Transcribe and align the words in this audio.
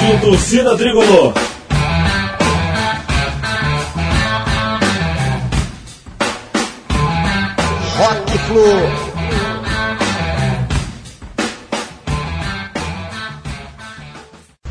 Rádio 0.00 0.20
Torcida 0.20 0.76
Tricolor. 0.78 1.34
Rock 7.98 8.38
Flu. 8.38 8.62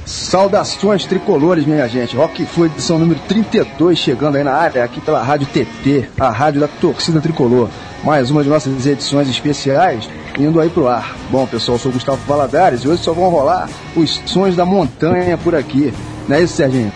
Saudações 0.04 1.06
tricolores, 1.06 1.64
minha 1.64 1.88
gente. 1.88 2.16
Rock 2.16 2.44
Flu, 2.48 2.66
edição 2.66 2.98
número 2.98 3.20
32, 3.28 4.00
chegando 4.00 4.36
aí 4.36 4.44
na 4.44 4.54
área, 4.54 4.84
aqui 4.84 5.00
pela 5.00 5.22
Rádio 5.22 5.48
TT, 5.48 6.10
a 6.20 6.32
rádio 6.32 6.62
da 6.62 6.68
torcida 6.68 7.22
tricolor. 7.22 7.70
Mais 8.04 8.32
uma 8.32 8.44
de 8.44 8.50
nossas 8.50 8.88
edições 8.88 9.30
especiais 9.30 10.10
indo 10.38 10.60
aí 10.60 10.70
pro 10.70 10.88
ar. 10.88 11.16
Bom, 11.30 11.46
pessoal, 11.48 11.76
eu 11.76 11.80
sou 11.80 11.92
o 11.92 11.94
Gustavo 11.94 12.20
Valadares 12.28 12.82
e 12.82 12.88
hoje 12.88 13.04
só 13.04 13.14
vão 13.14 13.30
rolar 13.30 13.70
os 13.96 14.22
sons 14.26 14.56
da 14.56 14.66
montanha 14.66 15.38
por 15.38 15.56
aqui. 15.56 15.94
Não 16.28 16.36
é 16.36 16.44
isso, 16.44 16.56
Serginho? 16.56 16.92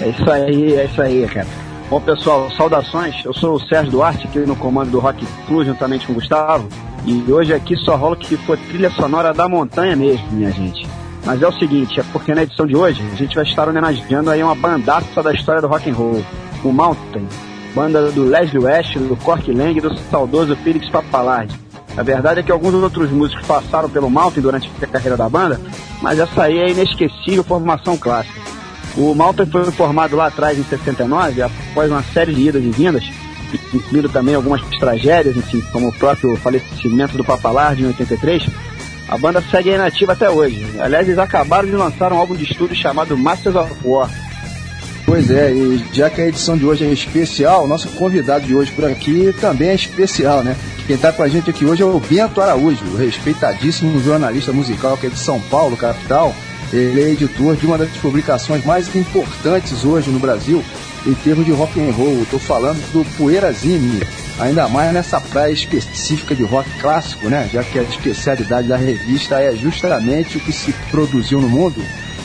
É 0.00 0.08
isso 0.08 0.30
aí, 0.30 0.74
é 0.74 0.84
isso 0.84 1.00
aí, 1.00 1.26
cara. 1.26 1.46
Bom, 1.88 2.00
pessoal, 2.00 2.50
saudações. 2.50 3.24
Eu 3.24 3.32
sou 3.32 3.54
o 3.54 3.60
Sérgio 3.60 3.92
Duarte, 3.92 4.26
aqui 4.26 4.40
no 4.40 4.56
comando 4.56 4.90
do 4.90 4.98
Rock 4.98 5.24
Flu, 5.46 5.64
juntamente 5.64 6.06
com 6.06 6.12
o 6.12 6.16
Gustavo. 6.16 6.68
E 7.04 7.32
hoje 7.32 7.54
aqui 7.54 7.76
só 7.76 7.94
rola 7.94 8.16
que 8.16 8.36
for 8.36 8.58
trilha 8.58 8.90
sonora 8.90 9.32
da 9.32 9.48
montanha 9.48 9.94
mesmo, 9.94 10.26
minha 10.32 10.50
gente. 10.50 10.86
Mas 11.24 11.40
é 11.42 11.46
o 11.46 11.52
seguinte, 11.58 11.98
é 11.98 12.04
porque 12.12 12.34
na 12.34 12.42
edição 12.42 12.66
de 12.66 12.76
hoje 12.76 13.02
a 13.12 13.16
gente 13.16 13.34
vai 13.34 13.44
estar 13.44 13.68
homenageando 13.68 14.30
aí 14.30 14.42
uma 14.42 14.54
bandaça 14.54 15.22
da 15.22 15.32
história 15.32 15.60
do 15.60 15.68
rock 15.68 15.90
and 15.90 15.94
roll, 15.94 16.24
o 16.64 16.72
Mountain, 16.72 17.26
banda 17.74 18.10
do 18.10 18.24
Leslie 18.24 18.62
West, 18.62 18.96
do 18.96 19.16
Cork 19.16 19.52
Lang 19.52 19.76
e 19.76 19.80
do 19.80 19.96
saudoso 20.10 20.56
Felix 20.56 20.88
Pappalardi. 20.88 21.65
A 21.96 22.02
verdade 22.02 22.40
é 22.40 22.42
que 22.42 22.52
alguns 22.52 22.74
outros 22.74 23.10
músicos 23.10 23.46
passaram 23.46 23.88
pelo 23.88 24.10
Mountain 24.10 24.42
durante 24.42 24.70
a 24.82 24.86
carreira 24.86 25.16
da 25.16 25.28
banda, 25.28 25.60
mas 26.02 26.18
essa 26.18 26.42
aí 26.42 26.58
é 26.58 26.70
inesquecível 26.70 27.42
formação 27.42 27.96
clássica. 27.96 28.40
O 28.96 29.14
Mountain 29.14 29.46
foi 29.46 29.70
formado 29.72 30.14
lá 30.14 30.26
atrás 30.26 30.58
em 30.58 30.64
69, 30.64 31.42
após 31.42 31.90
uma 31.90 32.02
série 32.02 32.34
de 32.34 32.48
idas 32.48 32.62
e 32.62 32.70
vindas, 32.70 33.04
incluindo 33.72 34.08
também 34.08 34.34
algumas 34.34 34.60
tragédias, 34.78 35.36
enfim, 35.36 35.62
como 35.72 35.88
o 35.88 35.92
próprio 35.92 36.36
falecimento 36.36 37.16
do 37.16 37.24
Pappalardi 37.24 37.82
em 37.82 37.86
83, 37.86 38.46
a 39.08 39.16
banda 39.16 39.42
segue 39.50 39.70
inativa 39.70 40.12
até 40.12 40.28
hoje. 40.28 40.66
Aliás, 40.80 41.06
eles 41.06 41.18
acabaram 41.18 41.68
de 41.68 41.76
lançar 41.76 42.12
um 42.12 42.18
álbum 42.18 42.34
de 42.34 42.44
estúdio 42.44 42.74
chamado 42.74 43.16
Masters 43.16 43.56
of 43.56 43.72
War. 43.84 44.10
Pois 45.06 45.30
é, 45.30 45.52
e 45.52 45.86
já 45.92 46.10
que 46.10 46.20
a 46.20 46.26
edição 46.26 46.58
de 46.58 46.66
hoje 46.66 46.84
é 46.84 46.88
especial, 46.88 47.68
nosso 47.68 47.88
convidado 47.90 48.44
de 48.44 48.56
hoje 48.56 48.72
por 48.72 48.84
aqui 48.84 49.32
também 49.40 49.68
é 49.68 49.74
especial, 49.74 50.42
né? 50.42 50.56
Quem 50.84 50.96
está 50.96 51.12
com 51.12 51.22
a 51.22 51.28
gente 51.28 51.48
aqui 51.48 51.64
hoje 51.64 51.80
é 51.80 51.86
o 51.86 52.00
Bento 52.00 52.40
Araújo, 52.40 52.96
respeitadíssimo 52.96 54.02
jornalista 54.02 54.52
musical 54.52 54.96
que 54.96 55.06
é 55.06 55.08
de 55.08 55.18
São 55.18 55.40
Paulo, 55.42 55.76
capital. 55.76 56.34
Ele 56.72 57.00
é 57.00 57.10
editor 57.10 57.54
de 57.54 57.64
uma 57.64 57.78
das 57.78 57.90
publicações 57.98 58.64
mais 58.64 58.94
importantes 58.96 59.84
hoje 59.84 60.10
no 60.10 60.18
Brasil 60.18 60.60
em 61.06 61.14
termos 61.14 61.46
de 61.46 61.52
rock 61.52 61.80
and 61.80 61.92
roll. 61.92 62.22
Estou 62.22 62.40
falando 62.40 62.82
do 62.92 63.04
Poeirazine, 63.16 64.02
ainda 64.40 64.66
mais 64.66 64.92
nessa 64.92 65.20
praia 65.20 65.52
específica 65.52 66.34
de 66.34 66.42
rock 66.42 66.68
clássico, 66.80 67.28
né? 67.28 67.48
Já 67.52 67.62
que 67.62 67.78
a 67.78 67.82
especialidade 67.82 68.66
da 68.66 68.76
revista 68.76 69.40
é 69.40 69.54
justamente 69.54 70.36
o 70.36 70.40
que 70.40 70.52
se 70.52 70.72
produziu 70.90 71.40
no 71.40 71.48
mundo 71.48 71.80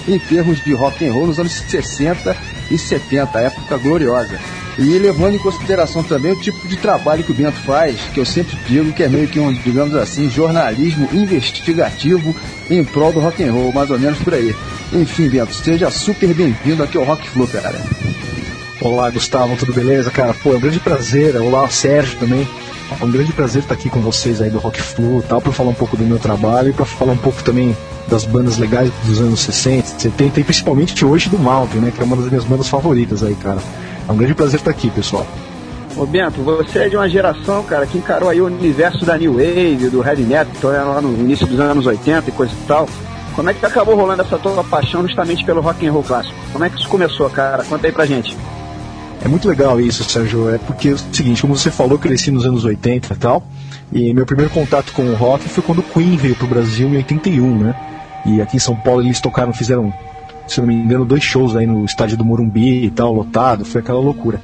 em 0.07 0.17
termos 0.17 0.63
de 0.63 0.73
rock 0.73 1.07
and 1.07 1.13
roll 1.13 1.27
nos 1.27 1.37
anos 1.37 1.51
60 1.51 2.35
e 2.69 2.77
70, 2.77 3.39
época 3.39 3.77
gloriosa. 3.77 4.39
E 4.77 4.97
levando 4.97 5.35
em 5.35 5.39
consideração 5.39 6.03
também 6.03 6.31
o 6.31 6.39
tipo 6.39 6.67
de 6.67 6.77
trabalho 6.77 7.23
que 7.23 7.31
o 7.31 7.35
Bento 7.35 7.59
faz, 7.61 7.99
que 8.13 8.19
eu 8.19 8.25
sempre 8.25 8.57
digo 8.67 8.93
que 8.93 9.03
é 9.03 9.09
meio 9.09 9.27
que 9.27 9.39
um, 9.39 9.53
digamos 9.53 9.95
assim, 9.95 10.29
jornalismo 10.29 11.09
investigativo 11.11 12.35
em 12.69 12.83
prol 12.83 13.11
do 13.11 13.19
rock 13.19 13.43
and 13.43 13.51
roll, 13.51 13.73
mais 13.73 13.89
ou 13.89 13.99
menos 13.99 14.19
por 14.19 14.33
aí. 14.33 14.55
Enfim, 14.93 15.29
Bento, 15.29 15.53
seja 15.53 15.89
super 15.91 16.33
bem-vindo 16.33 16.83
aqui 16.83 16.97
ao 16.97 17.03
Rock 17.03 17.29
Flow, 17.29 17.47
cara. 17.47 17.79
Olá, 18.81 19.09
Gustavo, 19.11 19.55
tudo 19.55 19.73
beleza, 19.73 20.09
cara? 20.09 20.33
Pô, 20.33 20.53
é 20.53 20.57
um 20.57 20.59
grande 20.59 20.79
prazer. 20.79 21.35
Olá, 21.35 21.69
Sérgio 21.69 22.17
também. 22.17 22.47
É 22.99 23.03
um 23.03 23.11
grande 23.11 23.31
prazer 23.33 23.63
estar 23.63 23.73
aqui 23.73 23.89
com 23.89 23.99
vocês 23.99 24.41
aí 24.41 24.49
do 24.49 24.59
Rock 24.59 24.81
Flu 24.81 25.19
e 25.19 25.23
tal, 25.23 25.41
para 25.41 25.51
falar 25.51 25.69
um 25.69 25.73
pouco 25.73 25.97
do 25.97 26.03
meu 26.03 26.19
trabalho 26.19 26.69
e 26.69 26.73
para 26.73 26.85
falar 26.85 27.13
um 27.13 27.17
pouco 27.17 27.43
também 27.43 27.75
das 28.07 28.25
bandas 28.25 28.57
legais 28.57 28.91
dos 29.05 29.19
anos 29.21 29.39
60, 29.39 29.99
70 29.99 30.39
e 30.39 30.43
principalmente 30.43 31.05
hoje 31.05 31.29
do 31.29 31.39
Mountain, 31.39 31.81
né? 31.81 31.91
Que 31.95 32.01
é 32.01 32.03
uma 32.03 32.15
das 32.15 32.27
minhas 32.27 32.43
bandas 32.43 32.67
favoritas 32.67 33.23
aí, 33.23 33.35
cara. 33.35 33.59
É 34.07 34.11
um 34.11 34.17
grande 34.17 34.35
prazer 34.35 34.59
estar 34.59 34.71
aqui, 34.71 34.89
pessoal. 34.89 35.25
Ô 35.95 36.05
Bento, 36.05 36.41
você 36.41 36.79
é 36.79 36.89
de 36.89 36.95
uma 36.95 37.09
geração, 37.09 37.63
cara, 37.63 37.85
que 37.85 37.97
encarou 37.97 38.29
aí 38.29 38.39
o 38.39 38.45
universo 38.45 39.05
da 39.05 39.17
New 39.17 39.33
Wave, 39.33 39.89
do 39.89 40.05
Heavy 40.05 40.23
Metal, 40.23 40.71
lá 40.71 41.01
no 41.01 41.13
início 41.13 41.45
dos 41.45 41.59
anos 41.59 41.85
80 41.85 42.29
e 42.29 42.31
coisa 42.31 42.53
e 42.53 42.67
tal. 42.67 42.87
Como 43.35 43.49
é 43.49 43.53
que 43.53 43.65
acabou 43.65 43.95
rolando 43.95 44.21
essa 44.21 44.37
tua 44.37 44.63
paixão 44.63 45.01
justamente 45.03 45.43
pelo 45.45 45.61
rock 45.61 45.85
and 45.87 45.91
roll 45.91 46.03
clássico? 46.03 46.35
Como 46.51 46.63
é 46.63 46.69
que 46.69 46.79
isso 46.79 46.89
começou, 46.89 47.29
cara? 47.29 47.63
Conta 47.63 47.87
aí 47.87 47.93
pra 47.93 48.05
gente. 48.05 48.37
É 49.23 49.27
muito 49.27 49.47
legal 49.47 49.79
isso, 49.79 50.03
Sérgio. 50.03 50.49
É 50.49 50.57
porque 50.57 50.89
é 50.89 50.93
o 50.93 50.97
seguinte, 50.97 51.41
como 51.41 51.55
você 51.55 51.69
falou, 51.69 51.93
eu 51.93 51.99
cresci 51.99 52.31
nos 52.31 52.45
anos 52.45 52.65
80 52.65 53.13
e 53.13 53.17
tal. 53.17 53.43
E 53.93 54.13
meu 54.13 54.25
primeiro 54.25 54.51
contato 54.51 54.91
com 54.93 55.03
o 55.03 55.15
rock 55.15 55.47
foi 55.47 55.63
quando 55.63 55.79
o 55.79 55.83
Queen 55.83 56.17
veio 56.17 56.35
pro 56.35 56.47
Brasil 56.47 56.87
em 56.89 56.97
81, 56.97 57.57
né? 57.59 57.75
E 58.25 58.41
aqui 58.41 58.57
em 58.57 58.59
São 58.59 58.75
Paulo 58.75 59.01
eles 59.01 59.19
tocaram, 59.19 59.53
fizeram, 59.53 59.93
se 60.47 60.59
não 60.59 60.67
me 60.67 60.73
engano, 60.73 61.05
dois 61.05 61.23
shows 61.23 61.55
aí 61.55 61.67
no 61.67 61.85
estádio 61.85 62.17
do 62.17 62.25
Morumbi 62.25 62.85
e 62.85 62.89
tal, 62.89 63.13
lotado, 63.13 63.65
foi 63.65 63.81
aquela 63.81 63.99
loucura. 63.99 64.41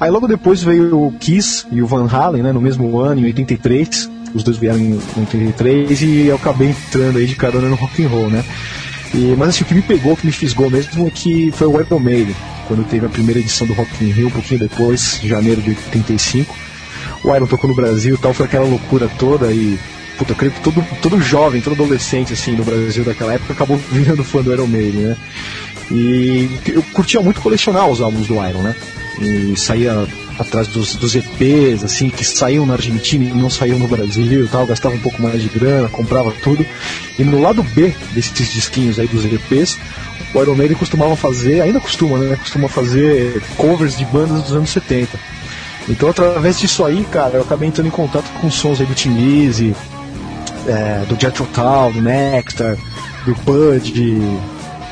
Aí 0.00 0.10
logo 0.10 0.26
depois 0.26 0.62
veio 0.62 1.06
o 1.06 1.12
Kiss 1.12 1.66
e 1.70 1.80
o 1.80 1.86
Van 1.86 2.08
Halen, 2.10 2.42
né, 2.42 2.52
no 2.52 2.60
mesmo 2.60 2.98
ano, 2.98 3.20
em 3.20 3.24
83. 3.24 4.10
Os 4.34 4.42
dois 4.42 4.58
vieram 4.58 4.78
em 4.78 5.00
83 5.16 6.02
e 6.02 6.26
eu 6.26 6.36
acabei 6.36 6.70
entrando 6.70 7.18
aí 7.18 7.26
de 7.26 7.34
carona 7.34 7.68
no 7.68 7.76
rock 7.76 8.04
and 8.04 8.08
roll, 8.08 8.28
né? 8.28 8.44
E, 9.14 9.34
mas 9.38 9.50
assim, 9.50 9.64
o 9.64 9.66
que 9.66 9.74
me 9.74 9.82
pegou, 9.82 10.16
que 10.16 10.26
me 10.26 10.32
fisgou 10.32 10.68
mesmo 10.68 11.06
é 11.06 11.10
que 11.10 11.50
foi 11.52 11.66
o 11.66 11.80
Iron 11.80 11.98
Maiden 11.98 12.34
quando 12.68 12.86
teve 12.86 13.06
a 13.06 13.08
primeira 13.08 13.40
edição 13.40 13.66
do 13.66 13.72
Rock 13.72 14.04
in 14.04 14.10
Rio, 14.10 14.28
um 14.28 14.30
pouquinho 14.30 14.60
depois, 14.60 15.18
janeiro 15.24 15.62
de 15.62 15.70
85. 15.70 16.54
O 17.24 17.34
Iron 17.34 17.46
tocou 17.46 17.68
no 17.68 17.74
Brasil 17.74 18.14
e 18.14 18.18
tal, 18.18 18.34
foi 18.34 18.46
aquela 18.46 18.66
loucura 18.66 19.08
toda 19.18 19.50
e 19.50 19.78
puta, 20.18 20.32
eu 20.32 20.36
creio 20.36 20.52
que 20.52 20.60
todo, 20.60 20.84
todo 21.00 21.20
jovem, 21.20 21.60
todo 21.60 21.72
adolescente 21.72 22.32
assim 22.32 22.52
no 22.52 22.64
Brasil 22.64 23.04
daquela 23.04 23.32
época 23.32 23.54
acabou 23.54 23.78
virando 23.90 24.22
fã 24.22 24.42
do 24.42 24.52
Iron 24.52 24.66
Maiden, 24.66 25.00
né? 25.00 25.16
E 25.90 26.50
eu 26.66 26.82
curtia 26.92 27.20
muito 27.20 27.40
colecionar 27.40 27.88
os 27.88 28.00
álbuns 28.00 28.26
do 28.26 28.34
Iron, 28.34 28.62
né? 28.62 28.76
E 29.20 29.56
saía 29.56 30.06
atrás 30.38 30.68
dos, 30.68 30.94
dos 30.94 31.16
EPs, 31.16 31.82
assim, 31.82 32.10
que 32.10 32.24
saíam 32.24 32.64
na 32.64 32.74
Argentina 32.74 33.24
e 33.24 33.32
não 33.32 33.50
saíam 33.50 33.78
no 33.78 33.88
Brasil 33.88 34.44
e 34.44 34.48
tal, 34.48 34.66
gastava 34.66 34.94
um 34.94 35.00
pouco 35.00 35.20
mais 35.20 35.42
de 35.42 35.48
grana, 35.48 35.88
comprava 35.88 36.32
tudo. 36.42 36.64
E 37.18 37.24
no 37.24 37.40
lado 37.40 37.62
B 37.62 37.92
desses 38.12 38.52
disquinhos 38.52 38.98
aí 38.98 39.08
dos 39.08 39.24
EPs, 39.24 39.78
o 40.34 40.42
Iron 40.42 40.54
Maiden 40.54 40.76
costumava 40.76 41.16
fazer, 41.16 41.60
ainda 41.60 41.80
costuma, 41.80 42.18
né? 42.18 42.36
Costuma 42.36 42.68
fazer 42.68 43.42
covers 43.56 43.96
de 43.96 44.04
bandas 44.04 44.42
dos 44.42 44.52
anos 44.52 44.70
70. 44.70 45.18
Então, 45.88 46.10
através 46.10 46.58
disso 46.58 46.84
aí, 46.84 47.04
cara, 47.10 47.36
eu 47.36 47.42
acabei 47.42 47.68
entrando 47.68 47.86
em 47.86 47.90
contato 47.90 48.26
com 48.40 48.50
sons 48.50 48.80
aí 48.80 48.86
do 48.86 48.94
Tim 48.94 49.14
Lizzy, 49.14 49.74
é, 50.66 51.04
do 51.08 51.18
Jet 51.18 51.32
Total, 51.32 51.90
do 51.90 52.02
Nectar, 52.02 52.76
do 53.24 53.34
Bud, 53.36 53.90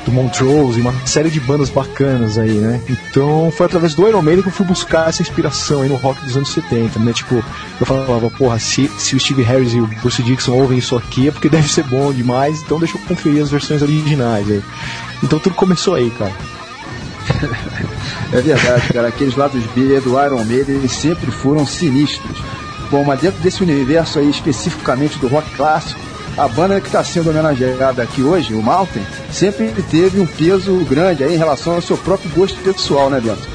do 0.06 0.12
Montrose, 0.12 0.80
uma 0.80 0.94
série 1.04 1.28
de 1.28 1.40
bandas 1.40 1.68
bacanas 1.68 2.38
aí, 2.38 2.52
né? 2.52 2.80
Então 2.88 3.50
foi 3.50 3.66
através 3.66 3.94
do 3.94 4.06
Iron 4.08 4.22
Maiden 4.22 4.42
que 4.42 4.48
eu 4.48 4.52
fui 4.52 4.64
buscar 4.64 5.08
essa 5.08 5.20
inspiração 5.20 5.82
aí 5.82 5.88
no 5.88 5.96
rock 5.96 6.24
dos 6.24 6.36
anos 6.36 6.48
70, 6.50 7.00
né? 7.00 7.12
Tipo, 7.12 7.44
eu 7.80 7.84
falava, 7.84 8.30
porra, 8.30 8.58
se, 8.60 8.88
se 8.96 9.16
o 9.16 9.20
Steve 9.20 9.42
Harris 9.42 9.74
e 9.74 9.80
o 9.80 9.86
Bruce 9.86 10.22
Dixon 10.22 10.52
ouvem 10.52 10.78
isso 10.78 10.96
aqui 10.96 11.26
é 11.28 11.32
porque 11.32 11.48
deve 11.48 11.68
ser 11.68 11.82
bom 11.82 12.12
demais, 12.12 12.62
então 12.62 12.78
deixa 12.78 12.96
eu 12.96 13.02
conferir 13.02 13.42
as 13.42 13.50
versões 13.50 13.82
originais 13.82 14.48
aí. 14.48 14.62
Então 15.24 15.40
tudo 15.40 15.56
começou 15.56 15.96
aí, 15.96 16.08
cara. 16.10 16.32
é 18.32 18.40
verdade, 18.40 18.92
cara. 18.92 19.08
Aqueles 19.08 19.34
lados 19.34 19.60
B 19.74 20.00
do 20.00 20.22
Iron 20.22 20.44
Maiden 20.44 20.76
eles 20.76 20.92
sempre 20.92 21.32
foram 21.32 21.66
sinistros. 21.66 22.38
Bom, 22.92 23.02
mas 23.02 23.20
dentro 23.20 23.42
desse 23.42 23.60
universo 23.60 24.20
aí, 24.20 24.30
especificamente 24.30 25.18
do 25.18 25.26
rock 25.26 25.50
clássico, 25.56 26.00
a 26.36 26.48
banda 26.48 26.80
que 26.80 26.88
está 26.88 27.02
sendo 27.02 27.30
homenageada 27.30 28.02
aqui 28.02 28.22
hoje, 28.22 28.54
o 28.54 28.62
Mountain, 28.62 29.02
sempre 29.32 29.72
teve 29.90 30.20
um 30.20 30.26
peso 30.26 30.74
grande 30.88 31.24
aí 31.24 31.34
em 31.34 31.38
relação 31.38 31.74
ao 31.74 31.82
seu 31.82 31.96
próprio 31.96 32.30
gosto 32.30 32.58
pessoal, 32.60 33.08
né, 33.08 33.20
Bento? 33.20 33.48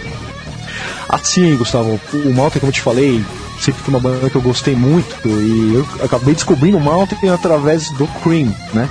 Assim, 1.08 1.56
Gustavo, 1.58 2.00
o 2.14 2.34
Mountain, 2.34 2.60
como 2.60 2.70
eu 2.70 2.74
te 2.74 2.82
falei, 2.82 3.24
sempre 3.60 3.82
foi 3.82 3.94
uma 3.94 4.00
banda 4.00 4.30
que 4.30 4.36
eu 4.36 4.42
gostei 4.42 4.76
muito 4.76 5.16
e 5.28 5.76
eu 5.76 6.06
acabei 6.06 6.34
descobrindo 6.34 6.78
o 6.78 6.82
Mountain 6.82 7.30
através 7.30 7.90
do 7.92 8.08
Cream, 8.24 8.54
né? 8.74 8.90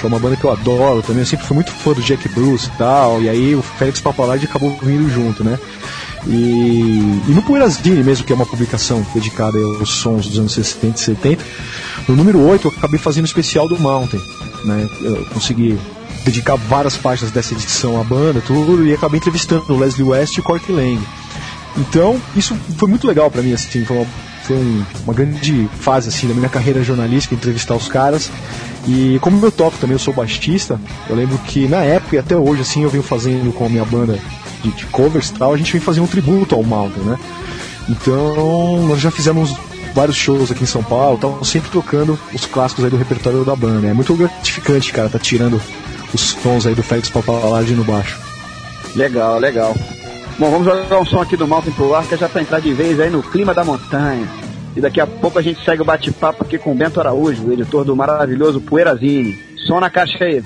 que 0.00 0.06
é 0.06 0.08
uma 0.08 0.18
banda 0.18 0.34
que 0.34 0.44
eu 0.44 0.50
adoro 0.50 1.02
também. 1.02 1.20
Eu 1.20 1.26
sempre 1.26 1.46
fui 1.46 1.54
muito 1.54 1.70
fã 1.70 1.92
do 1.92 2.00
Jack 2.00 2.26
Bruce 2.30 2.68
e 2.68 2.78
tal. 2.78 3.20
E 3.20 3.28
aí 3.28 3.54
o 3.54 3.60
Félix 3.60 4.00
Papalard 4.00 4.42
acabou 4.44 4.76
vindo 4.82 5.08
junto, 5.10 5.44
né? 5.44 5.58
E, 6.26 7.22
e 7.28 7.32
no 7.32 7.42
Poeirazine 7.42 8.02
mesmo, 8.02 8.24
que 8.24 8.32
é 8.32 8.36
uma 8.36 8.46
publicação 8.46 9.04
dedicada 9.14 9.58
aos 9.58 9.90
sons 9.90 10.26
dos 10.28 10.38
anos 10.38 10.52
60 10.52 10.96
e 10.96 11.00
70, 11.00 11.44
no 12.08 12.16
número 12.16 12.40
8 12.40 12.68
eu 12.68 12.74
acabei 12.76 12.98
fazendo 12.98 13.24
o 13.24 13.26
especial 13.26 13.68
do 13.68 13.78
Mountain, 13.78 14.20
né? 14.64 14.88
Eu 15.00 15.24
consegui 15.26 15.78
dedicar 16.24 16.56
várias 16.56 16.96
páginas 16.96 17.32
dessa 17.32 17.54
edição 17.54 18.00
à 18.00 18.04
banda, 18.04 18.42
tudo, 18.46 18.86
e 18.86 18.92
acabei 18.92 19.18
entrevistando 19.18 19.64
o 19.72 19.78
Leslie 19.78 20.06
West 20.06 20.36
e 20.36 20.40
o 20.40 20.42
Cork 20.42 20.70
Lang. 20.70 21.00
Então, 21.76 22.20
isso 22.36 22.54
foi 22.76 22.88
muito 22.88 23.06
legal 23.06 23.30
para 23.30 23.42
mim, 23.42 23.52
assim, 23.52 23.84
foi 23.84 23.96
uma 23.96 24.06
foi 24.50 24.56
um, 24.56 24.84
uma 25.04 25.14
grande 25.14 25.68
fase 25.78 26.08
assim 26.08 26.26
da 26.26 26.34
minha 26.34 26.48
carreira 26.48 26.82
jornalística, 26.82 27.34
entrevistar 27.34 27.76
os 27.76 27.86
caras. 27.86 28.30
E 28.88 29.18
como 29.20 29.44
eu 29.44 29.52
toco 29.52 29.76
também, 29.78 29.94
eu 29.94 29.98
sou 29.98 30.12
baixista, 30.12 30.80
eu 31.08 31.14
lembro 31.14 31.38
que 31.38 31.68
na 31.68 31.82
época 31.84 32.16
e 32.16 32.18
até 32.18 32.36
hoje, 32.36 32.62
assim, 32.62 32.82
eu 32.82 32.90
venho 32.90 33.02
fazendo 33.02 33.52
com 33.52 33.66
a 33.66 33.68
minha 33.68 33.84
banda 33.84 34.18
de, 34.62 34.70
de 34.72 34.86
covers 34.86 35.28
e 35.28 35.34
tal, 35.34 35.52
a 35.52 35.56
gente 35.56 35.72
vem 35.72 35.80
fazer 35.80 36.00
um 36.00 36.06
tributo 36.06 36.54
ao 36.54 36.62
Malta, 36.62 37.00
né? 37.00 37.18
Então, 37.88 38.86
nós 38.86 39.00
já 39.00 39.10
fizemos 39.10 39.54
vários 39.94 40.16
shows 40.16 40.50
aqui 40.50 40.62
em 40.62 40.66
São 40.66 40.82
Paulo, 40.82 41.14
estamos 41.14 41.48
sempre 41.48 41.70
tocando 41.70 42.18
os 42.32 42.46
clássicos 42.46 42.84
aí 42.84 42.90
do 42.90 42.96
repertório 42.96 43.44
da 43.44 43.56
banda. 43.56 43.88
É 43.88 43.92
muito 43.92 44.14
gratificante, 44.14 44.92
cara, 44.92 45.08
tá 45.08 45.18
tirando 45.18 45.60
os 46.12 46.20
sons 46.20 46.66
aí 46.66 46.74
do 46.74 46.82
Félix 46.82 47.08
Papalardi 47.08 47.74
no 47.74 47.84
baixo. 47.84 48.18
Legal, 48.94 49.38
legal. 49.38 49.74
Bom, 50.38 50.50
vamos 50.50 50.66
jogar 50.66 51.00
um 51.00 51.04
som 51.04 51.20
aqui 51.20 51.36
do 51.36 51.46
Mountain 51.46 51.72
pro 51.72 51.94
ar, 51.94 52.06
que 52.06 52.16
já 52.16 52.28
pra 52.28 52.40
entrar 52.40 52.60
de 52.60 52.72
vez 52.72 52.98
aí 52.98 53.10
no 53.10 53.22
clima 53.22 53.52
da 53.52 53.64
montanha. 53.64 54.26
E 54.74 54.80
daqui 54.80 55.00
a 55.00 55.06
pouco 55.06 55.38
a 55.38 55.42
gente 55.42 55.62
segue 55.64 55.82
o 55.82 55.84
bate-papo 55.84 56.44
aqui 56.44 56.56
com 56.56 56.72
o 56.72 56.74
Bento 56.74 57.00
Araújo, 57.00 57.52
editor 57.52 57.84
do 57.84 57.96
maravilhoso 57.96 58.60
Poeirazine. 58.60 59.38
Som 59.66 59.80
na 59.80 59.90
caixa 59.90 60.24
aí. 60.24 60.42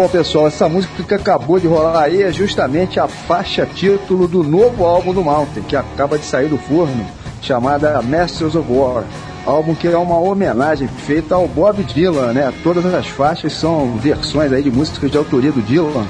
Bom, 0.00 0.08
pessoal, 0.08 0.46
essa 0.46 0.66
música 0.66 1.02
que 1.02 1.12
acabou 1.12 1.60
de 1.60 1.66
rolar 1.66 2.04
aí 2.04 2.22
é 2.22 2.32
justamente 2.32 2.98
a 2.98 3.06
faixa 3.06 3.66
título 3.66 4.26
do 4.26 4.42
novo 4.42 4.86
álbum 4.86 5.12
do 5.12 5.22
Mountain, 5.22 5.62
que 5.64 5.76
acaba 5.76 6.16
de 6.16 6.24
sair 6.24 6.48
do 6.48 6.56
forno, 6.56 7.06
chamada 7.42 8.00
Masters 8.00 8.54
of 8.54 8.66
War. 8.72 9.04
Álbum 9.44 9.74
que 9.74 9.86
é 9.86 9.98
uma 9.98 10.18
homenagem 10.18 10.88
feita 10.88 11.34
ao 11.34 11.46
Bob 11.46 11.82
Dylan, 11.82 12.32
né? 12.32 12.50
Todas 12.62 12.86
as 12.86 13.08
faixas 13.08 13.52
são 13.52 13.98
versões 13.98 14.50
aí 14.54 14.62
de 14.62 14.70
músicas 14.70 15.10
de 15.10 15.18
autoria 15.18 15.52
do 15.52 15.60
Dylan. 15.60 16.06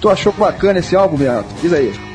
Tu 0.00 0.08
achou 0.08 0.32
bacana 0.32 0.78
esse 0.78 0.94
álbum, 0.94 1.16
Beto? 1.16 1.44
Diz 1.60 1.72
aí. 1.72 2.11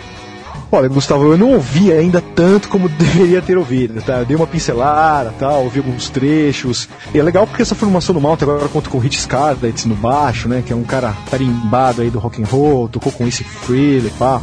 Olha, 0.69 0.89
Gustavo, 0.89 1.31
eu 1.31 1.37
não 1.37 1.53
ouvi 1.53 1.93
ainda 1.93 2.21
tanto 2.21 2.67
como 2.67 2.89
deveria 2.99 3.41
ter 3.41 3.57
ouvido, 3.57 4.01
tá? 4.01 4.19
Eu 4.19 4.25
dei 4.25 4.35
uma 4.35 4.45
pincelada, 4.47 5.33
tá? 5.39 5.49
Ouvi 5.49 5.79
alguns 5.79 6.09
trechos. 6.09 6.89
E 7.13 7.19
é 7.19 7.23
legal 7.23 7.47
porque 7.47 7.61
essa 7.61 7.75
formação 7.75 8.13
do 8.13 8.19
Malta 8.19 8.43
agora 8.43 8.67
conta 8.67 8.89
com 8.89 8.97
o 8.97 9.01
Rich 9.01 9.21
Scarlett 9.21 9.87
no 9.87 9.95
baixo, 9.95 10.49
né? 10.49 10.61
Que 10.65 10.73
é 10.73 10.75
um 10.75 10.83
cara 10.83 11.15
tarimbado 11.29 12.01
aí 12.01 12.09
do 12.09 12.19
rock 12.19 12.41
and 12.41 12.45
roll, 12.45 12.89
tocou 12.89 13.11
com 13.11 13.25
esse 13.25 13.43
Freely, 13.43 14.11
pá. 14.19 14.41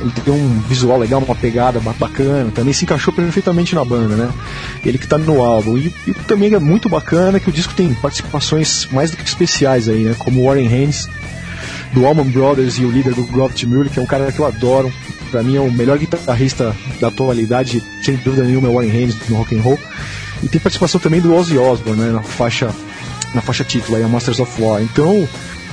Ele 0.00 0.10
tem 0.10 0.34
um 0.34 0.60
visual 0.68 0.98
legal, 0.98 1.20
uma 1.20 1.36
pegada 1.36 1.80
bacana, 1.80 2.50
também 2.52 2.72
se 2.72 2.84
encaixou 2.84 3.12
perfeitamente 3.12 3.74
na 3.74 3.84
banda, 3.84 4.16
né? 4.16 4.30
Ele 4.84 4.98
que 4.98 5.06
tá 5.06 5.16
no 5.18 5.42
álbum. 5.42 5.78
E, 5.78 5.92
e 6.06 6.14
também 6.14 6.52
é 6.52 6.58
muito 6.58 6.88
bacana 6.88 7.40
que 7.40 7.48
o 7.48 7.52
disco 7.52 7.74
tem 7.74 7.92
participações 7.94 8.88
mais 8.92 9.10
do 9.10 9.16
que 9.16 9.24
especiais 9.24 9.88
aí, 9.88 10.04
né? 10.04 10.14
Como 10.18 10.44
Warren 10.44 10.68
Haynes, 10.68 11.08
do 11.94 12.04
Allman 12.04 12.24
Brothers 12.24 12.76
e 12.78 12.84
o 12.84 12.90
líder 12.90 13.14
do 13.14 13.22
Gravity 13.24 13.66
Mule, 13.66 13.88
que 13.88 13.98
é 13.98 14.02
um 14.02 14.06
cara 14.06 14.30
que 14.30 14.38
eu 14.38 14.46
adoro. 14.46 14.92
Pra 15.30 15.42
mim 15.42 15.56
é 15.56 15.60
o 15.60 15.72
melhor 15.72 15.98
guitarrista 15.98 16.76
da 17.00 17.08
atualidade, 17.08 17.82
sem 18.02 18.16
dúvida 18.16 18.44
nenhuma, 18.44 18.68
é 18.68 18.70
o 18.70 18.74
Warren 18.74 18.90
Haynes 18.90 19.16
no 19.28 19.36
rock 19.36 19.56
and 19.56 19.62
roll. 19.62 19.78
E 20.42 20.48
tem 20.48 20.60
participação 20.60 21.00
também 21.00 21.20
do 21.20 21.34
Ozzy 21.34 21.56
Osbourne, 21.56 22.02
né, 22.02 22.12
na 22.12 22.22
faixa 22.22 22.70
na 23.34 23.40
faixa 23.40 23.64
título, 23.64 23.96
aí, 23.96 24.04
a 24.04 24.08
Masters 24.08 24.38
of 24.38 24.62
War. 24.62 24.80
Então, 24.80 25.28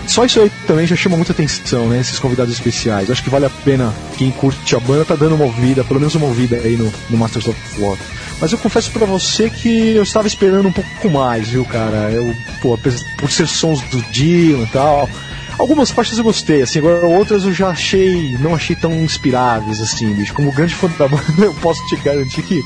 só 0.08 0.26
isso 0.26 0.40
aí 0.40 0.52
também 0.66 0.88
já 0.88 0.96
chama 0.96 1.16
muita 1.16 1.32
atenção, 1.32 1.88
né? 1.88 2.00
Esses 2.00 2.18
convidados 2.18 2.54
especiais. 2.54 3.12
Acho 3.12 3.24
que 3.24 3.30
vale 3.30 3.46
a 3.46 3.50
pena 3.50 3.94
quem 4.18 4.32
curte 4.32 4.76
a 4.76 4.80
banda 4.80 5.06
tá 5.06 5.16
dando 5.16 5.36
uma 5.36 5.46
ouvida, 5.46 5.84
pelo 5.84 6.00
menos 6.00 6.16
uma 6.16 6.26
ouvida 6.26 6.56
aí 6.56 6.76
no, 6.76 6.92
no 7.10 7.18
Masters 7.18 7.48
of 7.48 7.60
War. 7.80 7.98
Mas 8.40 8.52
eu 8.52 8.58
confesso 8.58 8.90
para 8.90 9.06
você 9.06 9.50
que 9.50 9.96
eu 9.96 10.02
estava 10.02 10.28
esperando 10.28 10.68
um 10.68 10.72
pouco 10.72 11.10
mais, 11.12 11.50
viu, 11.50 11.64
cara? 11.64 12.10
Eu, 12.12 12.36
pô, 12.62 12.78
por 13.18 13.32
ser 13.32 13.48
sons 13.48 13.82
do 13.84 14.02
Dylan 14.12 14.64
e 14.64 14.68
tal, 14.68 15.08
Algumas 15.62 15.92
faixas 15.92 16.18
eu 16.18 16.24
gostei, 16.24 16.64
assim, 16.64 16.80
agora 16.80 17.06
outras 17.06 17.44
eu 17.44 17.54
já 17.54 17.68
achei, 17.68 18.36
não 18.40 18.56
achei 18.56 18.76
tão 18.76 18.92
inspiráveis, 18.94 19.80
assim, 19.80 20.12
bicho. 20.12 20.34
Como 20.34 20.52
grande 20.52 20.74
fã 20.74 20.88
da 20.98 21.08
banda, 21.08 21.24
eu 21.38 21.54
posso 21.54 21.86
te 21.86 21.96
garantir 21.98 22.42
que, 22.42 22.64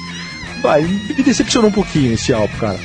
vai, 0.61 0.81
me 0.81 1.21
decepcionou 1.21 1.69
um 1.69 1.73
pouquinho 1.73 2.13
esse 2.13 2.31
álbum, 2.31 2.55
cara. 2.55 2.79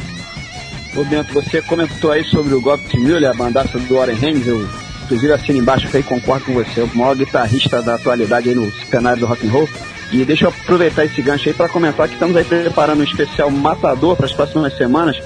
Ô 0.96 1.04
Bento, 1.04 1.34
você 1.34 1.60
comentou 1.60 2.10
aí 2.10 2.24
sobre 2.24 2.54
o 2.54 2.60
Gob 2.62 2.82
Miller, 2.94 3.30
a 3.30 3.34
bandaça 3.34 3.78
do 3.78 3.96
Warren 3.96 4.16
Haynes, 4.16 4.46
eu 4.46 4.66
inclusive 5.04 5.30
assino 5.34 5.58
embaixo 5.58 5.94
aí 5.94 6.02
concordo 6.02 6.46
com 6.46 6.54
você, 6.54 6.80
o 6.80 6.96
maior 6.96 7.14
guitarrista 7.14 7.82
da 7.82 7.96
atualidade 7.96 8.48
aí 8.48 8.54
no 8.54 8.72
cenário 8.86 9.20
do 9.20 9.26
rock 9.26 9.46
and 9.46 9.50
roll. 9.50 9.68
E 10.10 10.24
deixa 10.24 10.46
eu 10.46 10.48
aproveitar 10.48 11.04
esse 11.04 11.20
gancho 11.20 11.50
aí 11.50 11.54
para 11.54 11.68
comentar 11.68 12.08
que 12.08 12.14
estamos 12.14 12.34
aí 12.34 12.44
preparando 12.44 13.00
um 13.00 13.04
especial 13.04 13.50
matador 13.50 14.16
para 14.16 14.24
as 14.24 14.32
próximas 14.32 14.74
semanas, 14.74 15.20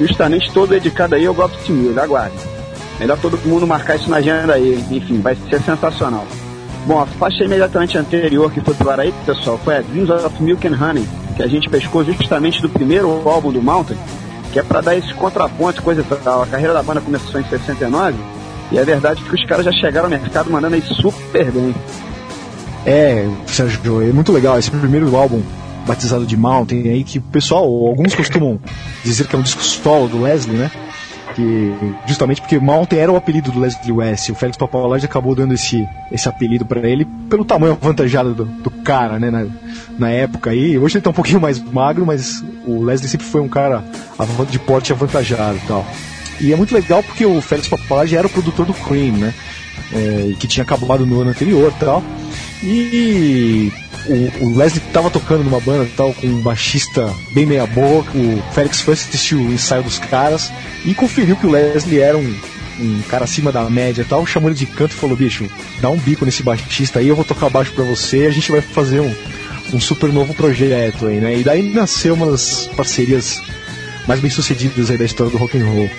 justamente 0.00 0.52
todo 0.52 0.70
dedicado 0.70 1.14
aí 1.14 1.24
ao 1.24 1.32
Gob 1.32 1.52
Miller, 1.68 2.02
aguarde. 2.02 2.53
Melhor 2.98 3.18
todo 3.18 3.38
mundo 3.46 3.66
marcar 3.66 3.96
isso 3.96 4.08
na 4.08 4.18
agenda 4.18 4.54
aí. 4.54 4.84
Enfim, 4.90 5.20
vai 5.20 5.36
ser 5.48 5.60
sensacional. 5.62 6.26
Bom, 6.86 7.00
a 7.00 7.06
faixa 7.06 7.44
imediatamente 7.44 7.96
anterior 7.96 8.52
que 8.52 8.60
foi 8.60 8.74
pro 8.74 8.90
ar 8.90 9.00
aí, 9.00 9.12
pessoal, 9.24 9.58
foi 9.64 9.78
a 9.78 9.80
Dreams 9.80 10.10
of 10.10 10.42
Milk 10.42 10.66
and 10.66 10.76
Honey, 10.78 11.08
que 11.34 11.42
a 11.42 11.46
gente 11.46 11.68
pescou 11.70 12.04
justamente 12.04 12.60
do 12.60 12.68
primeiro 12.68 13.08
álbum 13.26 13.50
do 13.50 13.62
Mountain, 13.62 13.96
que 14.52 14.58
é 14.58 14.62
para 14.62 14.82
dar 14.82 14.94
esse 14.94 15.12
contraponto, 15.14 15.82
coisa 15.82 16.02
e 16.02 16.16
tal. 16.16 16.42
A 16.42 16.46
carreira 16.46 16.74
da 16.74 16.82
banda 16.82 17.00
começou 17.00 17.40
em 17.40 17.44
69 17.44 18.18
e 18.70 18.78
é 18.78 18.84
verdade 18.84 19.22
que 19.22 19.34
os 19.34 19.44
caras 19.46 19.64
já 19.64 19.72
chegaram 19.72 20.06
ao 20.06 20.10
mercado 20.10 20.50
mandando 20.50 20.74
aí 20.74 20.82
super 20.82 21.50
bem. 21.50 21.74
É, 22.84 23.26
Sérgio, 23.46 24.02
é 24.02 24.12
muito 24.12 24.30
legal 24.30 24.58
esse 24.58 24.70
primeiro 24.70 25.16
álbum 25.16 25.42
batizado 25.86 26.26
de 26.26 26.36
Mountain 26.36 26.88
aí 26.90 27.02
que 27.02 27.18
o 27.18 27.22
pessoal, 27.22 27.64
alguns 27.64 28.14
costumam 28.14 28.60
dizer 29.02 29.26
que 29.26 29.34
é 29.34 29.38
um 29.38 29.42
disco 29.42 29.62
solo 29.62 30.06
do 30.06 30.22
Leslie, 30.22 30.56
né? 30.56 30.70
Que 31.34 31.74
justamente 32.06 32.40
porque 32.40 32.58
Mountain 32.58 32.98
era 32.98 33.12
o 33.12 33.16
apelido 33.16 33.50
do 33.50 33.60
Leslie 33.60 33.92
West, 33.92 34.28
o 34.30 34.34
Félix 34.34 34.56
Papalage 34.56 35.04
acabou 35.04 35.34
dando 35.34 35.54
esse, 35.54 35.86
esse 36.10 36.28
apelido 36.28 36.64
para 36.64 36.88
ele 36.88 37.04
pelo 37.28 37.44
tamanho 37.44 37.72
avantajado 37.72 38.34
do, 38.34 38.44
do 38.44 38.70
cara, 38.70 39.18
né, 39.18 39.30
na, 39.30 39.46
na 39.98 40.10
época 40.10 40.50
aí. 40.50 40.78
Hoje 40.78 40.96
ele 40.96 41.02
tá 41.02 41.10
um 41.10 41.14
pouquinho 41.14 41.40
mais 41.40 41.60
magro, 41.60 42.06
mas 42.06 42.44
o 42.66 42.82
Leslie 42.82 43.08
sempre 43.08 43.26
foi 43.26 43.40
um 43.40 43.48
cara 43.48 43.82
de 44.48 44.58
porte 44.58 44.92
avantajado 44.92 45.56
e 45.56 45.66
tal. 45.66 45.86
E 46.40 46.52
é 46.52 46.56
muito 46.56 46.74
legal 46.74 47.02
porque 47.02 47.24
o 47.24 47.40
Félix 47.40 47.68
Papalage 47.68 48.16
era 48.16 48.26
o 48.26 48.30
produtor 48.30 48.66
do 48.66 48.74
Cream, 48.74 49.16
né, 49.16 49.34
é, 49.92 50.34
que 50.38 50.46
tinha 50.46 50.64
acabado 50.64 51.04
no 51.04 51.20
ano 51.20 51.30
anterior 51.30 51.72
e 51.74 51.80
tal. 51.80 52.02
E 52.62 53.72
o, 54.06 54.44
o 54.44 54.56
Leslie 54.56 54.82
estava 54.86 55.10
tocando 55.10 55.44
numa 55.44 55.60
banda 55.60 55.88
tal 55.96 56.12
com 56.12 56.26
um 56.26 56.40
baixista 56.40 57.12
bem 57.30 57.46
meia 57.46 57.66
boca. 57.66 58.10
O 58.16 58.42
Félix 58.52 58.80
foi 58.80 58.94
assistir 58.94 59.34
o 59.34 59.52
ensaio 59.52 59.82
dos 59.82 59.98
caras 59.98 60.52
e 60.84 60.94
conferiu 60.94 61.36
que 61.36 61.46
o 61.46 61.50
Leslie 61.50 62.00
era 62.00 62.16
um, 62.16 62.34
um 62.80 63.02
cara 63.08 63.24
acima 63.24 63.52
da 63.52 63.68
média 63.68 64.04
tal, 64.08 64.26
chamou 64.26 64.48
ele 64.50 64.58
de 64.58 64.66
canto 64.66 64.92
e 64.92 64.98
falou: 64.98 65.16
bicho, 65.16 65.48
dá 65.80 65.90
um 65.90 65.96
bico 65.96 66.24
nesse 66.24 66.42
baixista 66.42 66.98
aí, 66.98 67.08
eu 67.08 67.16
vou 67.16 67.24
tocar 67.24 67.48
baixo 67.48 67.72
para 67.72 67.84
você 67.84 68.24
e 68.24 68.26
a 68.26 68.30
gente 68.30 68.50
vai 68.50 68.60
fazer 68.60 69.00
um, 69.00 69.14
um 69.72 69.80
super 69.80 70.12
novo 70.12 70.34
projeto 70.34 71.06
aí, 71.06 71.20
né? 71.20 71.38
E 71.38 71.44
daí 71.44 71.62
nasceu 71.62 72.14
uma 72.14 72.30
das 72.30 72.66
parcerias 72.76 73.40
mais 74.06 74.20
bem 74.20 74.30
sucedidas 74.30 74.90
aí 74.90 74.98
da 74.98 75.04
história 75.04 75.32
do 75.32 75.38
rock 75.38 75.58
and 75.58 75.64
roll. 75.64 75.90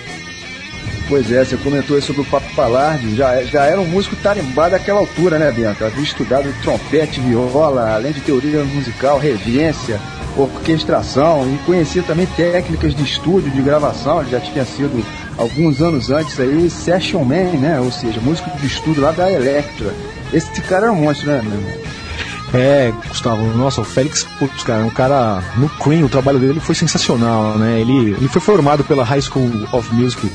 Pois 1.08 1.30
é, 1.30 1.44
você 1.44 1.56
comentou 1.56 2.00
sobre 2.02 2.22
o 2.22 2.24
Papo 2.24 2.52
Palardi, 2.56 3.14
já, 3.14 3.40
já 3.44 3.64
era 3.64 3.80
um 3.80 3.86
músico 3.86 4.16
tarimbado 4.16 4.74
àquela 4.74 4.98
altura, 4.98 5.38
né, 5.38 5.52
Bianca? 5.52 5.86
Havia 5.86 6.02
estudado 6.02 6.52
trompete, 6.62 7.20
viola, 7.20 7.94
além 7.94 8.12
de 8.12 8.20
teoria 8.20 8.64
musical, 8.64 9.16
regência, 9.16 10.00
orquestração 10.36 11.48
e 11.48 11.58
conhecia 11.64 12.02
também 12.02 12.26
técnicas 12.26 12.92
de 12.92 13.04
estúdio, 13.04 13.52
de 13.52 13.62
gravação. 13.62 14.20
Ele 14.20 14.30
já 14.30 14.40
tinha 14.40 14.64
sido, 14.64 15.04
alguns 15.38 15.80
anos 15.80 16.10
antes 16.10 16.40
aí, 16.40 16.68
session 16.68 17.22
man, 17.22 17.56
né? 17.56 17.80
Ou 17.80 17.92
seja, 17.92 18.20
músico 18.20 18.50
de 18.58 18.66
estúdio 18.66 19.02
lá 19.02 19.12
da 19.12 19.30
Electra. 19.30 19.94
Esse 20.32 20.60
cara 20.62 20.86
era 20.86 20.92
um 20.92 20.96
monstro, 20.96 21.28
né, 21.28 21.40
meu? 21.44 22.60
É, 22.60 22.92
Gustavo, 23.08 23.44
nossa, 23.56 23.80
o 23.80 23.84
Félix, 23.84 24.24
putz, 24.38 24.64
cara, 24.64 24.84
um 24.84 24.90
cara 24.90 25.40
no 25.56 25.68
Cream, 25.68 26.04
o 26.04 26.08
trabalho 26.08 26.40
dele 26.40 26.58
foi 26.58 26.74
sensacional, 26.74 27.56
né? 27.58 27.80
Ele, 27.80 28.12
ele 28.12 28.28
foi 28.28 28.40
formado 28.40 28.82
pela 28.82 29.04
High 29.04 29.22
School 29.22 29.68
of 29.72 29.94
Music 29.94 30.28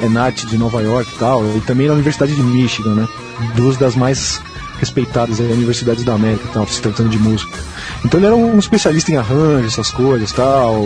ENAT 0.00 0.46
de 0.46 0.58
Nova 0.58 0.82
York 0.82 1.10
e 1.14 1.18
tal, 1.18 1.44
e 1.56 1.60
também 1.60 1.88
na 1.88 1.94
Universidade 1.94 2.34
de 2.34 2.42
Michigan, 2.42 2.94
né? 2.94 3.08
Duas 3.54 3.76
das 3.76 3.94
mais 3.94 4.40
respeitadas 4.78 5.40
em 5.40 5.50
universidades 5.52 6.04
da 6.04 6.14
América, 6.14 6.48
tal, 6.52 6.66
se 6.66 6.80
tratando 6.80 7.08
de 7.08 7.18
música. 7.18 7.58
Então 8.04 8.20
ele 8.20 8.26
era 8.26 8.36
um 8.36 8.58
especialista 8.58 9.10
em 9.10 9.16
arranjos, 9.16 9.72
essas 9.72 9.90
coisas, 9.90 10.30
tal. 10.32 10.84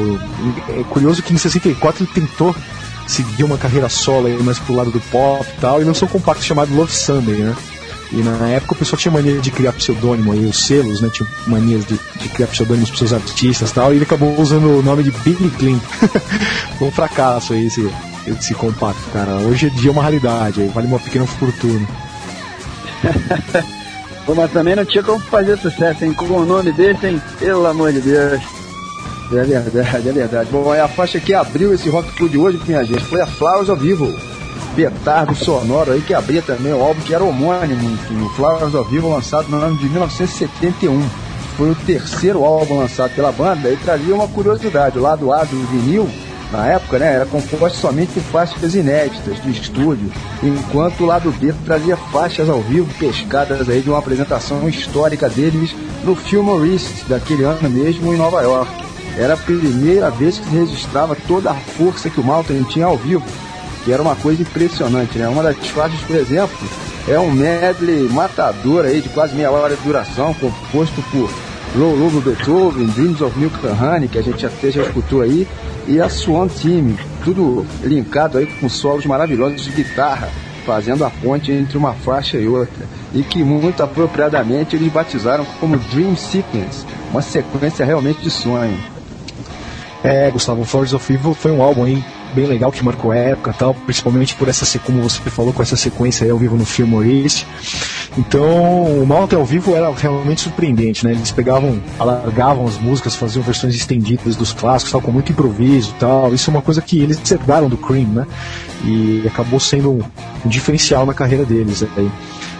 É 0.68 0.82
curioso 0.84 1.22
que 1.22 1.34
em 1.34 1.38
64 1.38 2.04
ele 2.04 2.10
tentou 2.12 2.54
seguir 3.06 3.44
uma 3.44 3.58
carreira 3.58 3.88
solo 3.88 4.28
aí, 4.28 4.40
mais 4.42 4.58
pro 4.58 4.74
lado 4.74 4.90
do 4.90 5.00
pop 5.00 5.44
e 5.44 5.60
tal, 5.60 5.80
e 5.80 5.84
lançou 5.84 6.06
um 6.08 6.10
compacto 6.10 6.44
chamado 6.44 6.74
Love 6.74 6.92
Sunday, 6.92 7.36
né? 7.36 7.56
E 8.12 8.16
na 8.22 8.48
época 8.48 8.72
o 8.72 8.76
pessoal 8.76 8.98
tinha 8.98 9.12
mania 9.12 9.38
de 9.40 9.50
criar 9.52 9.72
pseudônimo 9.72 10.32
aí, 10.32 10.44
os 10.44 10.66
selos, 10.66 11.00
né? 11.00 11.08
Tinha 11.12 11.28
manias 11.46 11.84
de, 11.84 11.98
de 12.16 12.28
criar 12.28 12.48
pseudônimos 12.48 12.90
para 12.90 12.98
seus 12.98 13.12
artistas 13.12 13.70
e 13.70 13.74
tal, 13.74 13.92
e 13.92 13.96
ele 13.96 14.04
acabou 14.04 14.40
usando 14.40 14.78
o 14.78 14.82
nome 14.82 15.02
de 15.02 15.10
Billy 15.10 15.50
Clean. 15.50 15.80
Um 16.80 16.90
fracasso 16.92 17.52
aí 17.52 17.66
esse, 17.66 17.88
esse 18.26 18.54
compacto, 18.54 19.02
cara. 19.12 19.36
Hoje 19.36 19.66
em 19.66 19.70
dia 19.70 19.90
é 19.90 19.92
uma 19.92 20.02
raridade, 20.02 20.60
aí 20.60 20.68
vale 20.68 20.86
uma 20.86 20.98
pequena 20.98 21.26
fortuna. 21.26 21.86
Pô, 24.26 24.34
mas 24.34 24.52
também 24.52 24.76
não 24.76 24.84
tinha 24.84 25.02
como 25.02 25.18
fazer 25.18 25.58
sucesso, 25.58 26.04
hein? 26.04 26.12
Com 26.12 26.26
o 26.26 26.44
nome 26.44 26.72
desse, 26.72 27.06
hein? 27.06 27.22
Pelo 27.38 27.66
amor 27.66 27.92
de 27.92 28.00
Deus. 28.00 28.42
É 29.32 29.44
verdade, 29.44 30.08
é 30.08 30.12
verdade. 30.12 30.50
Bom, 30.50 30.74
é 30.74 30.80
a 30.80 30.88
faixa 30.88 31.20
que 31.20 31.32
abriu 31.32 31.72
esse 31.72 31.88
Rock 31.88 32.10
Food 32.12 32.36
hoje, 32.36 32.60
minha 32.66 32.84
gente, 32.84 33.04
foi 33.04 33.20
a 33.20 33.26
Flowers 33.26 33.68
ao 33.68 33.76
Vivo 33.76 34.12
petardo 34.74 35.34
sonoro 35.34 35.92
aí 35.92 36.00
que 36.00 36.14
abria 36.14 36.42
também 36.42 36.72
o 36.72 36.80
álbum 36.80 37.00
que 37.02 37.14
era 37.14 37.24
homônimo, 37.24 37.90
enfim, 37.90 38.22
o 38.22 38.28
Flowers 38.30 38.74
of 38.74 38.90
Vivo 38.90 39.10
lançado 39.10 39.48
no 39.48 39.58
ano 39.58 39.76
de 39.76 39.88
1971. 39.88 41.02
Foi 41.56 41.70
o 41.70 41.74
terceiro 41.74 42.44
álbum 42.44 42.78
lançado 42.78 43.14
pela 43.14 43.32
banda 43.32 43.68
e 43.68 43.76
trazia 43.76 44.14
uma 44.14 44.28
curiosidade. 44.28 44.98
O 44.98 45.02
lado 45.02 45.32
A 45.32 45.44
do 45.44 45.56
vinil, 45.66 46.08
na 46.52 46.66
época, 46.66 46.98
né, 46.98 47.14
era 47.14 47.26
composto 47.26 47.78
somente 47.78 48.12
por 48.12 48.22
faixas 48.24 48.74
inéditas 48.74 49.42
de 49.42 49.50
estúdio, 49.50 50.10
enquanto 50.42 51.02
o 51.02 51.06
lado 51.06 51.30
B 51.32 51.54
trazia 51.64 51.96
faixas 51.96 52.48
ao 52.48 52.60
vivo 52.60 52.92
pescadas 52.98 53.68
aí 53.68 53.80
de 53.80 53.88
uma 53.88 53.98
apresentação 53.98 54.68
histórica 54.68 55.28
deles 55.28 55.74
no 56.04 56.16
Filmorist 56.16 57.04
daquele 57.08 57.44
ano 57.44 57.70
mesmo 57.70 58.12
em 58.12 58.16
Nova 58.16 58.42
York. 58.42 58.72
Era 59.16 59.34
a 59.34 59.36
primeira 59.36 60.10
vez 60.10 60.38
que 60.38 60.44
se 60.44 60.56
registrava 60.56 61.16
toda 61.28 61.50
a 61.50 61.54
força 61.54 62.10
que 62.10 62.20
o 62.20 62.24
Malton 62.24 62.62
tinha 62.64 62.86
ao 62.86 62.96
vivo 62.96 63.24
que 63.84 63.92
era 63.92 64.02
uma 64.02 64.16
coisa 64.16 64.42
impressionante, 64.42 65.18
né? 65.18 65.28
Uma 65.28 65.42
das 65.42 65.56
faixas, 65.68 66.00
por 66.02 66.16
exemplo, 66.16 66.68
é 67.08 67.18
um 67.18 67.30
medley 67.30 68.08
matador 68.08 68.84
aí 68.84 69.00
de 69.00 69.08
quase 69.08 69.34
meia 69.34 69.50
hora 69.50 69.74
de 69.74 69.82
duração, 69.82 70.34
composto 70.34 71.02
por 71.10 71.30
Low 71.74 71.94
Lobo 71.94 72.20
Beethoven, 72.20 72.86
Dreams 72.88 73.20
of 73.20 73.38
Milk 73.38 73.54
Honey, 73.64 74.08
que 74.08 74.18
a 74.18 74.22
gente 74.22 74.44
até 74.44 74.70
já 74.72 74.82
escutou 74.82 75.20
aí, 75.20 75.46
e 75.86 76.00
a 76.00 76.08
Swan 76.08 76.48
Team, 76.48 76.96
tudo 77.22 77.64
linkado 77.82 78.38
aí 78.38 78.46
com 78.46 78.68
solos 78.68 79.06
maravilhosos 79.06 79.64
de 79.64 79.70
guitarra, 79.70 80.28
fazendo 80.66 81.04
a 81.04 81.10
ponte 81.10 81.52
entre 81.52 81.78
uma 81.78 81.94
faixa 81.94 82.38
e 82.38 82.48
outra, 82.48 82.86
e 83.14 83.22
que 83.22 83.44
muito 83.44 83.82
apropriadamente 83.82 84.74
eles 84.74 84.92
batizaram 84.92 85.44
como 85.60 85.78
Dream 85.78 86.16
Sequence, 86.16 86.84
uma 87.12 87.22
sequência 87.22 87.84
realmente 87.84 88.20
de 88.20 88.30
sonho. 88.30 88.76
É, 90.02 90.30
Gustavo, 90.30 90.64
Flowers 90.64 90.92
of 90.92 91.12
Evil 91.12 91.34
foi 91.34 91.52
um 91.52 91.62
álbum 91.62 91.84
aí 91.84 92.02
bem 92.34 92.46
legal 92.46 92.72
que 92.72 92.84
marcou 92.84 93.12
a 93.12 93.16
época 93.16 93.54
tal, 93.56 93.74
principalmente 93.74 94.34
por 94.34 94.48
essa, 94.48 94.78
como 94.78 95.02
você 95.02 95.20
falou, 95.30 95.52
com 95.52 95.62
essa 95.62 95.76
sequência 95.76 96.24
aí 96.24 96.30
ao 96.30 96.38
vivo 96.38 96.56
no 96.56 96.64
filme 96.64 96.94
Orist. 96.94 97.46
Então, 98.20 98.84
o 99.02 99.06
Mountain 99.06 99.38
ao 99.38 99.46
vivo 99.46 99.74
era 99.74 99.90
realmente 99.90 100.42
surpreendente, 100.42 101.06
né? 101.06 101.12
Eles 101.12 101.32
pegavam, 101.32 101.80
alargavam 101.98 102.66
as 102.66 102.78
músicas, 102.78 103.16
faziam 103.16 103.42
versões 103.42 103.74
estendidas 103.74 104.36
dos 104.36 104.52
clássicos, 104.52 104.92
tal, 104.92 105.00
com 105.00 105.10
muito 105.10 105.32
improviso 105.32 105.94
tal. 105.98 106.34
Isso 106.34 106.50
é 106.50 106.52
uma 106.52 106.60
coisa 106.60 106.82
que 106.82 107.00
eles 107.00 107.18
herdaram 107.30 107.66
do 107.66 107.78
Cream, 107.78 108.08
né? 108.08 108.26
E 108.84 109.24
acabou 109.26 109.58
sendo 109.58 109.92
um, 109.92 110.02
um 110.44 110.48
diferencial 110.50 111.06
na 111.06 111.14
carreira 111.14 111.46
deles 111.46 111.82
aí. 111.96 112.10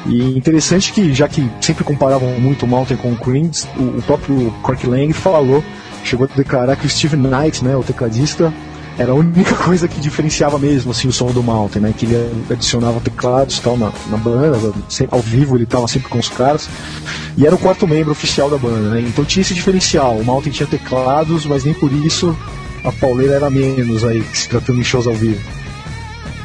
E 0.07 0.39
interessante 0.39 0.95
que, 0.95 1.13
já 1.13 1.29
que 1.29 1.47
sempre 1.61 1.85
comparavam 1.85 2.41
muito 2.41 2.65
o 2.65 2.69
Mountain 2.69 2.97
com 2.97 3.13
o 3.13 3.17
Cream, 3.17 3.51
o, 3.77 3.99
o 3.99 4.03
próprio 4.03 4.51
Cork 4.63 4.87
Lang 4.87 5.13
falou, 5.13 5.63
chegou 6.03 6.27
a 6.27 6.35
declarar 6.35 6.75
que 6.77 6.87
o 6.87 6.89
Steve 6.89 7.17
Knight, 7.17 7.63
né, 7.63 7.77
o 7.77 7.83
tecladista, 7.83 8.51
era 8.99 9.13
a 9.13 9.15
única 9.15 9.55
coisa 9.65 9.89
que 9.89 10.01
diferenciava 10.01 10.59
mesmo 10.59 10.91
assim 10.91 11.09
o 11.09 11.13
som 11.13 11.31
do 11.33 11.43
Mountain, 11.43 11.83
né? 11.83 11.95
Que 11.97 12.07
ele 12.07 12.45
adicionava 12.51 13.01
teclados 13.01 13.59
tal 13.61 13.77
na, 13.77 13.93
na 14.09 14.17
banda, 14.17 14.73
ao 15.11 15.21
vivo 15.21 15.57
ele 15.57 15.65
estava 15.65 15.89
sempre 15.89 16.09
com 16.09 16.19
os 16.19 16.29
caras. 16.29 16.69
E 17.37 17.47
era 17.47 17.55
o 17.55 17.59
quarto 17.59 17.87
membro 17.87 18.13
oficial 18.13 18.51
da 18.51 18.59
banda, 18.59 18.91
né? 18.91 19.01
Então 19.01 19.25
tinha 19.25 19.43
esse 19.43 19.55
diferencial. 19.55 20.17
O 20.17 20.25
Mountain 20.25 20.53
tinha 20.53 20.67
teclados, 20.67 21.47
mas 21.47 21.65
nem 21.65 21.75
por 21.75 21.93
isso 21.93 22.37
a 22.85 22.93
pauleira 22.93 23.35
era 23.35 23.51
menos 23.51 24.05
aí, 24.05 24.23
se 24.33 24.49
tratando 24.49 24.79
de 24.79 24.85
shows 24.85 25.07
ao 25.07 25.15
vivo. 25.15 25.41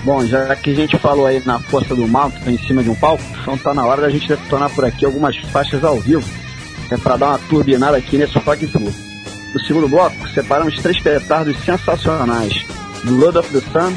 Bom, 0.04 0.24
já 0.26 0.56
que 0.56 0.70
a 0.70 0.76
gente 0.76 1.00
falou 1.00 1.26
aí 1.26 1.42
na 1.46 1.60
força 1.60 1.96
do 1.96 2.08
Mountain 2.08 2.54
em 2.54 2.58
cima 2.60 2.84
de 2.84 2.90
um 2.90 2.96
palco, 2.96 3.24
então 3.42 3.58
tá 3.58 3.74
na 3.74 3.86
hora 3.86 4.04
da 4.04 4.10
gente 4.10 4.28
detonar 4.28 4.70
por 4.70 4.86
aqui 4.86 5.04
algumas 5.04 5.36
faixas 5.38 5.84
ao 5.84 6.00
vivo. 6.00 6.24
É 6.92 6.98
para 6.98 7.18
dar 7.18 7.30
uma 7.30 7.40
turbinada 7.40 7.98
aqui 7.98 8.18
nesse 8.18 8.38
Rock 8.38 8.68
Tour. 8.68 8.92
No 9.56 9.62
segundo 9.62 9.88
bloco, 9.88 10.28
separamos 10.34 10.78
três 10.82 11.00
petardos 11.00 11.56
sensacionais: 11.64 12.66
Blood 13.06 13.38
of 13.38 13.50
the 13.54 13.62
Sun, 13.62 13.96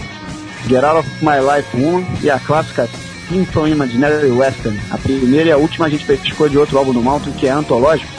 Get 0.69 0.85
Out 0.85 1.01
of 1.01 1.09
My 1.21 1.41
Life 1.41 1.77
1 1.77 2.23
e 2.23 2.31
a 2.31 2.39
clássica 2.39 2.89
Symphony 3.29 3.73
Imaginary 3.73 4.31
Western. 4.31 4.79
A 4.93 4.97
primeira 4.97 5.49
e 5.49 5.53
a 5.53 5.57
última 5.57 5.87
a 5.87 5.89
gente 5.89 6.05
pescou 6.05 6.49
de 6.49 6.57
outro 6.57 6.79
álbum 6.79 6.93
do 6.93 7.03
Mountain 7.03 7.33
que 7.33 7.49
é 7.49 7.51
antológico, 7.51 8.13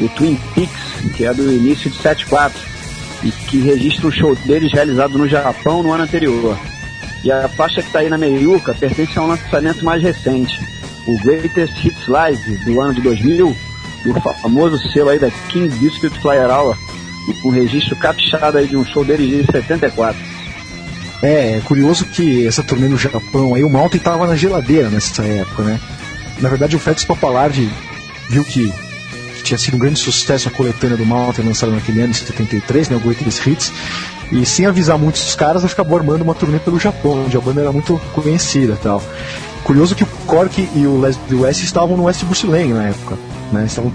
o 0.00 0.08
Twin 0.08 0.40
Peaks, 0.54 1.12
que 1.14 1.26
é 1.26 1.34
do 1.34 1.52
início 1.52 1.90
de 1.90 1.96
74 1.98 2.58
e 3.24 3.30
que 3.30 3.60
registra 3.60 4.06
um 4.06 4.10
show 4.10 4.34
deles 4.34 4.72
realizado 4.72 5.18
no 5.18 5.28
Japão 5.28 5.82
no 5.82 5.92
ano 5.92 6.04
anterior. 6.04 6.58
E 7.22 7.30
a 7.30 7.46
faixa 7.46 7.82
que 7.82 7.88
está 7.88 7.98
aí 7.98 8.08
na 8.08 8.16
meiuca 8.16 8.72
pertence 8.72 9.18
a 9.18 9.22
um 9.22 9.26
lançamento 9.26 9.84
mais 9.84 10.02
recente, 10.02 10.58
o 11.06 11.18
Greatest 11.18 11.84
Hits 11.84 12.08
Live 12.08 12.56
do 12.64 12.80
ano 12.80 12.94
de 12.94 13.02
2000, 13.02 13.54
do 14.04 14.20
famoso 14.20 14.78
selo 14.90 15.10
aí 15.10 15.18
da 15.18 15.30
King 15.48 15.68
Biscuit 15.76 16.10
Flyer 16.20 16.50
Hour, 16.50 16.76
com 17.42 17.50
registro 17.50 17.96
caprichado 17.96 18.58
aí 18.58 18.66
de 18.66 18.76
um 18.76 18.84
show 18.84 19.04
dele 19.04 19.42
de 19.42 19.52
74. 19.52 20.16
É, 21.22 21.58
é 21.58 21.62
curioso 21.64 22.06
que 22.06 22.46
essa 22.46 22.62
turnê 22.62 22.88
no 22.88 22.96
Japão 22.96 23.54
aí, 23.54 23.62
o 23.62 23.68
Mountain 23.68 24.00
tava 24.00 24.26
na 24.26 24.36
geladeira 24.36 24.88
nessa 24.88 25.22
época, 25.22 25.62
né? 25.62 25.80
Na 26.40 26.48
verdade, 26.48 26.74
o 26.74 26.78
Félix 26.78 27.04
Papalardi 27.04 27.68
viu 28.30 28.42
que, 28.42 28.72
que, 29.36 29.42
tinha 29.42 29.58
sido 29.58 29.74
um 29.74 29.78
grande 29.78 29.98
sucesso 29.98 30.48
a 30.48 30.50
coletânea 30.50 30.96
do 30.96 31.04
Mountain 31.04 31.44
lançada 31.44 31.72
naquele 31.72 32.00
ano, 32.00 32.10
em 32.10 32.14
73, 32.14 32.88
né? 32.88 32.96
O 32.96 33.00
Greatest 33.00 33.46
Hits. 33.46 33.72
E 34.32 34.46
sem 34.46 34.64
avisar 34.64 34.96
muitos 34.96 35.26
os 35.26 35.34
caras, 35.34 35.64
acabou 35.64 35.98
armando 35.98 36.22
uma 36.22 36.34
turnê 36.34 36.58
pelo 36.58 36.78
Japão, 36.78 37.24
onde 37.26 37.36
a 37.36 37.40
banda 37.40 37.60
era 37.60 37.72
muito 37.72 38.00
conhecida 38.14 38.78
tal. 38.82 39.02
Curioso 39.64 39.94
que 39.94 40.04
o 40.04 40.06
Cork 40.26 40.68
e 40.74 40.86
o 40.86 41.00
Leslie 41.00 41.40
West 41.40 41.62
estavam 41.62 41.96
no 41.96 42.04
West 42.04 42.24
Bruce 42.24 42.46
Lane 42.46 42.72
na 42.72 42.84
época 42.84 43.18
né? 43.52 43.64
Estavam 43.66 43.92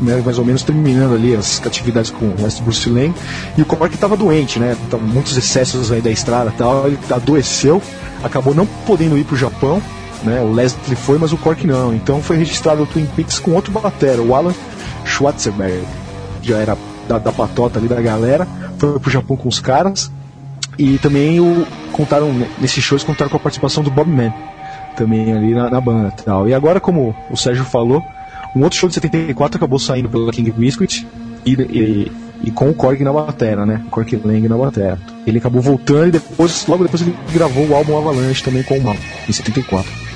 né, 0.00 0.22
mais 0.24 0.38
ou 0.38 0.44
menos 0.44 0.62
terminando 0.62 1.14
ali 1.14 1.34
as 1.34 1.60
atividades 1.64 2.10
com 2.10 2.26
o 2.26 2.42
West 2.42 2.60
Bruce 2.62 2.88
Lane 2.88 3.14
e 3.56 3.62
o 3.62 3.64
Cork 3.64 3.94
estava 3.94 4.16
doente, 4.16 4.58
né? 4.58 4.76
Tava 4.90 5.02
muitos 5.02 5.36
excessos 5.36 5.90
aí 5.90 6.00
da 6.00 6.10
estrada, 6.10 6.52
tal. 6.56 6.86
Ele 6.86 6.98
adoeceu, 7.10 7.82
acabou 8.22 8.54
não 8.54 8.66
podendo 8.86 9.18
ir 9.18 9.24
para 9.24 9.34
o 9.34 9.38
Japão, 9.38 9.82
né? 10.22 10.40
O 10.40 10.52
Leslie 10.52 10.96
foi, 10.96 11.18
mas 11.18 11.32
o 11.32 11.36
Cork 11.36 11.66
não. 11.66 11.94
Então 11.94 12.22
foi 12.22 12.36
registrado 12.36 12.82
o 12.82 12.86
Twin 12.86 13.06
Peaks 13.06 13.38
com 13.38 13.52
outro 13.52 13.72
batera, 13.72 14.22
o 14.22 14.34
Alan 14.34 14.54
Schwarzenberg, 15.04 15.84
já 16.42 16.58
era 16.58 16.76
da, 17.08 17.18
da 17.18 17.32
patota 17.32 17.78
ali 17.78 17.88
da 17.88 18.00
galera, 18.00 18.46
foi 18.76 18.98
pro 19.00 19.10
Japão 19.10 19.36
com 19.36 19.48
os 19.48 19.58
caras 19.58 20.10
e 20.78 20.98
também 20.98 21.40
o 21.40 21.66
contaram 21.92 22.32
nesses 22.60 22.84
shows 22.84 23.02
contaram 23.02 23.30
com 23.30 23.36
a 23.36 23.40
participação 23.40 23.82
do 23.82 23.90
Bob 23.90 24.08
Mann 24.08 24.32
também 24.94 25.32
ali 25.32 25.54
na, 25.54 25.70
na 25.70 25.80
banda, 25.80 26.12
tal. 26.24 26.48
E 26.48 26.54
agora 26.54 26.78
como 26.78 27.14
o 27.30 27.36
Sérgio 27.36 27.64
falou 27.64 28.04
um 28.54 28.62
outro 28.62 28.78
show 28.78 28.88
de 28.88 28.94
74 28.94 29.56
acabou 29.56 29.78
saindo 29.78 30.08
pela 30.08 30.32
King 30.32 30.50
Biscuit 30.50 31.06
e, 31.44 31.52
e, 31.52 32.12
e 32.44 32.50
com 32.50 32.70
o 32.70 32.74
Korg 32.74 33.02
na 33.02 33.12
batera, 33.12 33.64
né? 33.64 33.82
O 33.86 33.90
Korg 33.90 34.20
Lang 34.24 34.48
na 34.48 34.56
batera. 34.56 34.98
Ele 35.26 35.38
acabou 35.38 35.60
voltando 35.60 36.08
e 36.08 36.12
depois, 36.12 36.66
logo 36.66 36.84
depois 36.84 37.02
ele 37.02 37.16
gravou 37.32 37.66
o 37.66 37.74
álbum 37.74 37.96
Avalanche 37.96 38.42
também 38.42 38.62
com 38.62 38.78
o 38.78 38.82
Mal, 38.82 38.96
em 39.28 39.32
74. 39.32 40.08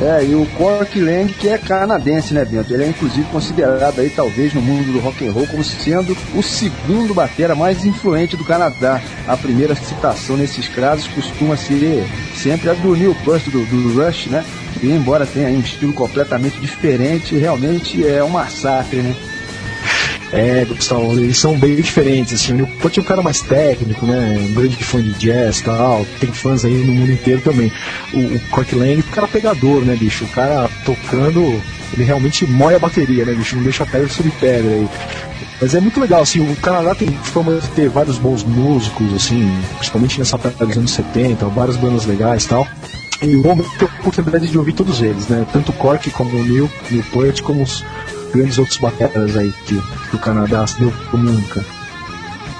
É, 0.00 0.24
e 0.24 0.34
o 0.34 0.44
Cork 0.56 1.00
Lang, 1.00 1.32
que 1.32 1.48
é 1.48 1.56
canadense, 1.56 2.34
né, 2.34 2.44
Bento? 2.44 2.72
Ele 2.74 2.82
é 2.82 2.88
inclusive 2.88 3.24
considerado 3.30 4.00
aí, 4.00 4.10
talvez, 4.10 4.52
no 4.52 4.60
mundo 4.60 4.92
do 4.92 4.98
rock 4.98 5.26
and 5.26 5.30
roll, 5.30 5.46
como 5.46 5.62
sendo 5.62 6.16
o 6.34 6.42
segundo 6.42 7.14
batera 7.14 7.54
mais 7.54 7.84
influente 7.84 8.36
do 8.36 8.44
Canadá. 8.44 9.00
A 9.28 9.36
primeira 9.36 9.74
citação 9.76 10.36
nesses 10.36 10.68
casos 10.68 11.06
costuma 11.08 11.56
ser 11.56 12.04
sempre 12.34 12.70
a 12.70 12.74
do 12.74 12.96
Neil 12.96 13.14
Peart, 13.24 13.44
do, 13.44 13.64
do 13.64 14.04
Rush, 14.04 14.26
né? 14.26 14.44
Embora 14.90 15.26
tenha 15.26 15.48
um 15.48 15.60
estilo 15.60 15.92
completamente 15.92 16.58
diferente, 16.60 17.36
realmente 17.36 18.06
é 18.06 18.22
um 18.22 18.30
massacre, 18.30 19.02
né? 19.02 19.14
É, 20.32 20.64
Gustavo, 20.64 21.12
eles 21.12 21.38
são 21.38 21.56
bem 21.56 21.76
diferentes, 21.76 22.32
assim, 22.32 22.60
o 22.60 22.66
Put 22.66 22.98
é 22.98 23.02
um 23.02 23.04
cara 23.04 23.22
mais 23.22 23.40
técnico, 23.40 24.04
né, 24.04 24.36
um 24.40 24.52
grande 24.52 24.82
fã 24.82 25.00
de 25.00 25.12
jazz 25.12 25.60
e 25.60 25.62
tal, 25.62 26.04
tem 26.18 26.32
fãs 26.32 26.64
aí 26.64 26.74
no 26.74 26.92
mundo 26.92 27.12
inteiro 27.12 27.40
também. 27.40 27.70
O, 28.12 28.18
o 28.18 28.78
Lang, 28.78 28.98
o 28.98 29.04
cara 29.04 29.28
pegador, 29.28 29.82
né, 29.82 29.94
bicho, 29.94 30.24
o 30.24 30.28
cara 30.28 30.68
tocando, 30.84 31.40
ele 31.92 32.02
realmente 32.02 32.44
moe 32.46 32.74
a 32.74 32.80
bateria, 32.80 33.24
né, 33.24 33.32
bicho, 33.32 33.54
não 33.54 33.62
deixa 33.62 33.86
pedra 33.86 34.08
sobre 34.08 34.32
pedra 34.32 34.72
aí. 34.72 34.88
Mas 35.60 35.72
é 35.72 35.80
muito 35.80 36.00
legal, 36.00 36.22
assim, 36.22 36.40
o 36.40 36.56
Canadá 36.56 36.96
tem 36.96 37.08
fama 37.08 37.60
de 37.60 37.68
ter 37.68 37.88
vários 37.88 38.18
bons 38.18 38.42
músicos, 38.42 39.14
assim, 39.14 39.48
principalmente 39.76 40.18
nessa 40.18 40.34
época 40.34 40.66
dos 40.66 40.76
anos 40.76 40.90
70, 40.90 41.46
várias 41.46 41.76
bandas 41.76 42.06
legais 42.06 42.44
e 42.44 42.48
tal. 42.48 42.66
E 43.24 43.36
o 43.36 43.46
homem 43.48 43.66
tem 43.78 43.88
a 43.88 44.00
oportunidade 44.00 44.48
de 44.48 44.58
ouvir 44.58 44.74
todos 44.74 45.00
eles, 45.00 45.28
né? 45.28 45.46
Tanto 45.52 45.70
o 45.70 45.74
Cork 45.74 46.10
como 46.10 46.30
o 46.30 46.44
Neil, 46.44 46.70
Neil 46.90 47.04
Peart, 47.12 47.40
como 47.40 47.62
os 47.62 47.82
grandes 48.34 48.58
outros 48.58 48.76
bateras 48.76 49.36
aí 49.36 49.50
que, 49.64 49.80
que 50.10 50.16
o 50.16 50.18
Canadá 50.18 50.66
se 50.66 50.78
deu 50.78 50.92
cara. 51.48 51.66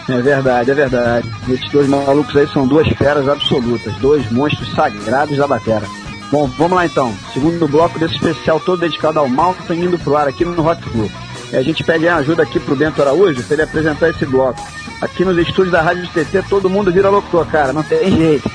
É 0.09 0.23
verdade, 0.23 0.71
é 0.71 0.75
verdade. 0.75 1.31
Esses 1.49 1.71
dois 1.71 1.89
malucos 1.89 2.35
aí 2.37 2.47
são 2.49 2.67
duas 2.67 2.89
feras 2.89 3.29
absolutas, 3.29 3.95
dois 3.97 4.31
monstros 4.31 4.73
sagrados 4.75 5.37
da 5.37 5.47
batera. 5.47 5.87
Bom, 6.31 6.47
vamos 6.59 6.77
lá 6.77 6.87
então. 6.87 7.15
Segundo 7.33 7.69
bloco 7.69 7.99
desse 7.99 8.15
especial 8.15 8.61
todo 8.61 8.81
dedicado 8.81 9.19
ao 9.19 9.29
Malta 9.29 9.75
indo 9.75 9.99
pro 9.99 10.17
ar 10.17 10.29
aqui 10.29 10.45
no 10.45 10.63
Rock 10.63 10.83
Club. 10.91 11.11
E 11.53 11.57
a 11.57 11.63
gente 11.63 11.85
pede 11.85 12.09
ajuda 12.09 12.43
aqui 12.43 12.59
pro 12.59 12.77
Bento 12.77 13.03
Araújo 13.03 13.43
para 13.43 13.55
ele 13.55 13.63
apresentar 13.63 14.11
esse 14.11 14.25
bloco. 14.25 14.61
Aqui 15.01 15.25
nos 15.25 15.37
estúdios 15.37 15.73
da 15.73 15.83
Rádio 15.83 16.09
TT 16.09 16.49
todo 16.49 16.71
mundo 16.71 16.93
vira 16.93 17.11
locutor, 17.11 17.47
cara, 17.47 17.73
não 17.73 17.83
tem 17.83 18.11
jeito. 18.17 18.51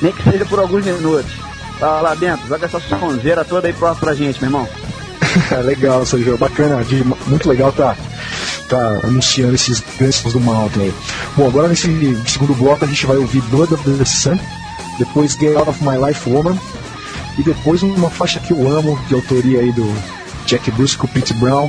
Nem 0.00 0.12
que 0.12 0.22
seja 0.22 0.44
por 0.44 0.58
alguns 0.58 0.84
minutos. 0.84 1.41
Vai 1.82 2.00
lá, 2.00 2.14
Bento, 2.14 2.46
joga 2.46 2.66
essa 2.66 2.78
sonzeira 2.78 3.44
toda 3.44 3.66
aí 3.66 3.72
pra, 3.72 3.92
pra 3.96 4.14
gente, 4.14 4.40
meu 4.40 4.48
irmão. 4.48 4.68
legal, 5.66 6.06
Sérgio, 6.06 6.38
bacana, 6.38 6.76
muito 7.26 7.48
legal 7.48 7.72
tá 7.72 7.96
tá 8.68 9.00
anunciando 9.02 9.56
esses 9.56 9.82
grandes 9.98 10.22
do 10.22 10.38
Mountain 10.38 10.84
aí. 10.84 10.94
Bom, 11.36 11.48
agora 11.48 11.66
nesse 11.66 11.88
segundo 12.24 12.54
bloco 12.54 12.84
a 12.84 12.86
gente 12.86 13.04
vai 13.04 13.16
ouvir 13.16 13.40
Blood 13.50 13.74
of 13.74 13.82
the 13.82 14.04
Sun, 14.04 14.38
depois 14.96 15.32
Get 15.32 15.56
Out 15.56 15.70
of 15.70 15.82
My 15.82 15.96
Life 15.98 16.30
Woman, 16.30 16.56
e 17.36 17.42
depois 17.42 17.82
uma 17.82 18.08
faixa 18.08 18.38
que 18.38 18.52
eu 18.52 18.70
amo, 18.70 18.96
de 19.08 19.14
autoria 19.14 19.58
aí 19.58 19.72
do 19.72 19.92
Jack 20.46 20.70
Bruce 20.70 20.96
com 20.96 21.08
o 21.08 21.10
Pete 21.10 21.34
Brown, 21.34 21.68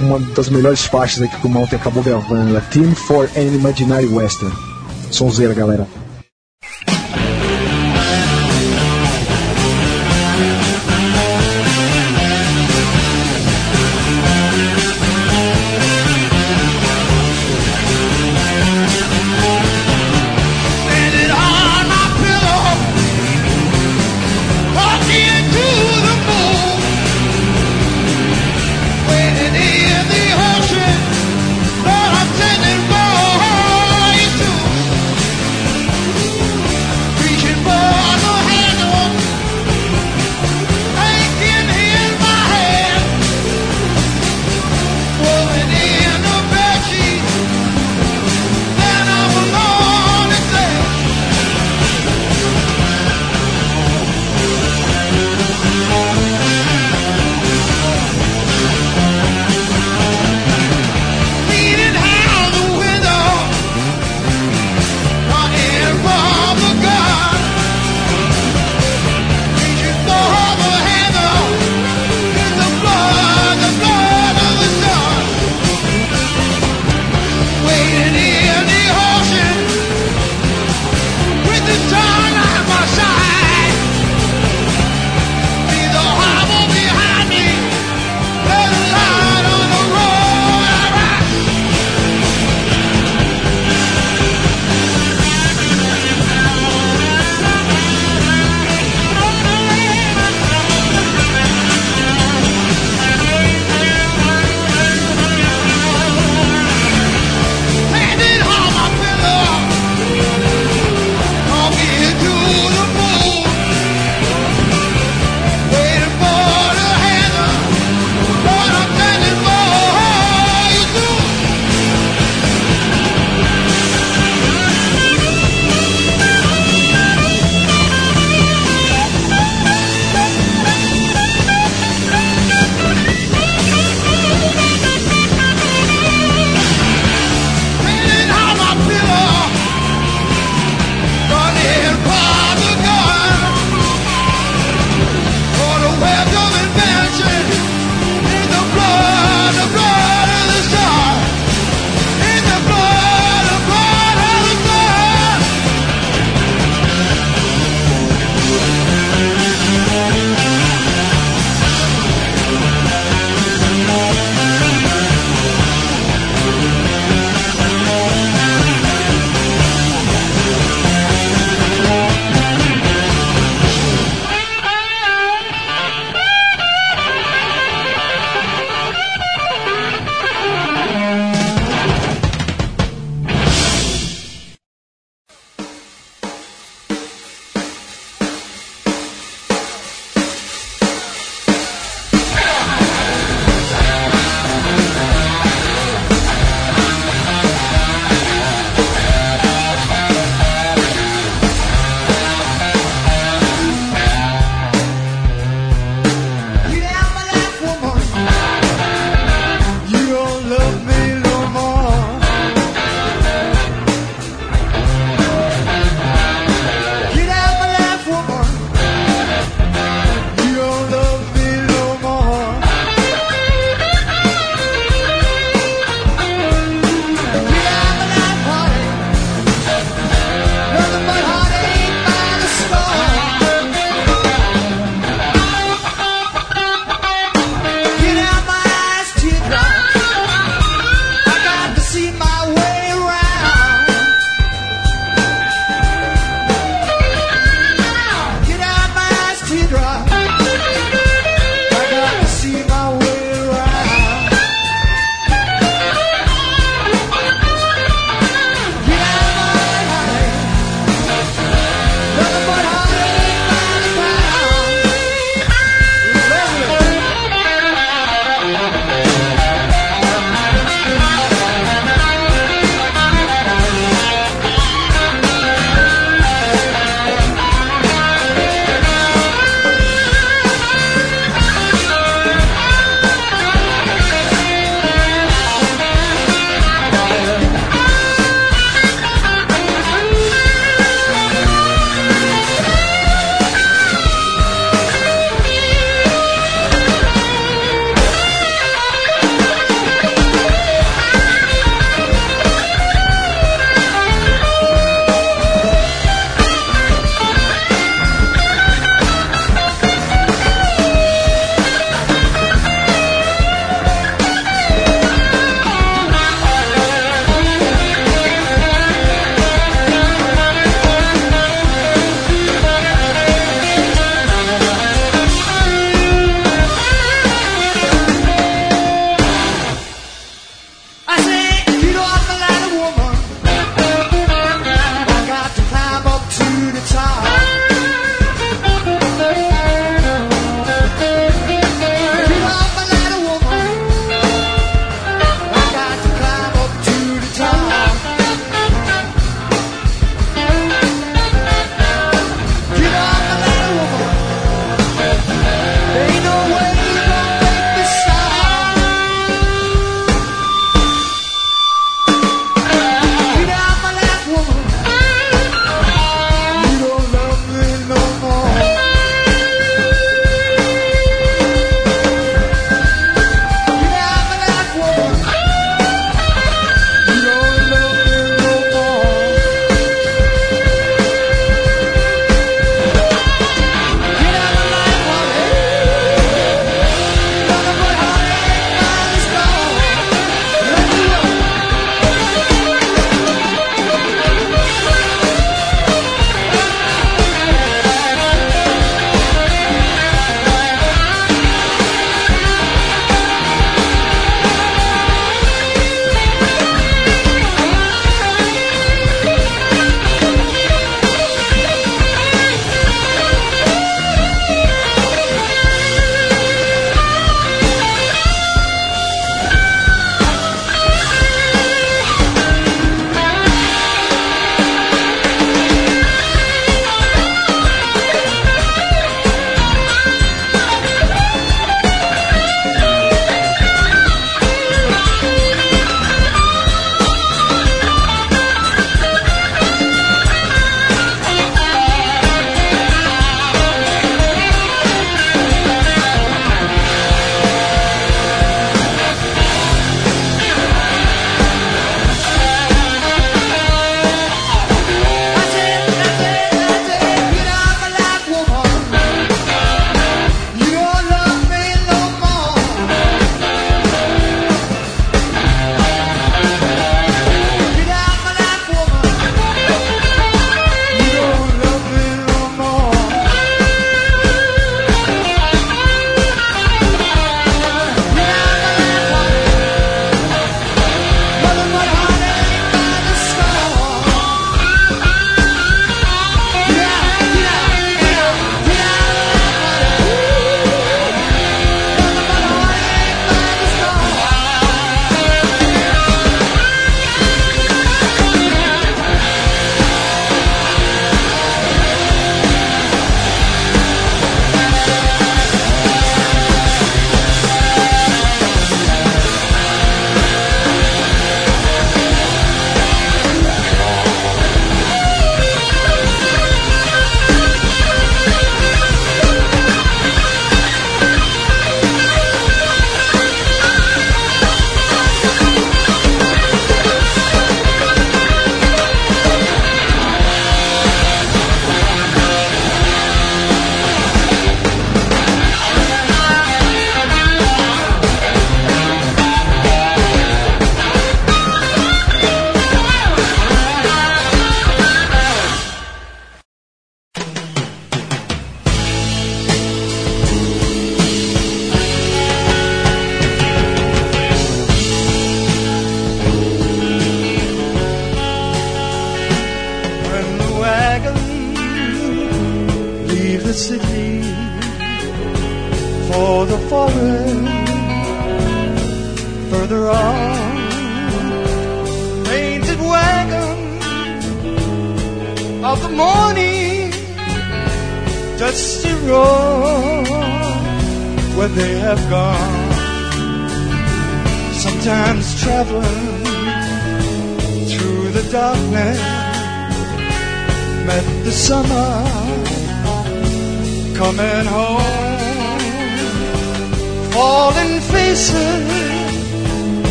uma 0.00 0.18
das 0.34 0.48
melhores 0.48 0.86
faixas 0.86 1.20
aí 1.20 1.28
que 1.28 1.46
o 1.46 1.50
Mountain 1.50 1.78
acabou 1.78 2.02
gravando, 2.02 2.56
a 2.56 2.62
Team 2.62 2.94
for 2.94 3.28
an 3.36 3.42
Imaginary 3.42 4.06
Western. 4.06 4.56
Sonzeira, 5.10 5.52
galera. 5.52 5.99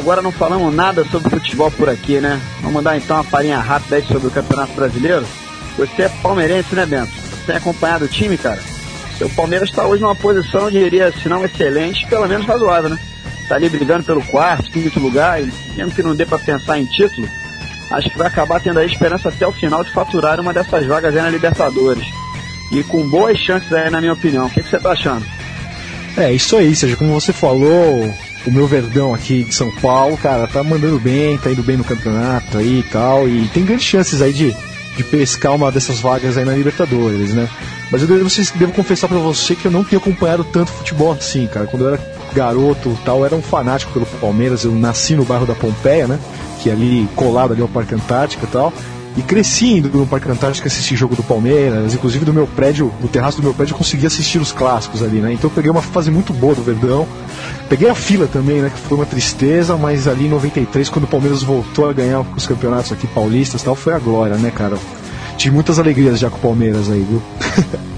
Agora 0.00 0.22
não 0.22 0.32
falamos 0.32 0.74
nada 0.74 1.04
sobre 1.04 1.28
futebol 1.28 1.70
por 1.70 1.88
aqui, 1.88 2.20
né? 2.20 2.40
Vamos 2.62 2.82
dar 2.82 2.96
então 2.96 3.16
uma 3.16 3.24
palhinha 3.24 3.58
rápida 3.58 3.96
aí 3.96 4.02
sobre 4.02 4.28
o 4.28 4.30
Campeonato 4.30 4.72
Brasileiro. 4.72 5.26
Você 5.76 6.02
é 6.02 6.08
palmeirense, 6.08 6.74
né, 6.74 6.86
Bento? 6.86 7.12
Você 7.12 7.46
tem 7.46 7.56
acompanhado 7.56 8.06
o 8.06 8.08
time, 8.08 8.36
cara? 8.38 8.60
Seu 9.18 9.28
Palmeiras 9.28 9.68
está 9.68 9.86
hoje 9.86 10.02
numa 10.02 10.16
posição, 10.16 10.62
eu 10.62 10.70
diria, 10.70 11.12
se 11.12 11.28
não 11.28 11.44
excelente, 11.44 12.06
pelo 12.06 12.26
menos 12.26 12.46
razoável, 12.46 12.88
né? 12.90 12.98
Tá 13.46 13.56
ali 13.56 13.68
brigando 13.68 14.02
pelo 14.02 14.24
quarto, 14.24 14.70
quinto 14.70 14.98
lugar, 14.98 15.42
e 15.42 15.52
mesmo 15.76 15.92
que 15.92 16.02
não 16.02 16.14
dê 16.14 16.24
para 16.24 16.38
pensar 16.38 16.78
em 16.78 16.86
título, 16.86 17.28
acho 17.90 18.08
que 18.08 18.16
vai 18.16 18.28
acabar 18.28 18.60
tendo 18.60 18.78
aí 18.78 18.86
esperança 18.86 19.28
até 19.28 19.46
o 19.46 19.52
final 19.52 19.84
de 19.84 19.92
faturar 19.92 20.40
uma 20.40 20.54
dessas 20.54 20.86
vagas 20.86 21.14
aí 21.14 21.22
na 21.22 21.28
Libertadores. 21.28 22.06
E 22.72 22.82
com 22.84 23.06
boas 23.06 23.38
chances 23.38 23.70
aí, 23.72 23.90
na 23.90 24.00
minha 24.00 24.14
opinião. 24.14 24.46
O 24.46 24.50
que, 24.50 24.62
que 24.62 24.70
você 24.70 24.78
tá 24.78 24.92
achando? 24.92 25.26
É, 26.16 26.32
isso 26.32 26.56
aí, 26.56 26.74
seja 26.74 26.96
como 26.96 27.12
você 27.12 27.32
falou, 27.32 28.14
o 28.46 28.50
meu 28.50 28.66
Verdão 28.66 29.14
aqui 29.14 29.44
de 29.44 29.54
São 29.54 29.70
Paulo, 29.76 30.16
cara, 30.16 30.46
tá 30.46 30.62
mandando 30.62 30.98
bem, 30.98 31.36
tá 31.38 31.50
indo 31.50 31.62
bem 31.62 31.76
no 31.76 31.84
campeonato 31.84 32.58
aí 32.58 32.80
e 32.80 32.82
tal, 32.84 33.28
e 33.28 33.48
tem 33.48 33.64
grandes 33.64 33.84
chances 33.84 34.22
aí 34.22 34.32
de, 34.32 34.54
de 34.96 35.04
pescar 35.04 35.54
uma 35.54 35.70
dessas 35.70 36.00
vagas 36.00 36.36
aí 36.36 36.44
na 36.44 36.54
Libertadores, 36.54 37.34
né? 37.34 37.48
Mas 37.90 38.02
eu 38.02 38.08
devo, 38.08 38.28
devo 38.54 38.72
confessar 38.72 39.08
para 39.08 39.18
você 39.18 39.56
que 39.56 39.66
eu 39.66 39.70
não 39.70 39.82
tenho 39.82 40.00
acompanhado 40.00 40.44
tanto 40.44 40.70
futebol 40.70 41.12
assim, 41.12 41.46
cara. 41.48 41.66
Quando 41.66 41.84
eu 41.84 41.94
era 41.94 42.00
garoto 42.32 42.96
tal, 43.04 43.18
eu 43.18 43.26
era 43.26 43.34
um 43.34 43.42
fanático 43.42 43.92
pelo 43.92 44.06
Palmeiras. 44.06 44.62
Eu 44.62 44.72
nasci 44.72 45.16
no 45.16 45.24
bairro 45.24 45.44
da 45.44 45.56
Pompeia, 45.56 46.06
né? 46.06 46.18
Que 46.62 46.70
é 46.70 46.72
ali 46.72 47.08
colado 47.16 47.52
ali 47.52 47.60
ao 47.60 47.68
Parque 47.68 47.94
Antártica 47.94 48.46
e 48.46 48.48
tal. 48.48 48.72
E 49.16 49.22
cresci 49.22 49.78
indo 49.78 49.88
no 49.88 50.06
Parque 50.06 50.30
Antártica 50.30 50.68
assistir 50.68 50.94
jogo 50.94 51.16
do 51.16 51.22
Palmeiras, 51.24 51.92
inclusive 51.92 52.24
do 52.24 52.32
meu 52.32 52.46
prédio, 52.46 52.92
no 53.00 53.08
terraço 53.08 53.38
do 53.38 53.42
meu 53.42 53.52
prédio 53.52 53.72
eu 53.72 53.78
consegui 53.78 54.06
assistir 54.06 54.38
os 54.38 54.52
clássicos 54.52 55.02
ali, 55.02 55.18
né? 55.18 55.32
Então 55.32 55.50
eu 55.50 55.54
peguei 55.54 55.70
uma 55.70 55.82
fase 55.82 56.12
muito 56.12 56.32
boa 56.32 56.54
do 56.54 56.62
Verdão. 56.62 57.08
Peguei 57.70 57.88
a 57.88 57.94
fila 57.94 58.26
também, 58.26 58.60
né? 58.60 58.68
Que 58.68 58.80
foi 58.80 58.98
uma 58.98 59.06
tristeza, 59.06 59.76
mas 59.76 60.08
ali 60.08 60.26
em 60.26 60.28
93, 60.28 60.90
quando 60.90 61.04
o 61.04 61.06
Palmeiras 61.06 61.40
voltou 61.40 61.88
a 61.88 61.92
ganhar 61.92 62.20
os 62.36 62.44
campeonatos 62.44 62.90
aqui 62.90 63.06
paulistas 63.06 63.62
tal, 63.62 63.76
foi 63.76 63.94
a 63.94 63.98
glória, 64.00 64.36
né, 64.36 64.50
cara? 64.50 64.76
Tive 65.36 65.54
muitas 65.54 65.78
alegrias 65.78 66.18
já 66.18 66.28
com 66.28 66.36
o 66.36 66.40
Palmeiras 66.40 66.90
aí, 66.90 67.06
viu? 67.08 67.22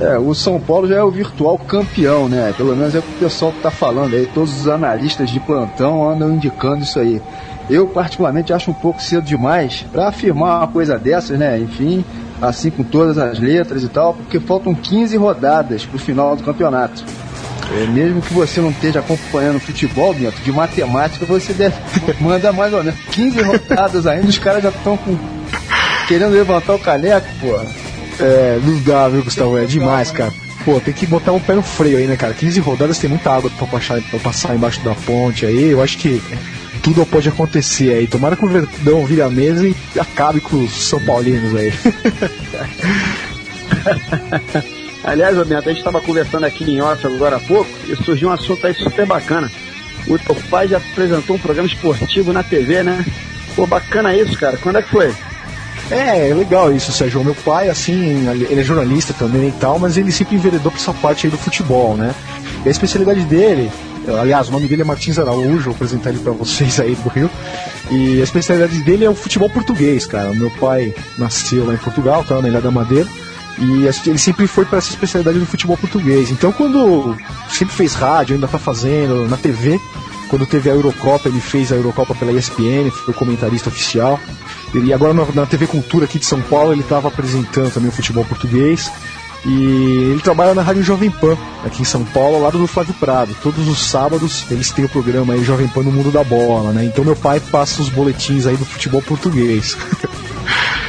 É, 0.00 0.16
o 0.16 0.32
São 0.32 0.60
Paulo 0.60 0.86
já 0.86 0.94
é 0.94 1.02
o 1.02 1.10
virtual 1.10 1.58
campeão, 1.58 2.28
né? 2.28 2.54
Pelo 2.56 2.76
menos 2.76 2.94
é 2.94 3.00
o 3.00 3.02
que 3.02 3.16
o 3.16 3.18
pessoal 3.18 3.50
está 3.50 3.68
falando 3.68 4.14
aí. 4.14 4.26
Todos 4.32 4.60
os 4.60 4.68
analistas 4.68 5.28
de 5.28 5.40
plantão 5.40 6.08
andam 6.08 6.32
indicando 6.32 6.84
isso 6.84 7.00
aí. 7.00 7.20
Eu, 7.68 7.88
particularmente, 7.88 8.52
acho 8.52 8.70
um 8.70 8.74
pouco 8.74 9.02
cedo 9.02 9.24
demais 9.24 9.84
para 9.90 10.06
afirmar 10.06 10.58
uma 10.58 10.68
coisa 10.68 10.96
dessas, 10.96 11.36
né? 11.36 11.58
Enfim, 11.58 12.04
assim 12.40 12.70
com 12.70 12.84
todas 12.84 13.18
as 13.18 13.40
letras 13.40 13.82
e 13.82 13.88
tal, 13.88 14.14
porque 14.14 14.38
faltam 14.38 14.72
15 14.72 15.16
rodadas 15.16 15.84
para 15.84 15.96
o 15.96 15.98
final 15.98 16.36
do 16.36 16.44
campeonato. 16.44 17.04
É, 17.70 17.86
mesmo 17.86 18.22
que 18.22 18.32
você 18.32 18.60
não 18.60 18.70
esteja 18.70 19.00
acompanhando 19.00 19.60
futebol, 19.60 20.14
Bento, 20.14 20.40
de 20.42 20.50
matemática 20.50 21.26
você 21.26 21.52
deve 21.52 21.76
manda 22.18 22.50
mais 22.52 22.72
ou 22.72 22.82
menos 22.82 22.98
15 23.10 23.42
rodadas 23.42 24.06
ainda, 24.06 24.26
os 24.26 24.38
caras 24.38 24.62
já 24.62 24.70
estão 24.70 24.96
com 24.96 25.18
querendo 26.06 26.32
levantar 26.32 26.74
o 26.74 26.78
caneco, 26.78 27.28
pô. 27.40 27.60
É, 28.20 28.58
não 28.64 28.80
dá, 28.80 29.08
viu, 29.08 29.22
Gustavo? 29.22 29.58
É 29.58 29.66
demais, 29.66 30.10
cara. 30.10 30.32
Pô, 30.64 30.80
tem 30.80 30.92
que 30.92 31.06
botar 31.06 31.32
um 31.32 31.40
pé 31.40 31.54
no 31.54 31.62
freio 31.62 31.98
aí, 31.98 32.06
né, 32.06 32.16
cara? 32.16 32.34
15 32.34 32.58
rodadas 32.60 32.98
tem 32.98 33.08
muita 33.08 33.30
água 33.30 33.50
pra 33.50 33.66
passar, 33.66 34.00
pra 34.02 34.18
passar 34.18 34.56
embaixo 34.56 34.80
da 34.80 34.94
ponte 34.94 35.46
aí. 35.46 35.70
Eu 35.70 35.82
acho 35.82 35.98
que 35.98 36.20
tudo 36.82 37.04
pode 37.06 37.28
acontecer 37.28 37.92
aí. 37.92 38.06
Tomara 38.06 38.34
que 38.34 38.44
o 38.44 38.48
Verdão 38.48 39.04
vire 39.04 39.22
a 39.22 39.30
mesa 39.30 39.68
e 39.68 39.76
acabe 39.98 40.40
com 40.40 40.56
os 40.64 40.88
São 40.88 41.00
Paulinos 41.00 41.54
aí. 41.54 41.72
Aliás, 45.04 45.36
Roberto, 45.36 45.66
a 45.68 45.70
gente 45.70 45.78
estava 45.78 46.00
conversando 46.00 46.44
aqui 46.44 46.64
em 46.64 46.80
off 46.80 47.06
agora 47.06 47.36
há 47.36 47.40
pouco 47.40 47.70
e 47.86 47.96
surgiu 47.96 48.28
um 48.28 48.32
assunto 48.32 48.66
aí 48.66 48.74
super 48.74 49.06
bacana. 49.06 49.50
O 50.06 50.18
teu 50.18 50.34
pai 50.50 50.68
já 50.68 50.78
apresentou 50.78 51.36
um 51.36 51.38
programa 51.38 51.68
esportivo 51.68 52.32
na 52.32 52.42
TV, 52.42 52.82
né? 52.82 53.04
Pô, 53.54 53.66
bacana 53.66 54.14
isso, 54.14 54.38
cara. 54.38 54.56
Quando 54.56 54.76
é 54.78 54.82
que 54.82 54.90
foi? 54.90 55.14
É, 55.90 56.28
é 56.28 56.34
legal 56.34 56.72
isso, 56.72 56.92
Sérgio. 56.92 57.24
Meu 57.24 57.34
pai, 57.34 57.68
assim, 57.68 58.28
ele 58.28 58.60
é 58.60 58.64
jornalista 58.64 59.14
também 59.14 59.48
e 59.48 59.52
tal, 59.52 59.78
mas 59.78 59.96
ele 59.96 60.12
sempre 60.12 60.36
enveredou 60.36 60.70
pra 60.70 60.80
essa 60.80 60.92
parte 60.92 61.26
aí 61.26 61.30
do 61.30 61.38
futebol, 61.38 61.96
né? 61.96 62.14
E 62.64 62.68
a 62.68 62.70
especialidade 62.70 63.22
dele, 63.22 63.70
aliás, 64.20 64.48
o 64.48 64.52
nome 64.52 64.66
dele 64.68 64.82
é 64.82 64.84
Martins 64.84 65.18
Araújo, 65.18 65.64
vou 65.64 65.74
apresentar 65.74 66.10
ele 66.10 66.18
pra 66.18 66.32
vocês 66.32 66.78
aí 66.80 66.94
do 66.94 67.08
Rio. 67.08 67.30
E 67.90 68.20
a 68.20 68.24
especialidade 68.24 68.78
dele 68.82 69.04
é 69.04 69.10
o 69.10 69.14
futebol 69.14 69.48
português, 69.48 70.06
cara. 70.06 70.32
Meu 70.34 70.50
pai 70.50 70.94
nasceu 71.16 71.64
lá 71.64 71.72
em 71.72 71.78
Portugal, 71.78 72.22
tá, 72.24 72.40
na 72.42 72.48
Ilha 72.48 72.60
da 72.60 72.70
Madeira. 72.70 73.08
E 73.60 73.86
ele 74.08 74.18
sempre 74.18 74.46
foi 74.46 74.64
para 74.64 74.78
essa 74.78 74.90
especialidade 74.90 75.38
do 75.38 75.46
futebol 75.46 75.76
português. 75.76 76.30
Então, 76.30 76.52
quando 76.52 77.16
sempre 77.50 77.74
fez 77.74 77.94
rádio, 77.94 78.34
ainda 78.34 78.46
tá 78.46 78.58
fazendo, 78.58 79.28
na 79.28 79.36
TV, 79.36 79.80
quando 80.28 80.46
teve 80.46 80.70
a 80.70 80.74
Eurocopa, 80.74 81.28
ele 81.28 81.40
fez 81.40 81.72
a 81.72 81.76
Eurocopa 81.76 82.14
pela 82.14 82.32
ESPN, 82.32 82.90
foi 82.90 83.14
comentarista 83.14 83.68
oficial. 83.68 84.20
E 84.74 84.92
agora 84.92 85.14
na 85.14 85.46
TV 85.46 85.66
Cultura 85.66 86.04
aqui 86.04 86.18
de 86.18 86.26
São 86.26 86.40
Paulo, 86.42 86.72
ele 86.72 86.82
estava 86.82 87.08
apresentando 87.08 87.72
também 87.72 87.88
o 87.88 87.92
futebol 87.92 88.24
português. 88.24 88.90
E 89.46 90.10
ele 90.10 90.20
trabalha 90.20 90.54
na 90.54 90.62
Rádio 90.62 90.82
Jovem 90.82 91.10
Pan, 91.10 91.36
aqui 91.64 91.82
em 91.82 91.84
São 91.84 92.04
Paulo, 92.04 92.36
ao 92.36 92.42
lado 92.42 92.58
do 92.58 92.66
Flávio 92.66 92.94
Prado. 92.94 93.34
Todos 93.42 93.68
os 93.68 93.86
sábados 93.86 94.44
eles 94.50 94.70
têm 94.70 94.84
o 94.84 94.88
programa 94.88 95.34
aí 95.34 95.44
Jovem 95.44 95.68
Pan 95.68 95.82
no 95.82 95.92
Mundo 95.92 96.10
da 96.10 96.24
Bola, 96.24 96.72
né? 96.72 96.84
Então 96.84 97.04
meu 97.04 97.16
pai 97.16 97.40
passa 97.40 97.80
os 97.80 97.88
boletins 97.88 98.46
aí 98.46 98.56
do 98.56 98.64
futebol 98.64 99.00
português. 99.00 99.76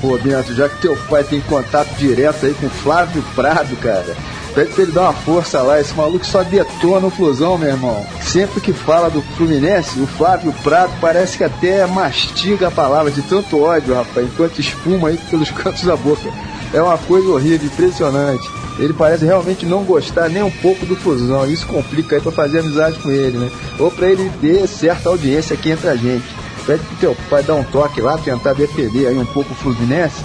Pô, 0.00 0.16
Bento, 0.18 0.54
já 0.54 0.68
que 0.68 0.80
teu 0.80 0.96
pai 1.08 1.24
tem 1.24 1.40
contato 1.40 1.92
direto 1.96 2.46
aí 2.46 2.54
com 2.54 2.68
Flávio 2.68 3.22
Prado, 3.34 3.74
cara, 3.76 4.16
pede 4.54 4.72
pra 4.72 4.82
ele 4.84 4.92
dar 4.92 5.02
uma 5.02 5.12
força 5.12 5.60
lá. 5.62 5.80
Esse 5.80 5.94
maluco 5.94 6.24
só 6.24 6.44
detona 6.44 7.06
o 7.06 7.10
Flusão, 7.10 7.58
meu 7.58 7.68
irmão. 7.68 8.06
Sempre 8.22 8.60
que 8.60 8.72
fala 8.72 9.10
do 9.10 9.20
Fluminense, 9.36 9.98
o 9.98 10.06
Flávio 10.06 10.52
Prado 10.62 10.92
parece 11.00 11.36
que 11.36 11.44
até 11.44 11.84
mastiga 11.86 12.68
a 12.68 12.70
palavra 12.70 13.10
de 13.10 13.22
tanto 13.22 13.60
ódio, 13.60 13.94
rapaz, 13.94 14.26
enquanto 14.26 14.60
espuma 14.60 15.08
aí 15.08 15.18
pelos 15.28 15.50
cantos 15.52 15.82
da 15.82 15.96
boca. 15.96 16.30
É 16.72 16.80
uma 16.80 16.98
coisa 16.98 17.28
horrível, 17.28 17.66
impressionante. 17.66 18.48
Ele 18.78 18.92
parece 18.92 19.24
realmente 19.24 19.66
não 19.66 19.82
gostar 19.82 20.28
nem 20.28 20.42
um 20.42 20.50
pouco 20.50 20.86
do 20.86 20.94
Fusão. 20.94 21.50
Isso 21.50 21.66
complica 21.66 22.14
aí 22.14 22.22
pra 22.22 22.30
fazer 22.30 22.60
amizade 22.60 22.98
com 23.00 23.10
ele, 23.10 23.38
né? 23.38 23.50
Ou 23.78 23.90
pra 23.90 24.06
ele 24.06 24.30
ter 24.40 24.68
certa 24.68 25.08
audiência 25.08 25.54
aqui 25.54 25.70
entre 25.70 25.88
a 25.88 25.96
gente. 25.96 26.24
Pede 26.68 26.82
pro 26.82 26.96
teu 26.96 27.16
pai 27.30 27.42
dar 27.42 27.54
um 27.54 27.64
toque 27.64 27.98
lá, 27.98 28.18
tentar 28.18 28.52
defender 28.52 29.06
aí 29.06 29.16
um 29.16 29.24
pouco 29.24 29.52
o 29.52 29.56
Fluminense, 29.56 30.22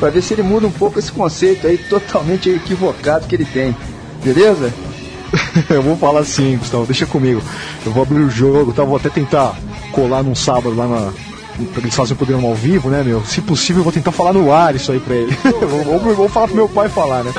pra 0.00 0.10
ver 0.10 0.22
se 0.22 0.34
ele 0.34 0.42
muda 0.42 0.66
um 0.66 0.72
pouco 0.72 0.98
esse 0.98 1.12
conceito 1.12 1.68
aí 1.68 1.78
totalmente 1.78 2.50
equivocado 2.50 3.28
que 3.28 3.36
ele 3.36 3.44
tem. 3.44 3.76
Beleza? 4.24 4.74
eu 5.70 5.80
vou 5.82 5.96
falar 5.96 6.18
assim, 6.20 6.56
Gustavo, 6.56 6.84
deixa 6.84 7.06
comigo. 7.06 7.40
Eu 7.86 7.92
vou 7.92 8.02
abrir 8.02 8.22
o 8.22 8.28
jogo, 8.28 8.72
tá? 8.72 8.82
Vou 8.82 8.96
até 8.96 9.08
tentar 9.08 9.54
colar 9.92 10.24
num 10.24 10.34
sábado 10.34 10.74
lá 10.74 10.88
na, 10.88 11.12
eles 11.76 11.94
fazem 11.94 12.14
o 12.14 12.16
programa 12.16 12.48
ao 12.48 12.56
vivo, 12.56 12.90
né, 12.90 13.04
meu? 13.04 13.24
Se 13.24 13.40
possível, 13.40 13.78
eu 13.78 13.84
vou 13.84 13.92
tentar 13.92 14.10
falar 14.10 14.32
no 14.32 14.52
ar 14.52 14.74
isso 14.74 14.90
aí 14.90 14.98
pra 14.98 15.14
ele. 15.14 15.30
vou, 15.84 16.00
vou, 16.00 16.14
vou, 16.16 16.28
falar 16.28 16.48
pro 16.48 16.56
meu 16.56 16.68
pai 16.68 16.88
falar, 16.88 17.22
né? 17.22 17.32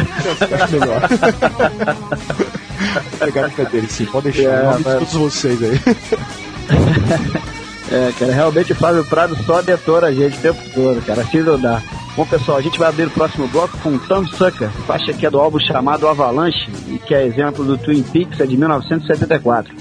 Acho 0.62 0.72
melhor. 0.72 1.02
Pegar 3.20 3.52
a 3.58 3.64
dele, 3.64 3.88
sim, 3.90 4.06
pode 4.06 4.32
deixar. 4.32 4.50
É, 4.50 4.64
mas... 4.82 5.00
todos 5.00 5.14
vocês 5.14 5.60
aí. 5.62 5.78
é, 7.92 8.12
cara, 8.18 8.34
realmente 8.34 8.72
o 8.72 8.76
Fábio 8.76 9.06
Prado 9.06 9.36
só 9.44 9.62
detona 9.62 10.08
a 10.08 10.14
gente 10.14 10.38
o 10.38 10.42
tempo 10.42 10.60
todo, 10.74 11.06
cara. 11.06 11.22
Assim 11.22 11.42
não 11.42 11.60
dá. 11.60 11.82
Bom, 12.16 12.26
pessoal, 12.26 12.58
a 12.58 12.62
gente 12.62 12.80
vai 12.80 12.90
abrir 12.90 13.06
o 13.08 13.12
próximo 13.12 13.48
bloco 13.48 13.78
com 13.80 13.98
Tom 13.98 14.26
Sucker, 14.26 14.70
faixa 14.88 15.14
que 15.14 15.26
é 15.26 15.30
do 15.30 15.40
álbum 15.40 15.60
chamado 15.60 16.08
Avalanche, 16.08 16.70
e 16.88 16.98
que 16.98 17.14
é 17.14 17.26
exemplo 17.26 17.64
do 17.64 17.78
Twin 17.78 18.04
Peaks, 18.04 18.40
é 18.40 18.46
de 18.46 18.58
1974. 18.58 19.76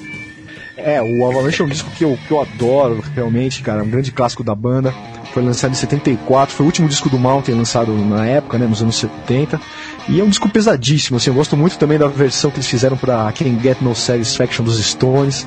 É, 0.77 1.01
o 1.01 1.27
Avalanche 1.27 1.63
é 1.63 1.65
um 1.65 1.69
disco 1.69 1.91
que 1.93 2.05
eu, 2.05 2.19
que 2.27 2.33
eu 2.33 2.41
adoro, 2.41 3.03
realmente, 3.15 3.63
cara. 3.63 3.81
É 3.81 3.83
um 3.83 3.89
grande 3.89 4.13
clássico 4.13 4.45
da 4.45 4.55
banda. 4.55 4.93
Foi 5.35 5.43
lançado 5.43 5.72
em 5.72 5.74
74, 5.74 6.55
foi 6.55 6.64
o 6.64 6.68
último 6.68 6.89
disco 6.89 7.11
do 7.11 7.18
Mountain 7.18 7.57
lançado 7.57 7.93
na 7.93 8.24
época, 8.24 8.57
né, 8.57 8.68
nos 8.68 8.80
anos 8.80 8.95
70. 8.95 9.61
E 10.09 10.20
é 10.20 10.22
um 10.22 10.28
disco 10.28 10.49
pesadíssimo, 10.49 11.16
assim. 11.16 11.28
Eu 11.28 11.35
gosto 11.35 11.57
muito 11.57 11.76
também 11.76 11.99
da 11.99 12.07
versão 12.07 12.53
que 12.53 12.59
eles 12.59 12.68
fizeram 12.68 12.97
para 12.97 13.32
Can't 13.32 13.61
Get 13.61 13.78
No 13.80 13.97
Satisfaction 13.97 14.64
dos 14.64 14.78
Stones. 14.78 15.45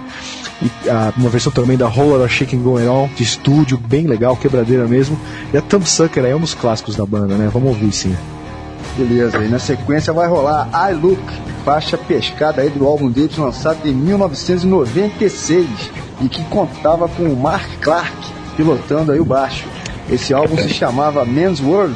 E 0.62 0.90
a, 0.90 1.14
uma 1.16 1.30
versão 1.30 1.54
também 1.54 1.78
da 1.78 1.88
Roller 1.88 2.28
Shaking 2.28 2.62
Going 2.62 2.86
On, 2.86 3.08
de 3.16 3.24
estúdio, 3.24 3.78
bem 3.78 4.08
legal, 4.08 4.36
quebradeira 4.36 4.86
mesmo. 4.86 5.18
E 5.54 5.58
a 5.58 5.62
Thumb 5.62 5.88
Sucker 5.88 6.26
é 6.26 6.36
um 6.36 6.42
dos 6.42 6.54
clássicos 6.54 6.98
da 6.98 7.06
banda, 7.06 7.36
né? 7.36 7.50
Vamos 7.54 7.70
ouvir 7.70 7.94
sim. 7.94 8.14
Beleza, 8.98 9.38
e 9.38 9.48
na 9.48 9.60
sequência 9.60 10.12
vai 10.12 10.28
rolar 10.28 10.70
I 10.92 10.96
Look, 10.96 11.22
faixa 11.64 11.98
pescada 11.98 12.62
aí 12.62 12.70
do 12.70 12.86
álbum 12.86 13.10
deles 13.10 13.38
lançado 13.38 13.88
em 13.88 13.94
1996 13.94 15.66
e 16.20 16.28
que 16.28 16.44
contava 16.46 17.08
com 17.08 17.24
o 17.24 17.38
Mark 17.38 17.70
Clark 17.80 18.37
pilotando 18.58 19.14
aí 19.14 19.20
o 19.20 19.26
baixo. 19.26 19.66
Esse 20.10 20.34
álbum 20.34 20.58
se 20.58 20.70
chamava 20.70 21.24
Men's 21.24 21.62
World 21.62 21.96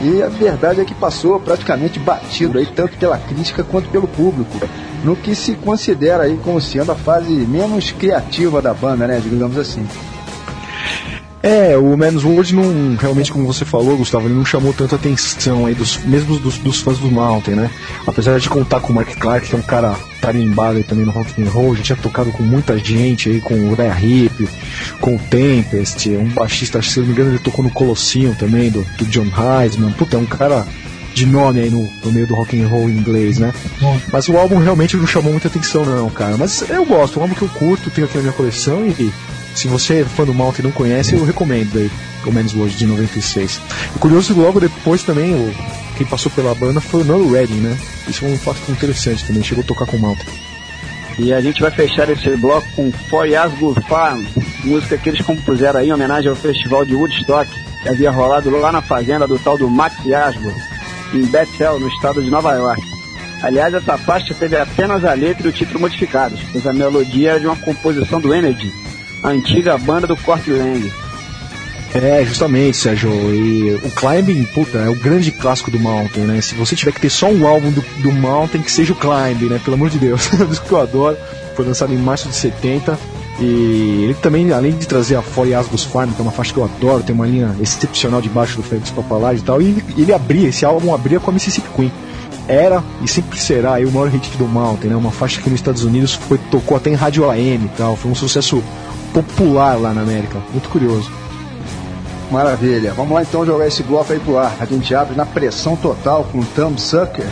e 0.00 0.22
a 0.22 0.28
verdade 0.28 0.80
é 0.80 0.84
que 0.84 0.94
passou 0.94 1.38
praticamente 1.40 1.98
batido 1.98 2.58
aí 2.58 2.66
tanto 2.66 2.96
pela 2.98 3.16
crítica 3.16 3.64
quanto 3.64 3.88
pelo 3.88 4.06
público, 4.06 4.58
no 5.04 5.16
que 5.16 5.34
se 5.34 5.54
considera 5.54 6.24
aí 6.24 6.38
como 6.44 6.60
sendo 6.60 6.92
a 6.92 6.94
fase 6.94 7.32
menos 7.32 7.90
criativa 7.92 8.60
da 8.60 8.74
banda, 8.74 9.06
né, 9.06 9.20
digamos 9.22 9.56
assim. 9.56 9.86
É, 11.42 11.76
o 11.76 11.96
Man's 11.96 12.22
World 12.22 12.54
não, 12.54 12.94
realmente, 12.94 13.32
como 13.32 13.44
você 13.44 13.64
falou, 13.64 13.96
Gustavo, 13.96 14.28
ele 14.28 14.34
não 14.34 14.44
chamou 14.44 14.72
tanta 14.72 14.94
atenção 14.94 15.66
aí, 15.66 15.74
dos, 15.74 15.98
mesmo 16.04 16.38
dos, 16.38 16.56
dos 16.58 16.80
fãs 16.80 16.98
do 16.98 17.10
Mountain, 17.10 17.56
né? 17.56 17.70
Apesar 18.06 18.38
de 18.38 18.48
contar 18.48 18.78
com 18.78 18.92
o 18.92 18.94
Mark 18.94 19.08
Clark, 19.16 19.48
que 19.48 19.54
é 19.54 19.58
um 19.58 19.62
cara 19.62 19.96
tarimbado 20.20 20.76
aí 20.76 20.84
também 20.84 21.04
no 21.04 21.10
rock 21.10 21.42
and 21.42 21.50
roll, 21.50 21.72
a 21.72 21.74
gente 21.74 21.86
tinha 21.86 21.96
tocado 21.96 22.30
com 22.30 22.44
muita 22.44 22.78
gente 22.78 23.28
aí, 23.28 23.40
com 23.40 23.54
o 23.54 23.74
Raya 23.74 23.98
Hip, 24.00 24.48
com 25.00 25.16
o 25.16 25.18
Tempest, 25.18 26.10
um 26.10 26.28
baixista, 26.28 26.80
se 26.80 27.00
não 27.00 27.06
me 27.06 27.12
engano, 27.12 27.30
ele 27.30 27.38
tocou 27.40 27.64
no 27.64 27.70
Colosseum 27.72 28.34
também, 28.34 28.70
do, 28.70 28.86
do 28.96 29.04
John 29.06 29.26
Heisman, 29.26 29.90
puta, 29.92 30.16
é 30.16 30.20
um 30.20 30.26
cara 30.26 30.64
de 31.12 31.26
nome 31.26 31.60
aí 31.60 31.70
no, 31.70 31.90
no 32.04 32.12
meio 32.12 32.26
do 32.26 32.34
rock 32.34 32.58
and 32.60 32.68
roll 32.68 32.88
em 32.88 32.96
inglês, 32.96 33.38
né? 33.38 33.52
Mas 34.12 34.28
o 34.28 34.36
álbum 34.36 34.58
realmente 34.58 34.96
não 34.96 35.06
chamou 35.08 35.32
muita 35.32 35.48
atenção 35.48 35.84
não, 35.84 36.08
cara. 36.08 36.36
Mas 36.36 36.62
eu 36.70 36.84
gosto, 36.84 37.16
é 37.16 37.18
um 37.18 37.22
álbum 37.22 37.34
que 37.34 37.42
eu 37.42 37.48
curto, 37.48 37.90
tenho 37.90 38.06
aqui 38.06 38.16
na 38.16 38.22
minha 38.22 38.32
coleção 38.32 38.86
e 38.86 39.12
se 39.54 39.68
você 39.68 40.00
é 40.00 40.04
fã 40.04 40.24
do 40.24 40.34
Mount 40.34 40.58
e 40.58 40.62
não 40.62 40.72
conhece, 40.72 41.14
eu 41.14 41.24
recomendo 41.24 41.78
aí 41.78 41.90
o 42.26 42.32
Men's 42.32 42.54
World 42.54 42.76
de 42.76 42.86
96. 42.86 43.60
E 43.94 43.98
curioso 43.98 44.34
logo 44.34 44.60
depois 44.60 45.02
também 45.02 45.34
o, 45.34 45.54
quem 45.96 46.06
passou 46.06 46.30
pela 46.32 46.54
banda 46.54 46.80
foi 46.80 47.02
o 47.02 47.04
Noel 47.04 47.30
Redding, 47.30 47.60
né? 47.60 47.76
Isso 48.08 48.24
é 48.24 48.28
um 48.28 48.38
fato 48.38 48.60
interessante 48.70 49.24
também, 49.24 49.42
chegou 49.42 49.62
a 49.62 49.66
tocar 49.66 49.86
com 49.86 49.96
o 49.96 50.00
Mount. 50.00 50.20
E 51.18 51.32
a 51.32 51.40
gente 51.40 51.60
vai 51.60 51.70
fechar 51.70 52.08
esse 52.08 52.36
bloco 52.36 52.66
com 52.74 52.90
For 52.90 53.26
Farm, 53.86 54.24
música 54.64 54.96
que 54.96 55.10
eles 55.10 55.20
compuseram 55.20 55.80
aí 55.80 55.88
em 55.88 55.92
homenagem 55.92 56.30
ao 56.30 56.36
festival 56.36 56.84
de 56.84 56.94
Woodstock, 56.94 57.50
que 57.82 57.88
havia 57.88 58.10
rolado 58.10 58.48
lá 58.50 58.72
na 58.72 58.80
fazenda 58.80 59.26
do 59.26 59.38
tal 59.38 59.58
do 59.58 59.68
Max 59.68 59.96
Yasgo, 60.04 60.52
em 61.12 61.26
Bethel, 61.26 61.78
no 61.78 61.88
estado 61.88 62.22
de 62.22 62.30
Nova 62.30 62.54
York. 62.54 62.82
Aliás, 63.42 63.74
essa 63.74 63.98
faixa 63.98 64.32
teve 64.34 64.56
apenas 64.56 65.04
a 65.04 65.12
letra 65.12 65.46
e 65.46 65.50
o 65.50 65.52
título 65.52 65.80
modificados, 65.80 66.40
pois 66.50 66.66
a 66.66 66.72
melodia 66.72 67.32
era 67.32 67.40
de 67.40 67.46
uma 67.46 67.56
composição 67.56 68.20
do 68.20 68.32
Energy, 68.32 68.72
a 69.22 69.28
antiga 69.28 69.78
banda 69.78 70.06
do 70.06 70.16
Court 70.16 70.46
Lang. 70.48 70.92
É, 71.94 72.24
justamente, 72.24 72.76
Sérgio. 72.76 73.10
E 73.10 73.74
o 73.84 73.90
Climbing, 73.90 74.44
puta, 74.44 74.78
é 74.78 74.88
o 74.88 74.96
grande 74.96 75.30
clássico 75.30 75.70
do 75.70 75.78
Mountain, 75.78 76.24
né? 76.24 76.40
Se 76.40 76.54
você 76.54 76.74
tiver 76.74 76.92
que 76.92 77.00
ter 77.00 77.10
só 77.10 77.28
um 77.28 77.46
álbum 77.46 77.70
do, 77.70 77.82
do 78.02 78.10
Mountain, 78.10 78.62
que 78.62 78.72
seja 78.72 78.94
o 78.94 78.96
Climbing, 78.96 79.50
né? 79.50 79.60
Pelo 79.62 79.74
amor 79.74 79.90
de 79.90 79.98
Deus. 79.98 80.30
É 80.40 80.44
um 80.44 80.46
disco 80.46 80.66
que 80.66 80.72
eu 80.72 80.80
adoro. 80.80 81.16
Foi 81.54 81.66
lançado 81.66 81.92
em 81.92 81.98
março 81.98 82.28
de 82.28 82.34
70. 82.34 82.98
E 83.40 84.04
ele 84.04 84.14
também, 84.14 84.52
além 84.52 84.72
de 84.72 84.86
trazer 84.86 85.16
a 85.16 85.22
Fore 85.22 85.54
Asgos 85.54 85.84
Farm, 85.84 86.12
que 86.12 86.20
é 86.20 86.22
uma 86.22 86.32
faixa 86.32 86.52
que 86.52 86.58
eu 86.58 86.64
adoro, 86.64 87.02
tem 87.02 87.14
uma 87.14 87.26
linha 87.26 87.54
excepcional 87.60 88.22
de 88.22 88.28
baixo 88.28 88.56
do 88.56 88.62
Felix 88.62 88.90
Papalage 88.90 89.40
e 89.40 89.44
tal, 89.44 89.60
e 89.60 89.82
ele 89.96 90.12
abria, 90.12 90.48
esse 90.48 90.64
álbum 90.64 90.94
abria 90.94 91.18
com 91.18 91.30
a 91.30 91.34
Mississippi 91.34 91.68
Queen. 91.74 91.92
Era 92.46 92.82
e 93.02 93.08
sempre 93.08 93.38
será 93.38 93.74
aí, 93.74 93.84
o 93.84 93.90
maior 93.90 94.08
hit 94.08 94.36
do 94.36 94.46
Mountain, 94.46 94.90
né? 94.90 94.96
Uma 94.96 95.10
faixa 95.10 95.40
que 95.40 95.48
nos 95.48 95.58
Estados 95.60 95.84
Unidos 95.84 96.14
foi, 96.14 96.38
tocou 96.50 96.76
até 96.76 96.90
em 96.90 96.94
rádio 96.94 97.28
AM 97.30 97.64
e 97.64 97.70
tal, 97.76 97.96
foi 97.96 98.10
um 98.10 98.14
sucesso 98.14 98.62
popular 99.12 99.78
lá 99.78 99.92
na 99.92 100.02
América. 100.02 100.38
Muito 100.52 100.68
curioso. 100.68 101.10
Maravilha. 102.30 102.92
Vamos 102.94 103.12
lá 103.12 103.22
então 103.22 103.44
jogar 103.44 103.66
esse 103.66 103.82
bloco 103.82 104.12
aí 104.12 104.18
pro 104.18 104.38
ar. 104.38 104.56
A 104.58 104.64
gente 104.64 104.94
abre 104.94 105.14
na 105.14 105.26
pressão 105.26 105.76
total 105.76 106.24
com 106.32 106.42
Thumb 106.42 106.80
Sucker. 106.80 107.26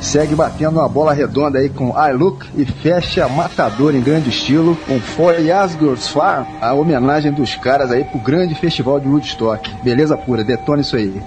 Segue 0.00 0.34
batendo 0.34 0.80
uma 0.80 0.88
bola 0.88 1.12
redonda 1.12 1.60
aí 1.60 1.68
com 1.68 1.90
I 1.96 2.12
Look 2.12 2.44
e 2.56 2.64
fecha 2.64 3.28
Matador 3.28 3.94
em 3.94 4.00
grande 4.00 4.30
estilo 4.30 4.76
com 4.86 4.98
For 4.98 5.40
Yasgur's 5.40 6.08
Farm, 6.08 6.44
a 6.60 6.74
homenagem 6.74 7.32
dos 7.32 7.54
caras 7.54 7.92
aí 7.92 8.02
pro 8.04 8.18
grande 8.18 8.54
festival 8.56 8.98
de 8.98 9.08
Woodstock. 9.08 9.70
Beleza 9.82 10.16
pura, 10.16 10.42
detona 10.42 10.82
isso 10.82 10.96
aí. 10.96 11.22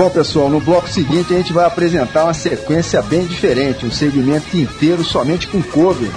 Bom, 0.00 0.08
pessoal, 0.08 0.48
no 0.48 0.60
bloco 0.60 0.88
seguinte 0.88 1.34
a 1.34 1.36
gente 1.36 1.52
vai 1.52 1.66
apresentar 1.66 2.24
uma 2.24 2.32
sequência 2.32 3.02
bem 3.02 3.26
diferente, 3.26 3.84
um 3.84 3.92
segmento 3.92 4.56
inteiro 4.56 5.04
somente 5.04 5.46
com 5.46 5.60
covers, 5.62 6.10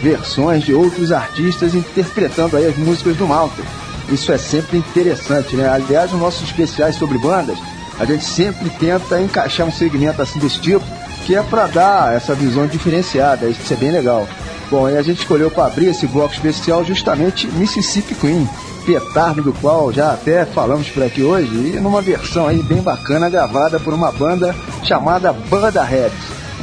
versões 0.00 0.64
de 0.64 0.72
outros 0.72 1.12
artistas 1.12 1.74
interpretando 1.74 2.56
aí 2.56 2.64
as 2.64 2.78
músicas 2.78 3.14
do 3.14 3.26
Malta. 3.26 3.62
Isso 4.10 4.32
é 4.32 4.38
sempre 4.38 4.78
interessante, 4.78 5.54
né? 5.54 5.68
Aliás, 5.68 6.12
nos 6.12 6.20
nossos 6.22 6.48
especiais 6.48 6.96
sobre 6.96 7.18
bandas, 7.18 7.58
a 8.00 8.06
gente 8.06 8.24
sempre 8.24 8.70
tenta 8.70 9.20
encaixar 9.20 9.66
um 9.66 9.72
segmento 9.72 10.22
assim 10.22 10.38
desse 10.38 10.58
tipo, 10.58 10.86
que 11.26 11.36
é 11.36 11.42
para 11.42 11.66
dar 11.66 12.16
essa 12.16 12.34
visão 12.34 12.66
diferenciada, 12.66 13.50
isso 13.50 13.70
é 13.70 13.76
bem 13.76 13.90
legal. 13.90 14.26
Bom, 14.70 14.88
e 14.88 14.96
a 14.96 15.02
gente 15.02 15.18
escolheu 15.18 15.50
para 15.50 15.66
abrir 15.66 15.88
esse 15.88 16.06
bloco 16.06 16.32
especial 16.32 16.82
justamente 16.86 17.46
Mississippi 17.48 18.14
Queen, 18.14 18.48
petardo 18.86 19.42
do 19.42 19.52
qual 19.52 19.92
já 19.92 20.12
até 20.12 20.46
falamos 20.46 20.88
por 20.88 21.02
aqui 21.02 21.22
hoje, 21.22 21.74
e 21.74 21.80
numa 21.80 22.00
versão 22.00 22.46
aí 22.46 22.62
bem 22.62 22.80
bacana 22.80 23.28
gravada 23.28 23.80
por 23.80 23.92
uma 23.92 24.12
banda 24.12 24.54
chamada 24.84 25.32
Banda 25.32 25.82
Heads, 25.82 26.16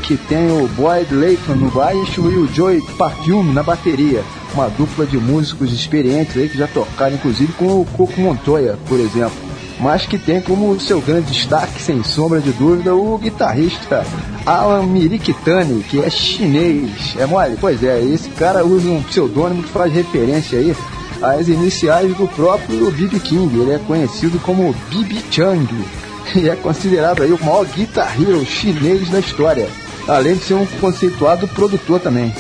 que 0.04 0.16
tem 0.16 0.50
o 0.50 0.66
Boyd 0.70 1.14
Layton 1.14 1.56
no 1.56 1.70
baixo 1.70 2.22
e 2.32 2.38
o 2.38 2.48
Joey 2.48 2.82
Perfume 2.82 3.54
na 3.54 3.62
bateria. 3.62 4.24
Uma 4.54 4.70
dupla 4.70 5.06
de 5.06 5.18
músicos 5.18 5.74
experientes 5.74 6.38
aí 6.38 6.48
que 6.48 6.58
já 6.58 6.68
tocaram 6.68 7.16
inclusive 7.16 7.52
com 7.54 7.82
o 7.82 7.86
Coco 7.98 8.22
Montoya, 8.22 8.78
por 8.88 9.00
exemplo. 9.00 9.54
Mas 9.80 10.06
que 10.06 10.18
tem 10.18 10.40
como 10.40 10.80
seu 10.80 11.02
grande 11.02 11.32
destaque, 11.32 11.82
sem 11.82 12.04
sombra 12.04 12.40
de 12.40 12.52
dúvida, 12.52 12.96
o 12.96 13.18
guitarrista 13.18 14.06
Alan 14.46 14.84
Mirikitani, 14.84 15.84
que 15.84 16.00
é 16.00 16.10
chinês. 16.10 17.16
É 17.18 17.26
mole? 17.26 17.58
Pois 17.60 17.84
é, 17.84 18.02
esse 18.02 18.30
cara 18.30 18.64
usa 18.66 18.88
um 18.88 19.02
pseudônimo 19.04 19.64
que 19.64 19.70
faz 19.70 19.92
referência 19.92 20.60
aí 20.60 20.76
as 21.24 21.48
iniciais 21.48 22.16
do 22.16 22.28
próprio 22.28 22.92
B.B. 22.92 23.20
King. 23.20 23.60
Ele 23.60 23.72
é 23.72 23.80
conhecido 23.80 24.40
como 24.40 24.74
B.B. 24.92 25.22
Chang 25.32 25.68
e 26.36 26.50
é 26.50 26.56
considerado 26.56 27.24
aí 27.24 27.32
o 27.32 27.44
maior 27.44 27.66
guitar 27.66 28.14
hero 28.20 28.46
chinês 28.46 29.10
da 29.10 29.20
história, 29.20 29.68
além 30.08 30.36
de 30.36 30.44
ser 30.44 30.56
um 30.56 30.66
conceituado 30.66 31.48
produtor 31.48 32.00
também. 32.00 32.34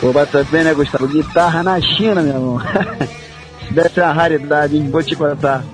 Pô, 0.00 0.12
bata 0.12 0.44
bem, 0.50 0.64
né, 0.64 0.74
Gustavo? 0.74 1.06
Guitarra 1.08 1.62
na 1.62 1.80
China, 1.80 2.20
meu 2.20 2.34
irmão. 2.34 2.60
Deve 3.70 3.88
ser 3.88 4.02
uma 4.02 4.12
raridade, 4.12 4.76
hein? 4.76 4.88
Vou 4.90 5.02
te 5.02 5.16
contar. 5.16 5.64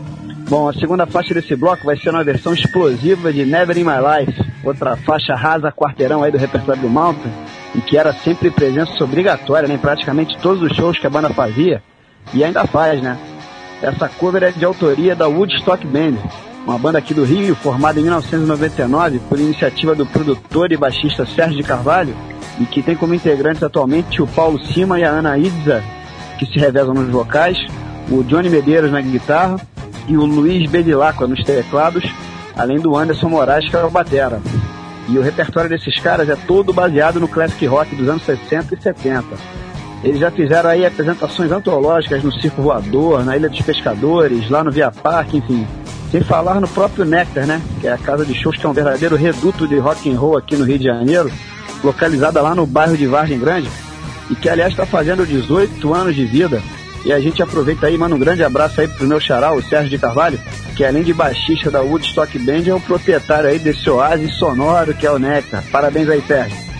Bom, 0.48 0.68
a 0.68 0.74
segunda 0.74 1.06
faixa 1.06 1.34
desse 1.34 1.56
bloco 1.56 1.84
vai 1.84 1.96
ser 1.96 2.10
uma 2.10 2.24
versão 2.24 2.52
explosiva 2.52 3.32
de 3.32 3.44
Never 3.44 3.76
in 3.76 3.84
My 3.84 3.92
Life, 3.96 4.44
outra 4.62 4.96
faixa 4.96 5.34
rasa 5.34 5.72
quarteirão 5.72 6.22
aí 6.22 6.30
do 6.30 6.38
repertório 6.38 6.82
do 6.82 6.88
Mountain, 6.88 7.32
e 7.74 7.80
que 7.80 7.96
era 7.96 8.12
sempre 8.12 8.50
presença 8.50 9.02
obrigatória 9.02 9.68
né, 9.68 9.74
em 9.74 9.78
praticamente 9.78 10.36
todos 10.38 10.62
os 10.62 10.76
shows 10.76 10.98
que 10.98 11.06
a 11.06 11.10
banda 11.10 11.30
fazia, 11.30 11.82
e 12.32 12.44
ainda 12.44 12.66
faz, 12.66 13.02
né? 13.02 13.18
Essa 13.82 14.08
cover 14.08 14.42
é 14.44 14.50
de 14.50 14.64
autoria 14.64 15.16
da 15.16 15.26
Woodstock 15.26 15.84
Band, 15.86 16.16
uma 16.64 16.78
banda 16.78 16.98
aqui 16.98 17.12
do 17.12 17.24
Rio, 17.24 17.56
formada 17.56 17.98
em 17.98 18.04
1999 18.04 19.20
por 19.28 19.40
iniciativa 19.40 19.94
do 19.94 20.06
produtor 20.06 20.70
e 20.70 20.76
baixista 20.76 21.26
Sérgio 21.26 21.56
de 21.56 21.64
Carvalho, 21.64 22.14
e 22.60 22.64
que 22.64 22.82
tem 22.82 22.94
como 22.94 23.14
integrantes 23.14 23.62
atualmente 23.62 24.22
o 24.22 24.26
Paulo 24.26 24.64
Cima 24.66 24.98
e 24.98 25.04
a 25.04 25.10
Ana 25.10 25.36
Idza, 25.36 25.82
que 26.38 26.46
se 26.46 26.58
revezam 26.58 26.94
nos 26.94 27.10
vocais, 27.10 27.58
o 28.10 28.22
Johnny 28.22 28.48
Medeiros 28.48 28.92
na 28.92 29.00
guitarra 29.00 29.56
e 30.06 30.16
o 30.16 30.24
Luiz 30.24 30.70
Bedilacqua 30.70 31.26
nos 31.26 31.42
teclados, 31.42 32.04
além 32.56 32.78
do 32.78 32.96
Anderson 32.96 33.28
Moraes, 33.28 33.68
que 33.68 33.76
é 33.76 33.84
o 33.84 33.90
batera. 33.90 34.40
E 35.08 35.18
o 35.18 35.22
repertório 35.22 35.68
desses 35.68 35.98
caras 35.98 36.28
é 36.28 36.36
todo 36.36 36.72
baseado 36.72 37.18
no 37.18 37.28
classic 37.28 37.66
rock 37.66 37.94
dos 37.94 38.08
anos 38.08 38.22
60 38.24 38.74
e 38.74 38.82
70. 38.82 39.24
Eles 40.04 40.18
já 40.18 40.30
fizeram 40.30 40.70
aí 40.70 40.84
apresentações 40.84 41.50
antológicas 41.52 42.22
no 42.22 42.32
Circo 42.32 42.62
Voador, 42.62 43.24
na 43.24 43.36
Ilha 43.36 43.48
dos 43.48 43.60
Pescadores, 43.60 44.50
lá 44.50 44.64
no 44.64 44.70
Via 44.70 44.90
Parque, 44.90 45.36
enfim. 45.36 45.66
Sem 46.10 46.20
falar 46.22 46.60
no 46.60 46.68
próprio 46.68 47.04
Nectar, 47.04 47.46
né? 47.46 47.62
Que 47.80 47.86
é 47.86 47.92
a 47.92 47.98
casa 47.98 48.24
de 48.24 48.34
shows 48.34 48.56
que 48.56 48.66
é 48.66 48.68
um 48.68 48.72
verdadeiro 48.72 49.16
reduto 49.16 49.66
de 49.66 49.78
rock 49.78 50.10
and 50.10 50.18
roll 50.18 50.36
aqui 50.36 50.56
no 50.56 50.64
Rio 50.64 50.78
de 50.78 50.84
Janeiro, 50.84 51.30
localizada 51.82 52.40
lá 52.42 52.54
no 52.54 52.66
bairro 52.66 52.96
de 52.96 53.06
Vargem 53.06 53.38
Grande, 53.38 53.68
e 54.30 54.34
que 54.34 54.48
aliás 54.48 54.72
está 54.72 54.84
fazendo 54.84 55.26
18 55.26 55.94
anos 55.94 56.14
de 56.14 56.24
vida 56.24 56.60
e 57.04 57.12
a 57.12 57.20
gente 57.20 57.42
aproveita 57.42 57.86
aí, 57.86 57.98
manda 57.98 58.14
um 58.14 58.18
grande 58.18 58.44
abraço 58.44 58.80
aí 58.80 58.88
pro 58.88 59.06
meu 59.06 59.20
xará, 59.20 59.52
o 59.52 59.62
Sérgio 59.62 59.90
de 59.90 59.98
Carvalho, 59.98 60.38
que 60.76 60.84
além 60.84 61.02
de 61.02 61.12
baixista 61.12 61.70
da 61.70 61.80
Woodstock 61.80 62.38
Band, 62.38 62.64
é 62.66 62.74
o 62.74 62.80
proprietário 62.80 63.48
aí 63.48 63.58
desse 63.58 63.88
oásis 63.90 64.34
sonoro 64.36 64.94
que 64.94 65.06
é 65.06 65.10
o 65.10 65.18
Nectar. 65.18 65.64
Parabéns 65.70 66.08
aí, 66.08 66.22
Sérgio. 66.26 66.72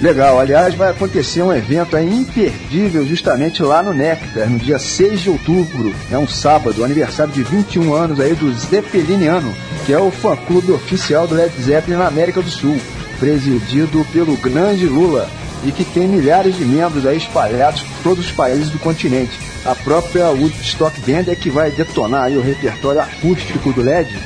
Legal, 0.00 0.38
aliás, 0.38 0.76
vai 0.76 0.90
acontecer 0.90 1.42
um 1.42 1.52
evento 1.52 1.96
aí 1.96 2.08
imperdível 2.08 3.04
justamente 3.04 3.60
lá 3.64 3.82
no 3.82 3.92
Nectar, 3.92 4.48
no 4.48 4.56
dia 4.56 4.78
6 4.78 5.22
de 5.22 5.30
outubro. 5.30 5.92
É 6.08 6.16
um 6.16 6.28
sábado, 6.28 6.84
aniversário 6.84 7.32
de 7.32 7.42
21 7.42 7.92
anos 7.92 8.20
aí 8.20 8.32
do 8.34 8.52
Zeppeliniano, 8.52 9.52
que 9.84 9.92
é 9.92 9.98
o 9.98 10.12
fã-clube 10.12 10.70
oficial 10.70 11.26
do 11.26 11.34
Led 11.34 11.52
Zeppelin 11.60 11.96
na 11.96 12.06
América 12.06 12.40
do 12.40 12.48
Sul, 12.48 12.78
presidido 13.18 14.06
pelo 14.12 14.36
grande 14.36 14.86
Lula 14.86 15.28
e 15.64 15.72
que 15.72 15.84
tem 15.84 16.06
milhares 16.06 16.56
de 16.56 16.64
membros 16.64 17.06
aí 17.06 17.16
espalhados 17.16 17.82
por 17.82 18.02
todos 18.02 18.26
os 18.26 18.32
países 18.32 18.70
do 18.70 18.78
continente. 18.78 19.38
A 19.64 19.74
própria 19.74 20.28
Woodstock 20.30 21.00
Band 21.00 21.30
é 21.30 21.34
que 21.34 21.50
vai 21.50 21.70
detonar 21.70 22.30
o 22.30 22.40
repertório 22.40 23.00
acústico 23.00 23.72
do 23.72 23.82
LED, 23.82 24.16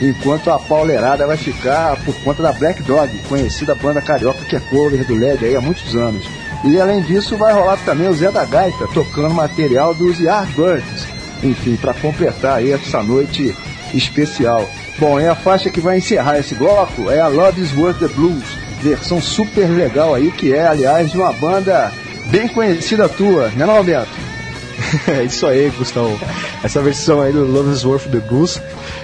enquanto 0.00 0.50
a 0.50 0.58
pauleirada 0.58 1.26
vai 1.26 1.36
ficar 1.36 1.96
por 2.04 2.14
conta 2.16 2.42
da 2.42 2.52
Black 2.52 2.82
Dog, 2.82 3.18
conhecida 3.28 3.74
banda 3.74 4.00
carioca 4.00 4.44
que 4.44 4.56
é 4.56 4.60
cover 4.60 5.04
do 5.04 5.14
LED 5.14 5.44
aí 5.44 5.56
há 5.56 5.60
muitos 5.60 5.94
anos. 5.94 6.26
E 6.64 6.80
além 6.80 7.02
disso 7.02 7.36
vai 7.36 7.52
rolar 7.52 7.78
também 7.84 8.08
o 8.08 8.14
Zé 8.14 8.30
da 8.30 8.44
Gaita 8.44 8.88
tocando 8.92 9.34
material 9.34 9.94
dos 9.94 10.18
Yardbirds, 10.18 11.06
enfim, 11.42 11.76
para 11.76 11.94
completar 11.94 12.58
aí 12.58 12.72
essa 12.72 13.02
noite 13.02 13.54
especial. 13.92 14.68
Bom, 14.98 15.20
e 15.20 15.26
a 15.26 15.34
faixa 15.34 15.70
que 15.70 15.80
vai 15.80 15.98
encerrar 15.98 16.38
esse 16.38 16.54
bloco 16.54 17.10
é 17.10 17.20
a 17.20 17.28
Love 17.28 17.60
is 17.60 17.76
Worth 17.76 17.98
the 17.98 18.08
Blues, 18.08 18.55
versão 18.80 19.20
super 19.20 19.66
legal 19.66 20.14
aí, 20.14 20.30
que 20.30 20.52
é, 20.52 20.66
aliás, 20.66 21.10
de 21.10 21.16
uma 21.16 21.32
banda 21.32 21.92
bem 22.30 22.48
conhecida 22.48 23.08
tua, 23.08 23.48
né, 23.50 23.66
não, 23.66 23.76
Alberto? 23.76 24.26
é 25.08 25.24
isso 25.24 25.46
aí, 25.46 25.70
Gustavo. 25.76 26.18
Essa 26.62 26.82
versão 26.82 27.20
aí 27.20 27.32
do 27.32 27.44
Love 27.44 27.72
is 27.72 27.84
Worth 27.84 28.10
the 28.10 28.20
Blues 28.20 28.60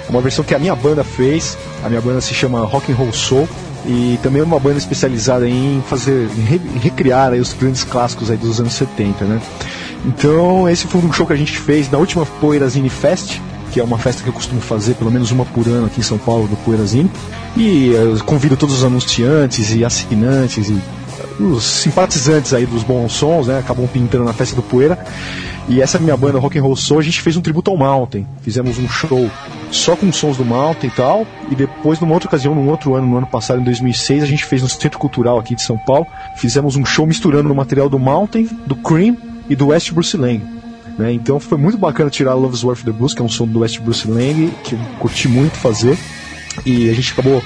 é 0.07 0.11
uma 0.11 0.21
versão 0.21 0.45
que 0.45 0.55
a 0.55 0.59
minha 0.59 0.75
banda 0.75 1.03
fez. 1.03 1.57
A 1.83 1.89
minha 1.89 2.01
banda 2.01 2.21
se 2.21 2.35
chama 2.35 2.61
Rock 2.61 2.93
and 2.93 2.97
Roll 2.97 3.13
Soul 3.13 3.49
e 3.87 4.19
também 4.23 4.43
é 4.43 4.45
uma 4.45 4.61
banda 4.61 4.79
especializada 4.79 5.49
em 5.49 5.83
fazer 5.89 6.29
em 6.37 6.79
recriar 6.79 7.33
aí 7.33 7.41
os 7.41 7.53
grandes 7.53 7.85
clássicos 7.85 8.31
aí 8.31 8.37
dos 8.37 8.61
anos 8.61 8.75
70, 8.75 9.25
né? 9.25 9.41
Então, 10.05 10.69
esse 10.69 10.87
foi 10.87 11.01
um 11.01 11.13
show 11.13 11.27
que 11.27 11.33
a 11.33 11.37
gente 11.37 11.57
fez 11.57 11.91
na 11.91 11.99
última 11.99 12.27
Poeirazine 12.27 12.89
Fest, 12.89 13.41
que 13.73 13.81
é 13.81 13.85
uma 13.85 13.99
festa 13.99 14.23
que 14.23 14.29
eu 14.29 14.33
costumo 14.33 14.61
fazer 14.61 14.95
pelo 14.95 15.11
menos 15.11 15.31
uma 15.31 15.45
por 15.47 15.67
ano 15.67 15.87
aqui 15.87 16.01
em 16.01 16.03
São 16.03 16.19
Paulo, 16.19 16.47
do 16.47 16.57
Poeirazine. 16.57 17.11
E 17.57 17.89
eu 17.89 18.23
convido 18.25 18.57
todos 18.57 18.77
os 18.77 18.85
anunciantes 18.85 19.75
e 19.75 19.85
assinantes 19.85 20.69
e 20.69 20.79
os 21.41 21.65
simpatizantes 21.65 22.53
aí 22.53 22.67
dos 22.67 22.83
bons 22.83 23.13
sons, 23.13 23.47
né? 23.47 23.59
Acabam 23.59 23.89
pintando 23.89 24.25
na 24.25 24.33
festa 24.33 24.55
do 24.55 24.63
Poeira. 24.63 24.99
E 25.69 25.81
essa 25.81 25.99
minha 25.99 26.17
banda 26.17 26.39
Rock 26.39 26.59
and 26.59 26.63
Roll 26.63 26.77
Soul, 26.77 27.01
a 27.01 27.03
gente 27.03 27.21
fez 27.21 27.37
um 27.37 27.41
tributo 27.41 27.71
ao 27.71 27.77
Mountain. 27.77 28.27
Fizemos 28.43 28.79
um 28.79 28.89
show 28.89 29.31
só 29.71 29.97
com 29.97 30.13
sons 30.13 30.37
do 30.37 30.45
Mountain 30.45 30.89
e 30.89 30.91
tal. 30.91 31.27
E 31.51 31.55
depois, 31.55 31.99
numa 31.99 32.13
outra 32.13 32.29
ocasião, 32.29 32.55
num 32.55 32.69
outro 32.69 32.95
ano, 32.95 33.07
no 33.07 33.17
ano 33.17 33.27
passado, 33.27 33.61
em 33.61 33.65
2006, 33.65 34.23
a 34.23 34.27
gente 34.27 34.45
fez 34.45 34.61
no 34.61 34.69
Centro 34.69 34.99
Cultural 34.99 35.39
aqui 35.39 35.55
de 35.55 35.63
São 35.63 35.79
Paulo. 35.79 36.07
Fizemos 36.37 36.77
um 36.77 36.85
show 36.85 37.07
misturando 37.07 37.51
o 37.51 37.57
material 37.57 37.89
do 37.89 37.99
Mountain, 37.99 38.49
do 38.67 38.77
Cream 38.77 39.17
e 39.49 39.57
do 39.57 39.69
West 39.69 39.93
Bruce 39.93 40.17
Lang. 40.17 40.62
Né? 40.99 41.13
Então 41.13 41.41
foi 41.41 41.59
muito 41.59 41.79
bacana 41.79 42.11
tirar 42.11 42.35
Love's 42.35 42.63
Worth 42.63 42.85
the 42.85 42.93
Blues, 42.93 43.15
que 43.15 43.23
é 43.23 43.25
um 43.25 43.29
som 43.29 43.47
do 43.47 43.61
West 43.61 43.81
Bruce 43.81 44.09
Lang, 44.09 44.53
que 44.65 44.75
eu 44.75 44.79
curti 44.99 45.29
muito 45.29 45.57
fazer. 45.57 45.97
E 46.67 46.91
a 46.91 46.95
gente 46.95 47.13
acabou 47.13 47.43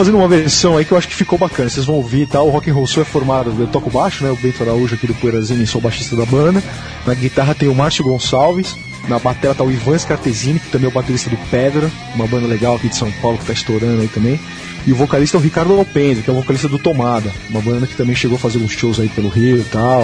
fazendo 0.00 0.16
uma 0.16 0.28
versão 0.28 0.76
aí 0.76 0.84
que 0.84 0.92
eu 0.92 0.98
acho 0.98 1.08
que 1.08 1.14
ficou 1.14 1.38
bacana. 1.38 1.68
Vocês 1.68 1.86
vão 1.86 1.96
ouvir, 1.96 2.26
tá? 2.26 2.42
O 2.42 2.50
Rock 2.50 2.70
and 2.70 2.74
Roll 2.74 2.86
é 2.86 3.04
formado, 3.04 3.54
eu 3.58 3.66
toco 3.66 3.90
baixo, 3.90 4.24
né? 4.24 4.30
O 4.30 4.36
Bento 4.36 4.62
Araújo 4.62 4.94
aqui 4.94 5.06
do 5.06 5.14
Poeirazinho, 5.14 5.66
sou 5.66 5.80
baixista 5.80 6.16
da 6.16 6.24
banda. 6.24 6.62
Na 7.06 7.14
guitarra 7.14 7.54
tem 7.54 7.68
o 7.68 7.74
Márcio 7.74 8.04
Gonçalves. 8.04 8.74
Na 9.08 9.18
bateria 9.18 9.54
tá 9.54 9.64
o 9.64 9.70
Ivan 9.70 9.98
Scartesini, 9.98 10.60
que 10.60 10.70
também 10.70 10.86
é 10.86 10.90
o 10.90 10.94
baterista 10.94 11.30
do 11.30 11.36
Pedra, 11.50 11.90
uma 12.14 12.26
banda 12.26 12.46
legal 12.46 12.76
aqui 12.76 12.88
de 12.88 12.96
São 12.96 13.10
Paulo 13.12 13.38
que 13.38 13.46
tá 13.46 13.52
estourando 13.52 14.02
aí 14.02 14.08
também. 14.08 14.38
E 14.86 14.92
o 14.92 14.94
vocalista 14.94 15.36
é 15.36 15.40
o 15.40 15.42
Ricardo 15.42 15.74
Lopende, 15.74 16.22
que 16.22 16.30
é 16.30 16.32
o 16.32 16.36
vocalista 16.36 16.68
do 16.68 16.78
Tomada, 16.78 17.32
uma 17.48 17.60
banda 17.60 17.86
que 17.86 17.96
também 17.96 18.14
chegou 18.14 18.36
a 18.36 18.38
fazer 18.38 18.58
uns 18.58 18.72
shows 18.72 19.00
aí 19.00 19.08
pelo 19.08 19.28
Rio 19.28 19.58
e 19.58 19.64
tal. 19.64 20.02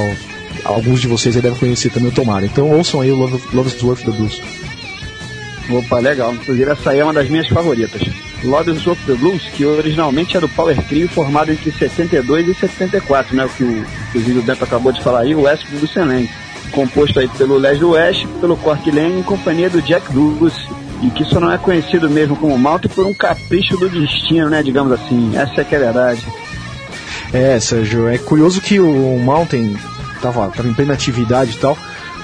Alguns 0.65 1.01
de 1.01 1.09
vocês 1.09 1.37
aí 1.37 1.43
devem 1.43 1.59
conhecer 1.59 1.91
também 1.91 2.09
o 2.09 2.15
Tomada. 2.15 2.47
Então 2.47 2.71
ouçam 2.71 3.01
aí 3.01 3.11
o 3.11 3.17
Love, 3.17 3.43
Love 3.53 3.69
is 3.69 3.83
Worth 3.83 4.05
the 4.05 4.11
Blues. 4.11 4.43
Opa, 5.71 5.99
legal. 5.99 6.35
Inclusive 6.35 6.71
essa 6.71 6.91
aí 6.91 7.01
é 7.01 7.05
uma 7.05 7.13
das 7.13 7.29
minhas 7.29 7.49
favoritas. 7.49 8.03
Love 8.45 8.73
is 8.73 8.87
Worth 8.87 9.05
the 9.07 9.15
Blues, 9.15 9.43
que 9.55 9.65
originalmente 9.65 10.37
é 10.37 10.41
do 10.41 10.49
Power 10.49 10.81
Trio, 10.87 11.09
formado 11.09 11.51
entre 11.51 11.73
72 11.73 12.49
e 12.49 12.55
74, 12.55 13.35
né? 13.35 13.45
O 13.45 13.49
que 13.49 13.65
o, 13.65 13.87
inclusive 14.09 14.39
o 14.39 14.43
Bento 14.43 14.65
acabou 14.65 14.93
de 14.93 15.03
falar 15.03 15.21
aí, 15.21 15.35
o 15.35 15.43
West 15.43 15.67
do 15.69 15.87
Seneng. 15.89 16.29
Composto 16.71 17.19
aí 17.19 17.29
pelo 17.29 17.57
Leslie 17.57 17.85
West, 17.85 18.27
pelo 18.41 18.57
Cork 18.57 18.91
Lane, 18.91 19.21
em 19.21 19.23
companhia 19.23 19.71
do 19.71 19.81
Jack 19.83 20.13
Bruce. 20.13 20.67
E 21.03 21.11
que 21.11 21.25
só 21.25 21.39
não 21.39 21.53
é 21.53 21.59
conhecido 21.59 22.09
mesmo 22.09 22.37
como 22.37 22.57
Malta 22.59 22.89
por 22.89 23.07
um 23.07 23.13
capricho 23.13 23.77
do 23.77 23.89
destino, 23.89 24.49
né? 24.49 24.63
Digamos 24.63 24.93
assim. 24.93 25.37
Essa 25.37 25.61
é 25.61 25.65
que 25.65 25.75
é 25.75 25.79
a 25.79 25.81
verdade. 25.81 26.27
É, 27.33 27.59
Sérgio, 27.61 28.09
é 28.09 28.19
curioso 28.19 28.61
que 28.61 28.81
o 28.81 29.19
Mountain 29.19 29.77
tava, 30.21 30.49
tava 30.49 30.69
em 30.69 30.75
plena 30.75 30.95
atividade 30.95 31.53
e 31.53 31.59
tal 31.59 31.77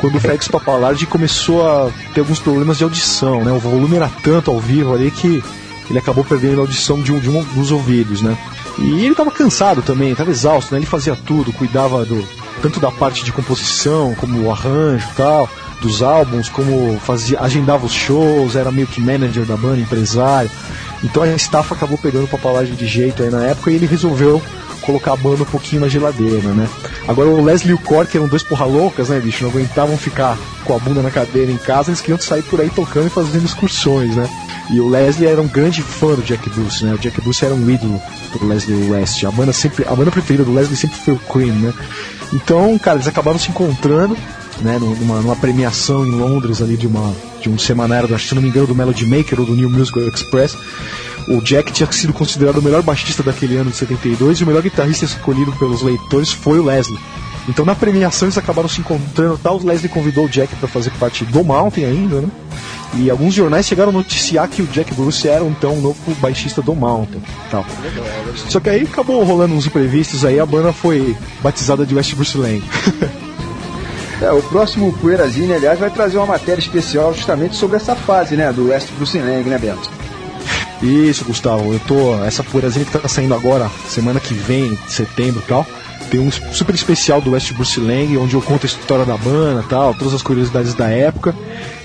quando 0.02 0.16
o 0.16 0.20
Félix 0.20 0.48
Papalardi 0.48 1.06
começou 1.06 1.64
a 1.64 1.88
ter 2.12 2.20
alguns 2.20 2.40
problemas 2.40 2.76
de 2.76 2.82
audição, 2.82 3.44
né? 3.44 3.52
O 3.52 3.60
volume 3.60 3.94
era 3.94 4.10
tanto 4.22 4.50
ao 4.50 4.58
vivo 4.58 4.92
ali 4.92 5.12
que 5.12 5.40
ele 5.88 5.98
acabou 5.98 6.24
perdendo 6.24 6.58
a 6.58 6.62
audição 6.62 7.00
de 7.00 7.12
um, 7.12 7.20
de 7.20 7.30
um 7.30 7.42
dos 7.54 7.70
ouvidos, 7.70 8.20
né? 8.20 8.36
E 8.78 9.04
ele 9.04 9.12
estava 9.12 9.30
cansado 9.30 9.80
também, 9.80 10.10
estava 10.10 10.30
exausto, 10.30 10.74
né? 10.74 10.80
Ele 10.80 10.86
fazia 10.86 11.14
tudo, 11.14 11.52
cuidava 11.52 12.04
do 12.04 12.26
tanto 12.60 12.80
da 12.80 12.90
parte 12.90 13.24
de 13.24 13.30
composição, 13.32 14.14
como 14.16 14.42
o 14.42 14.50
arranjo 14.50 15.06
e 15.12 15.14
tal, 15.14 15.48
dos 15.80 16.02
álbuns, 16.02 16.48
como 16.48 16.98
fazia, 16.98 17.40
agendava 17.40 17.86
os 17.86 17.92
shows, 17.92 18.56
era 18.56 18.72
meio 18.72 18.88
que 18.88 19.00
manager 19.00 19.44
da 19.44 19.56
banda, 19.56 19.80
empresário. 19.80 20.50
Então 21.04 21.22
a 21.22 21.28
staff 21.34 21.72
acabou 21.72 21.98
pegando 21.98 22.26
papalagem 22.26 22.74
de 22.74 22.86
jeito 22.86 23.22
aí 23.22 23.30
na 23.30 23.44
época 23.44 23.70
e 23.70 23.74
ele 23.74 23.86
resolveu 23.86 24.42
colocar 24.82 25.12
a 25.12 25.16
banda 25.16 25.42
um 25.42 25.46
pouquinho 25.46 25.80
na 25.82 25.88
geladeira, 25.88 26.48
né? 26.48 26.68
Agora 27.08 27.28
o 27.28 27.42
Leslie 27.42 27.70
e 27.70 27.74
o 27.74 27.78
Cork 27.78 28.14
eram 28.16 28.28
dois 28.28 28.42
porra 28.42 28.66
loucas, 28.66 29.08
né, 29.08 29.18
bicho? 29.18 29.44
Não 29.44 29.50
aguentavam 29.50 29.96
ficar 29.96 30.36
com 30.64 30.74
a 30.74 30.78
bunda 30.78 31.02
na 31.02 31.10
cadeira 31.10 31.50
em 31.50 31.56
casa, 31.56 31.90
eles 31.90 32.00
queriam 32.00 32.18
sair 32.18 32.42
por 32.42 32.60
aí 32.60 32.70
tocando 32.70 33.06
e 33.06 33.10
fazendo 33.10 33.44
excursões, 33.44 34.14
né? 34.14 34.28
E 34.70 34.80
o 34.80 34.88
Leslie 34.88 35.28
era 35.28 35.40
um 35.40 35.48
grande 35.48 35.82
fã 35.82 36.14
do 36.14 36.22
Jack 36.22 36.48
Bruce, 36.50 36.84
né? 36.84 36.94
O 36.94 36.98
Jack 36.98 37.20
Bruce 37.20 37.44
era 37.44 37.54
um 37.54 37.70
ídolo 37.70 38.00
do 38.32 38.46
Leslie 38.46 38.90
West. 38.90 39.24
A 39.24 39.30
banda 39.30 39.52
sempre, 39.52 39.84
a 39.86 39.94
banda 39.94 40.10
preferida 40.10 40.44
do 40.44 40.52
Leslie 40.52 40.76
sempre 40.76 40.96
foi 40.98 41.14
o 41.14 41.18
Cream, 41.18 41.54
né? 41.56 41.74
Então, 42.32 42.78
cara, 42.78 42.96
eles 42.96 43.08
acabaram 43.08 43.38
se 43.38 43.50
encontrando, 43.50 44.16
né, 44.62 44.78
numa, 44.78 45.20
numa 45.20 45.36
premiação 45.36 46.06
em 46.06 46.10
Londres 46.10 46.62
ali 46.62 46.76
de 46.76 46.86
uma 46.86 47.14
de 47.40 47.50
um 47.50 47.58
semanário, 47.58 48.08
que 48.08 48.18
se 48.18 48.34
não 48.34 48.42
me 48.42 48.48
engano, 48.48 48.68
do 48.68 48.74
Melody 48.74 49.04
Maker 49.04 49.40
ou 49.40 49.46
do 49.46 49.54
New 49.54 49.68
Musical 49.68 50.04
Express. 50.04 50.56
O 51.28 51.40
Jack 51.40 51.72
tinha 51.72 51.90
sido 51.90 52.12
considerado 52.12 52.58
o 52.58 52.62
melhor 52.62 52.82
baixista 52.82 53.22
daquele 53.22 53.56
ano 53.56 53.70
de 53.70 53.76
72 53.76 54.38
e 54.38 54.44
o 54.44 54.46
melhor 54.46 54.62
guitarrista 54.62 55.04
escolhido 55.04 55.52
pelos 55.52 55.82
leitores 55.82 56.32
foi 56.32 56.58
o 56.58 56.64
Leslie. 56.64 56.98
Então 57.48 57.64
na 57.64 57.74
premiação 57.74 58.26
eles 58.26 58.38
acabaram 58.38 58.68
se 58.68 58.80
encontrando 58.80 59.38
tal. 59.42 59.58
O 59.58 59.66
Leslie 59.66 59.88
convidou 59.88 60.26
o 60.26 60.28
Jack 60.28 60.54
para 60.56 60.68
fazer 60.68 60.90
parte 60.92 61.24
do 61.24 61.42
Mountain 61.42 61.84
ainda, 61.84 62.20
né? 62.20 62.28
E 62.94 63.10
alguns 63.10 63.34
jornais 63.34 63.66
chegaram 63.66 63.90
a 63.90 63.92
noticiar 63.92 64.48
que 64.48 64.62
o 64.62 64.66
Jack 64.66 64.94
Bruce 64.94 65.26
era 65.26 65.44
então 65.44 65.74
o 65.74 65.80
novo 65.80 66.14
baixista 66.20 66.60
do 66.60 66.74
Mountain. 66.74 67.22
Tal. 67.50 67.64
Só 68.48 68.60
que 68.60 68.68
aí 68.68 68.82
acabou 68.82 69.24
rolando 69.24 69.54
uns 69.54 69.66
imprevistos 69.66 70.24
aí, 70.24 70.38
a 70.38 70.46
banda 70.46 70.72
foi 70.72 71.16
batizada 71.42 71.86
de 71.86 71.94
West 71.94 72.14
Bruce 72.14 72.36
Lang. 72.36 72.62
É, 74.22 74.30
o 74.30 74.40
próximo 74.40 74.92
Poeirazine, 74.98 75.52
aliás, 75.52 75.80
vai 75.80 75.90
trazer 75.90 76.16
uma 76.16 76.26
matéria 76.26 76.60
especial 76.60 77.12
justamente 77.12 77.56
sobre 77.56 77.76
essa 77.76 77.96
fase, 77.96 78.36
né, 78.36 78.52
do 78.52 78.68
West 78.68 78.88
Bruce 78.92 79.18
Lang, 79.18 79.48
né, 79.50 79.58
Bento? 79.58 79.90
Isso, 80.80 81.24
Gustavo. 81.24 81.72
Eu 81.72 81.80
tô. 81.80 82.24
Essa 82.24 82.44
poeirazinha 82.44 82.84
que 82.84 82.96
tá 82.96 83.08
saindo 83.08 83.34
agora, 83.34 83.68
semana 83.88 84.20
que 84.20 84.32
vem, 84.34 84.78
setembro 84.88 85.42
e 85.44 85.48
tal. 85.48 85.66
Tem 86.12 86.20
um 86.20 86.30
super 86.30 86.74
especial 86.74 87.22
do 87.22 87.30
West 87.30 87.54
Bruce 87.54 87.80
Lang, 87.80 88.18
onde 88.18 88.34
eu 88.34 88.42
conto 88.42 88.64
a 88.64 88.66
história 88.66 89.02
da 89.02 89.16
banda 89.16 89.64
tal, 89.66 89.94
todas 89.94 90.12
as 90.12 90.20
curiosidades 90.20 90.74
da 90.74 90.86
época. 90.86 91.34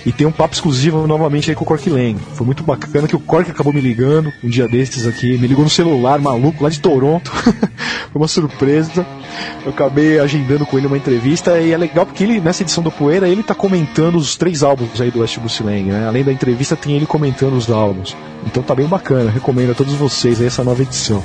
E 0.05 0.11
tem 0.11 0.28
um 0.28 0.34
papo 0.34 0.53
exclusivo 0.53 1.07
novamente 1.07 1.49
aí 1.49 1.55
com 1.55 1.63
o 1.63 1.65
Cork 1.65 1.89
Lang. 1.89 2.19
Foi 2.34 2.45
muito 2.45 2.61
bacana 2.61 3.07
que 3.07 3.15
o 3.15 3.21
Cork 3.21 3.49
acabou 3.49 3.71
me 3.71 3.80
ligando 3.80 4.34
um 4.43 4.49
dia 4.49 4.67
desses 4.67 5.07
aqui, 5.07 5.38
me 5.38 5.47
ligou 5.47 5.63
no 5.63 5.69
celular, 5.69 6.19
maluco, 6.19 6.61
lá 6.61 6.69
de 6.69 6.82
Toronto. 6.82 7.32
Foi 8.11 8.21
uma 8.21 8.28
surpresa. 8.28 9.05
Eu 9.63 9.71
acabei 9.71 10.19
agendando 10.19 10.65
com 10.65 10.78
ele 10.78 10.88
uma 10.88 10.97
entrevista 10.97 11.57
e 11.61 11.71
é 11.71 11.78
legal 11.78 12.05
porque 12.05 12.25
ele, 12.25 12.41
nessa 12.41 12.63
edição 12.63 12.84
do 12.84 12.91
Poeira, 12.91 13.30
ele 13.30 13.43
tá 13.43 13.55
comentando 13.55 14.17
os 14.17 14.36
três 14.36 14.61
álbuns 14.61 14.99
aí 14.99 15.09
do 15.09 15.21
West 15.21 15.39
Bruce 15.39 15.63
Lang, 15.63 15.84
né? 15.84 16.05
Além 16.05 16.25
da 16.25 16.34
entrevista, 16.34 16.75
tem 16.75 16.97
ele 16.97 17.05
comentando 17.05 17.53
os 17.53 17.71
álbuns. 17.71 18.13
Então 18.45 18.61
tá 18.61 18.75
bem 18.75 18.88
bacana, 18.88 19.32
recomendo 19.32 19.71
a 19.71 19.75
todos 19.75 19.93
vocês 19.93 20.41
aí 20.41 20.47
essa 20.47 20.65
nova 20.65 20.82
edição. 20.82 21.23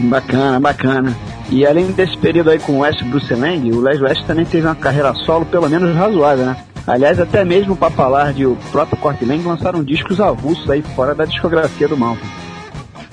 Bacana, 0.00 0.58
bacana. 0.58 1.16
E 1.50 1.66
além 1.66 1.86
desse 1.92 2.16
período 2.16 2.50
aí 2.50 2.58
com 2.58 2.72
o 2.72 2.78
West 2.80 3.02
Bruce 3.04 3.32
Lang, 3.32 3.70
o 3.72 3.80
Les 3.80 4.00
West 4.00 4.24
também 4.26 4.44
teve 4.44 4.66
uma 4.66 4.74
carreira 4.74 5.14
solo 5.14 5.44
pelo 5.46 5.68
menos 5.68 5.94
razoável, 5.94 6.46
né? 6.46 6.56
Aliás, 6.86 7.18
até 7.18 7.44
mesmo 7.44 7.72
o 7.72 7.76
Papalard 7.76 8.40
e 8.40 8.46
o 8.46 8.56
próprio 8.70 8.98
Cork 8.98 9.24
Lang 9.24 9.42
lançaram 9.46 9.82
discos 9.82 10.20
avulsos 10.20 10.68
aí 10.68 10.82
fora 10.94 11.14
da 11.14 11.24
discografia 11.24 11.88
do 11.88 11.96
Mountain. 11.96 12.28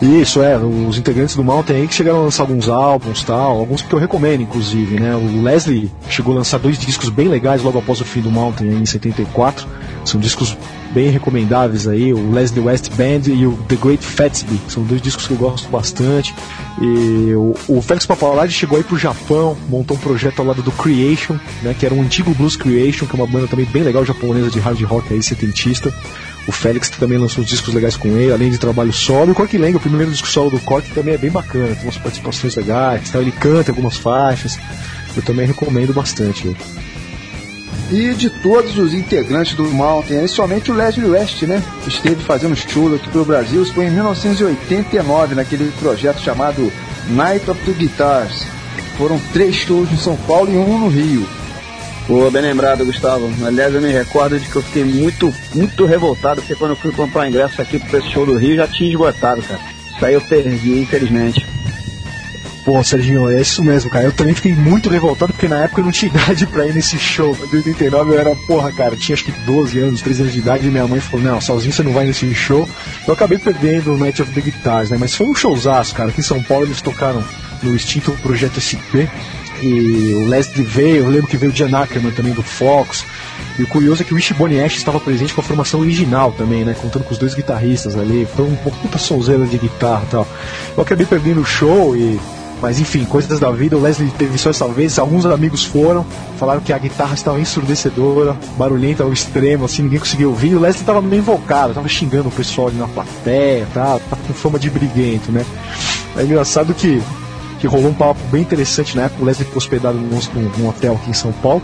Isso, 0.02 0.42
é, 0.42 0.58
os 0.58 0.98
integrantes 0.98 1.36
do 1.36 1.44
Mountain 1.44 1.76
aí 1.76 1.88
que 1.88 1.94
chegaram 1.94 2.22
a 2.22 2.24
lançar 2.24 2.44
alguns 2.44 2.68
álbuns 2.68 3.24
tal, 3.24 3.60
alguns 3.60 3.84
que 3.84 3.94
eu 3.94 4.00
recomendo, 4.00 4.42
inclusive, 4.42 5.00
né? 5.00 5.16
O 5.16 5.44
Leslie 5.44 5.92
chegou 6.10 6.34
a 6.34 6.38
lançar 6.38 6.58
dois 6.58 6.80
discos 6.80 7.10
bem 7.10 7.28
legais 7.28 7.62
logo 7.62 7.78
após 7.78 8.02
o 8.02 8.06
fim 8.06 8.20
do 8.20 8.32
Mountain 8.32 8.82
em 8.82 8.86
74. 8.86 9.68
São 10.04 10.20
discos 10.20 10.58
bem 10.94 11.10
recomendáveis 11.10 11.88
aí, 11.88 12.14
o 12.14 12.32
Leslie 12.32 12.64
West 12.64 12.90
Band 12.92 13.32
e 13.32 13.46
o 13.46 13.58
The 13.68 13.76
Great 13.76 14.04
Fatsby, 14.04 14.60
são 14.68 14.84
dois 14.84 15.02
discos 15.02 15.28
que 15.28 15.34
eu 15.34 15.38
gosto 15.38 15.70
bastante. 15.70 16.34
E 16.82 17.34
o, 17.34 17.56
o 17.68 17.82
Felix 17.82 18.06
Papaladi 18.06 18.52
chegou 18.52 18.78
aí 18.78 18.84
pro 18.84 18.98
Japão, 18.98 19.58
montou 19.70 19.96
um 19.96 20.00
projeto 20.00 20.40
ao 20.40 20.46
lado 20.46 20.62
do 20.62 20.72
Creation, 20.72 21.38
né, 21.62 21.76
que 21.78 21.86
era 21.86 21.96
um 21.96 22.02
antigo 22.02 22.34
Blues 22.34 22.56
Creation, 22.56 23.06
que 23.06 23.16
é 23.16 23.20
uma 23.20 23.28
banda 23.28 23.48
também 23.48 23.66
bem 23.66 23.84
legal 23.84 24.06
japonesa 24.06 24.50
de 24.50 24.60
hard 24.60 24.82
rock 24.82 25.14
aí, 25.14 25.24
setentista. 25.24 25.94
O 26.48 26.52
Félix 26.52 26.90
também 26.90 27.18
lançou 27.18 27.44
uns 27.44 27.50
discos 27.50 27.74
legais 27.74 27.96
com 27.96 28.10
ele, 28.10 28.34
além 28.34 28.50
de 28.50 28.58
trabalho 28.58 28.92
solo. 28.92 29.32
O 29.32 29.36
Cork 29.36 29.56
Lang, 29.58 29.76
o 29.76 29.80
primeiro 29.80 30.12
disco 30.12 30.28
solo 30.28 30.50
do 30.50 30.60
Cork, 30.60 30.90
também 30.92 31.14
é 31.14 31.18
bem 31.18 31.30
bacana, 31.30 31.76
tem 31.76 31.84
umas 31.84 31.98
participações 31.98 32.56
legais, 32.56 33.14
ele 33.14 33.32
canta 33.32 33.72
algumas 33.72 33.98
faixas. 33.98 34.58
Eu 35.16 35.22
também 35.22 35.46
recomendo 35.46 35.94
bastante. 35.94 36.56
E 37.92 38.14
de 38.14 38.30
todos 38.30 38.78
os 38.78 38.94
integrantes 38.94 39.54
do 39.54 39.66
Mountain, 39.66 40.26
somente 40.26 40.72
o 40.72 40.74
Leslie 40.74 41.10
West, 41.10 41.42
né? 41.44 41.62
Esteve 41.86 42.24
fazendo 42.24 42.56
show 42.56 42.96
aqui 42.96 43.10
pelo 43.10 43.26
Brasil. 43.26 43.66
Foi 43.66 43.86
em 43.86 43.92
1989, 43.92 45.36
naquele 45.36 45.70
projeto 45.78 46.22
chamado 46.22 46.72
Night 47.10 47.52
of 47.52 47.60
the 47.66 47.74
Guitars. 47.74 48.46
Foram 48.98 49.20
três 49.34 49.56
shows 49.56 49.92
em 49.92 49.98
São 49.98 50.16
Paulo 50.16 50.50
e 50.50 50.56
um 50.56 50.80
no 50.80 50.88
Rio. 50.88 51.28
Pô, 52.08 52.32
bem 52.32 52.42
lembrado, 52.42 52.86
Gustavo. 52.86 53.30
Aliás, 53.46 53.74
eu 53.74 53.82
me 53.82 53.92
recordo 53.92 54.40
de 54.40 54.48
que 54.48 54.56
eu 54.56 54.64
fiquei 54.64 54.86
muito, 54.86 55.34
muito 55.54 55.86
revoltado, 55.86 56.42
porque 56.42 56.56
quando 56.56 56.72
eu 56.72 56.78
fui 56.78 56.94
comprar 56.94 57.28
ingresso 57.28 57.62
aqui 57.62 57.78
pro 57.78 58.02
show 58.10 58.26
do 58.26 58.38
Rio 58.38 58.56
já 58.56 58.68
tinha 58.68 58.90
esgotado, 58.90 59.42
cara. 59.42 59.60
Isso 59.94 60.06
aí 60.06 60.14
eu 60.14 60.22
perdi, 60.22 60.80
infelizmente. 60.80 61.46
Pô, 62.64 62.84
Serginho, 62.84 63.30
é 63.30 63.42
isso 63.42 63.64
mesmo, 63.64 63.90
cara. 63.90 64.06
Eu 64.06 64.12
também 64.12 64.36
fiquei 64.36 64.54
muito 64.54 64.88
revoltado 64.88 65.34
porque 65.34 65.48
na 65.48 65.64
época 65.64 65.82
eu 65.82 65.86
não 65.86 65.92
tinha 65.92 66.12
idade 66.14 66.46
pra 66.46 66.68
ir 66.68 66.74
nesse 66.74 66.98
show. 67.00 67.36
Em 67.52 67.58
89 67.58 68.12
eu 68.12 68.20
era, 68.20 68.36
porra, 68.36 68.72
cara, 68.72 68.96
tinha 68.96 69.16
acho 69.16 69.26
que 69.26 69.32
12 69.32 69.80
anos, 69.80 70.02
13 70.02 70.22
anos 70.22 70.34
de 70.34 70.40
idade 70.40 70.68
e 70.68 70.72
minha 70.72 70.88
mãe 70.88 71.00
falou: 71.00 71.26
não, 71.26 71.42
sozinho 71.42 71.74
você 71.74 71.82
não 71.82 71.92
vai 71.92 72.06
nesse 72.06 72.34
show. 72.36 72.70
Eu 73.08 73.14
acabei 73.14 73.40
perdendo 73.40 73.94
o 73.94 73.98
Night 73.98 74.22
of 74.22 74.32
the 74.32 74.42
Guitars, 74.42 74.92
né? 74.92 74.98
Mas 75.00 75.16
foi 75.16 75.28
um 75.28 75.34
showzaço, 75.34 75.96
cara. 75.96 76.10
Aqui 76.10 76.20
em 76.20 76.24
São 76.24 76.42
Paulo 76.44 76.66
eles 76.66 76.82
tocaram 76.82 77.24
no 77.64 77.76
extinto 77.76 78.12
Projeto 78.22 78.62
SP. 78.62 79.10
E 79.62 80.14
o 80.16 80.28
Leslie 80.28 80.64
veio, 80.64 81.04
eu 81.04 81.10
lembro 81.10 81.28
que 81.28 81.38
veio 81.38 81.52
o 81.52 81.56
Jan 81.56 81.76
Ackerman 81.78 82.12
também 82.12 82.34
do 82.34 82.42
Fox. 82.42 83.06
E 83.60 83.64
o 83.64 83.68
curioso 83.68 84.02
é 84.02 84.06
que 84.06 84.14
o 84.14 84.18
Ishi 84.18 84.34
Boniash 84.34 84.76
estava 84.76 85.00
presente 85.00 85.34
com 85.34 85.42
a 85.42 85.44
formação 85.44 85.80
original 85.80 86.32
também, 86.32 86.64
né? 86.64 86.76
Contando 86.80 87.04
com 87.04 87.12
os 87.12 87.20
dois 87.20 87.36
guitarristas 87.36 87.96
ali. 87.96 88.28
Foi 88.36 88.46
um 88.46 88.56
puta 88.56 88.98
sonzeira 88.98 89.46
de 89.46 89.58
guitarra 89.58 90.04
e 90.08 90.12
tal. 90.12 90.28
Eu 90.76 90.82
acabei 90.82 91.06
perdendo 91.06 91.42
o 91.42 91.46
show 91.46 91.96
e 91.96 92.20
mas 92.62 92.80
enfim, 92.80 93.04
coisas 93.06 93.40
da 93.40 93.50
vida. 93.52 93.76
O 93.76 93.82
Leslie 93.82 94.12
teve 94.12 94.38
só 94.38 94.52
essa 94.52 94.68
vez. 94.68 95.00
Alguns 95.00 95.26
amigos 95.26 95.66
foram, 95.66 96.06
falaram 96.38 96.62
que 96.62 96.72
a 96.72 96.78
guitarra 96.78 97.14
estava 97.14 97.40
ensurdecedora, 97.40 98.38
barulhenta 98.58 99.04
ao 99.04 99.12
extremo, 99.12 99.66
assim, 99.66 99.84
ninguém 99.84 100.00
conseguia 100.00 100.30
ouvir. 100.30 100.56
O 100.56 100.60
Leslie 100.60 100.82
estava 100.82 101.02
meio 101.02 101.22
invocado, 101.22 101.70
estava 101.70 101.88
xingando 101.88 102.30
o 102.30 102.32
pessoal 102.32 102.68
ali 102.68 102.78
na 102.78 102.88
plateia, 102.88 103.68
tá? 103.74 104.00
Tava 104.10 104.22
com 104.28 104.34
fama 104.34 104.60
de 104.60 104.70
briguento, 104.70 105.32
né? 105.32 105.46
É 106.16 106.24
engraçado 106.24 106.74
que 106.74 107.02
que 107.62 107.68
rolou 107.68 107.92
um 107.92 107.94
papo 107.94 108.20
bem 108.32 108.42
interessante 108.42 108.98
na 108.98 109.04
época. 109.04 109.22
O 109.22 109.26
Leslie 109.26 109.46
ficou 109.46 109.60
hospedado 109.60 109.96
num, 109.96 110.20
num, 110.58 110.68
hotel 110.68 110.96
aqui 110.96 111.12
em 111.12 111.14
São 111.14 111.32
Paulo. 111.32 111.62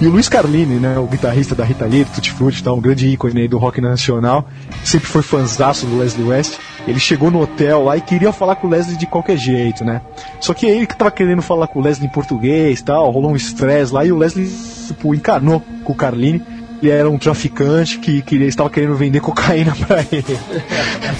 E 0.00 0.06
o 0.06 0.10
Luiz 0.10 0.28
Carlini, 0.28 0.76
né, 0.76 0.96
o 0.98 1.06
guitarrista 1.06 1.52
da 1.52 1.64
Rita 1.64 1.84
Lee, 1.84 2.04
do 2.04 2.10
Tutti 2.12 2.30
Frutti, 2.30 2.62
tá, 2.62 2.72
um 2.72 2.80
grande 2.80 3.08
ícone 3.08 3.48
do 3.48 3.58
rock 3.58 3.80
nacional, 3.80 4.48
sempre 4.84 5.08
foi 5.08 5.20
fãzaço 5.20 5.84
do 5.84 5.98
Leslie 5.98 6.24
West. 6.24 6.54
Ele 6.86 7.00
chegou 7.00 7.28
no 7.28 7.40
hotel 7.40 7.82
lá 7.82 7.96
e 7.96 8.00
queria 8.00 8.32
falar 8.32 8.54
com 8.54 8.68
o 8.68 8.70
Leslie 8.70 8.96
de 8.96 9.04
qualquer 9.04 9.36
jeito, 9.36 9.84
né? 9.84 10.00
Só 10.40 10.54
que 10.54 10.64
ele 10.64 10.86
que 10.86 10.96
tava 10.96 11.10
querendo 11.10 11.42
falar 11.42 11.66
com 11.66 11.80
o 11.80 11.82
Leslie 11.82 12.06
em 12.06 12.10
português 12.10 12.80
tal, 12.80 13.10
rolou 13.10 13.32
um 13.32 13.36
estresse 13.36 13.92
lá 13.92 14.04
e 14.04 14.12
o 14.12 14.16
Leslie, 14.16 14.48
tipo, 14.86 15.12
encarnou 15.12 15.60
com 15.84 15.92
o 15.92 15.96
Carlini 15.96 16.40
ele 16.82 16.90
era 16.90 17.08
um 17.08 17.16
traficante 17.16 17.98
que 17.98 18.20
queria, 18.22 18.48
estava 18.48 18.68
querendo 18.68 18.96
vender 18.96 19.20
cocaína 19.20 19.74
para 19.86 20.04
ele. 20.10 20.38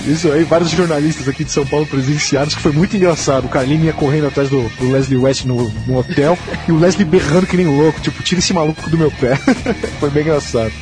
Isso 0.07 0.31
aí, 0.33 0.43
vários 0.43 0.71
jornalistas 0.71 1.29
aqui 1.29 1.45
de 1.45 1.53
São 1.53 1.65
Paulo 1.65 1.87
presenciaram, 1.87 2.49
que 2.49 2.61
foi 2.61 2.73
muito 2.73 2.97
engraçado. 2.97 3.45
O 3.45 3.49
Carlinho 3.49 3.85
ia 3.85 3.93
correndo 3.93 4.27
atrás 4.27 4.51
do, 4.51 4.69
do 4.81 4.91
Leslie 4.91 5.19
West 5.19 5.45
no, 5.45 5.71
no, 5.87 5.99
hotel 5.99 6.37
e 6.69 6.73
o 6.73 6.79
Leslie 6.79 7.05
berrando 7.05 7.47
que 7.47 7.57
nem 7.57 7.67
louco, 7.67 8.01
tipo, 8.01 8.23
tira 8.23 8.41
esse 8.41 8.53
maluco 8.53 8.91
do 8.91 8.99
meu 8.99 9.11
pé. 9.13 9.37
foi 10.01 10.11
bem 10.11 10.23
engraçado. 10.23 10.73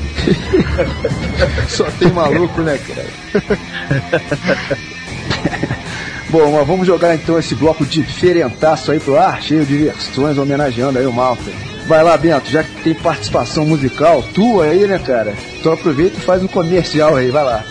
Só 1.69 1.85
tem 1.99 2.11
maluco, 2.11 2.63
né, 2.63 2.79
cara? 2.79 3.07
Bom, 6.31 6.53
mas 6.53 6.67
vamos 6.67 6.87
jogar 6.87 7.15
então 7.15 7.39
esse 7.39 7.55
bloco 7.55 7.85
diferentaço 7.85 8.93
aí 8.93 9.01
pro 9.01 9.19
ar, 9.19 9.43
cheio 9.43 9.67
de 9.67 9.77
versões, 9.77 10.39
homenageando 10.39 10.99
aí 10.99 11.05
o 11.05 11.13
Malta. 11.13 11.70
Vai 11.91 12.05
lá, 12.05 12.17
Bento, 12.17 12.49
já 12.49 12.63
que 12.63 12.71
tem 12.85 12.95
participação 12.95 13.67
musical 13.67 14.23
tua 14.33 14.67
aí, 14.67 14.87
né, 14.87 14.97
cara? 14.97 15.35
Então 15.59 15.73
aproveita 15.73 16.19
e 16.19 16.21
faz 16.21 16.41
um 16.41 16.47
comercial 16.47 17.17
aí, 17.17 17.33
vai 17.33 17.43
lá. 17.43 17.65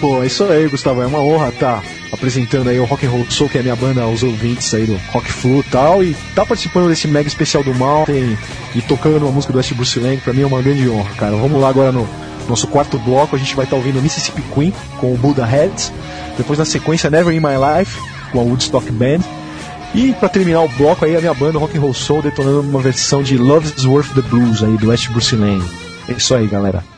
Pô, 0.00 0.22
é 0.22 0.26
isso 0.26 0.44
aí, 0.44 0.68
Gustavo. 0.68 1.02
É 1.02 1.06
uma 1.06 1.18
honra 1.18 1.48
estar 1.48 1.80
tá 1.80 1.88
apresentando 2.12 2.70
aí 2.70 2.78
o 2.78 2.84
Rock 2.84 3.04
and 3.04 3.10
Roll 3.10 3.28
Soul, 3.28 3.50
que 3.50 3.58
é 3.58 3.60
a 3.62 3.64
minha 3.64 3.74
banda 3.74 4.02
aos 4.02 4.22
ouvintes 4.22 4.72
aí 4.72 4.86
do 4.86 4.96
Rock 5.10 5.32
Flu 5.32 5.58
e 5.58 5.62
tal, 5.64 6.04
e 6.04 6.14
tá 6.32 6.46
participando 6.46 6.88
desse 6.88 7.08
mega 7.08 7.26
especial 7.26 7.64
do 7.64 7.74
Mountain 7.74 8.38
e 8.72 8.82
tocando 8.82 9.24
uma 9.24 9.32
música 9.32 9.52
do 9.52 9.56
West 9.56 9.74
Bruce 9.74 9.98
Lang, 9.98 10.18
pra 10.18 10.32
mim 10.32 10.42
é 10.42 10.46
uma 10.46 10.62
grande 10.62 10.88
honra, 10.88 11.10
cara. 11.16 11.34
Vamos 11.34 11.60
lá 11.60 11.68
agora 11.68 11.90
no 11.90 12.08
nosso 12.48 12.68
quarto 12.68 13.00
bloco, 13.00 13.34
a 13.34 13.38
gente 13.38 13.56
vai 13.56 13.64
estar 13.64 13.74
tá 13.74 13.82
ouvindo 13.82 14.00
Mississippi 14.00 14.42
Queen 14.54 14.72
com 15.00 15.12
o 15.12 15.16
Buddha 15.16 15.44
Heads, 15.44 15.92
depois 16.38 16.56
na 16.56 16.64
sequência 16.64 17.10
Never 17.10 17.34
in 17.34 17.40
My 17.40 17.56
Life 17.80 17.98
com 18.30 18.38
a 18.38 18.42
Woodstock 18.44 18.88
Band, 18.92 19.22
e 19.94 20.12
para 20.12 20.28
terminar 20.28 20.62
o 20.62 20.68
bloco 20.68 21.04
aí 21.04 21.16
a 21.16 21.20
minha 21.20 21.34
banda 21.34 21.58
Rock 21.58 21.76
and 21.76 21.80
Roll 21.80 21.94
Soul 21.94 22.22
detonando 22.22 22.60
uma 22.60 22.80
versão 22.80 23.22
de 23.22 23.38
Love's 23.38 23.84
Worth 23.84 24.14
the 24.14 24.22
Blues 24.22 24.62
aí 24.62 24.76
do 24.76 24.88
West 24.88 25.08
Bruce 25.10 25.34
Lang. 25.34 25.64
É 26.08 26.12
isso 26.12 26.34
aí, 26.34 26.46
galera. 26.46 26.95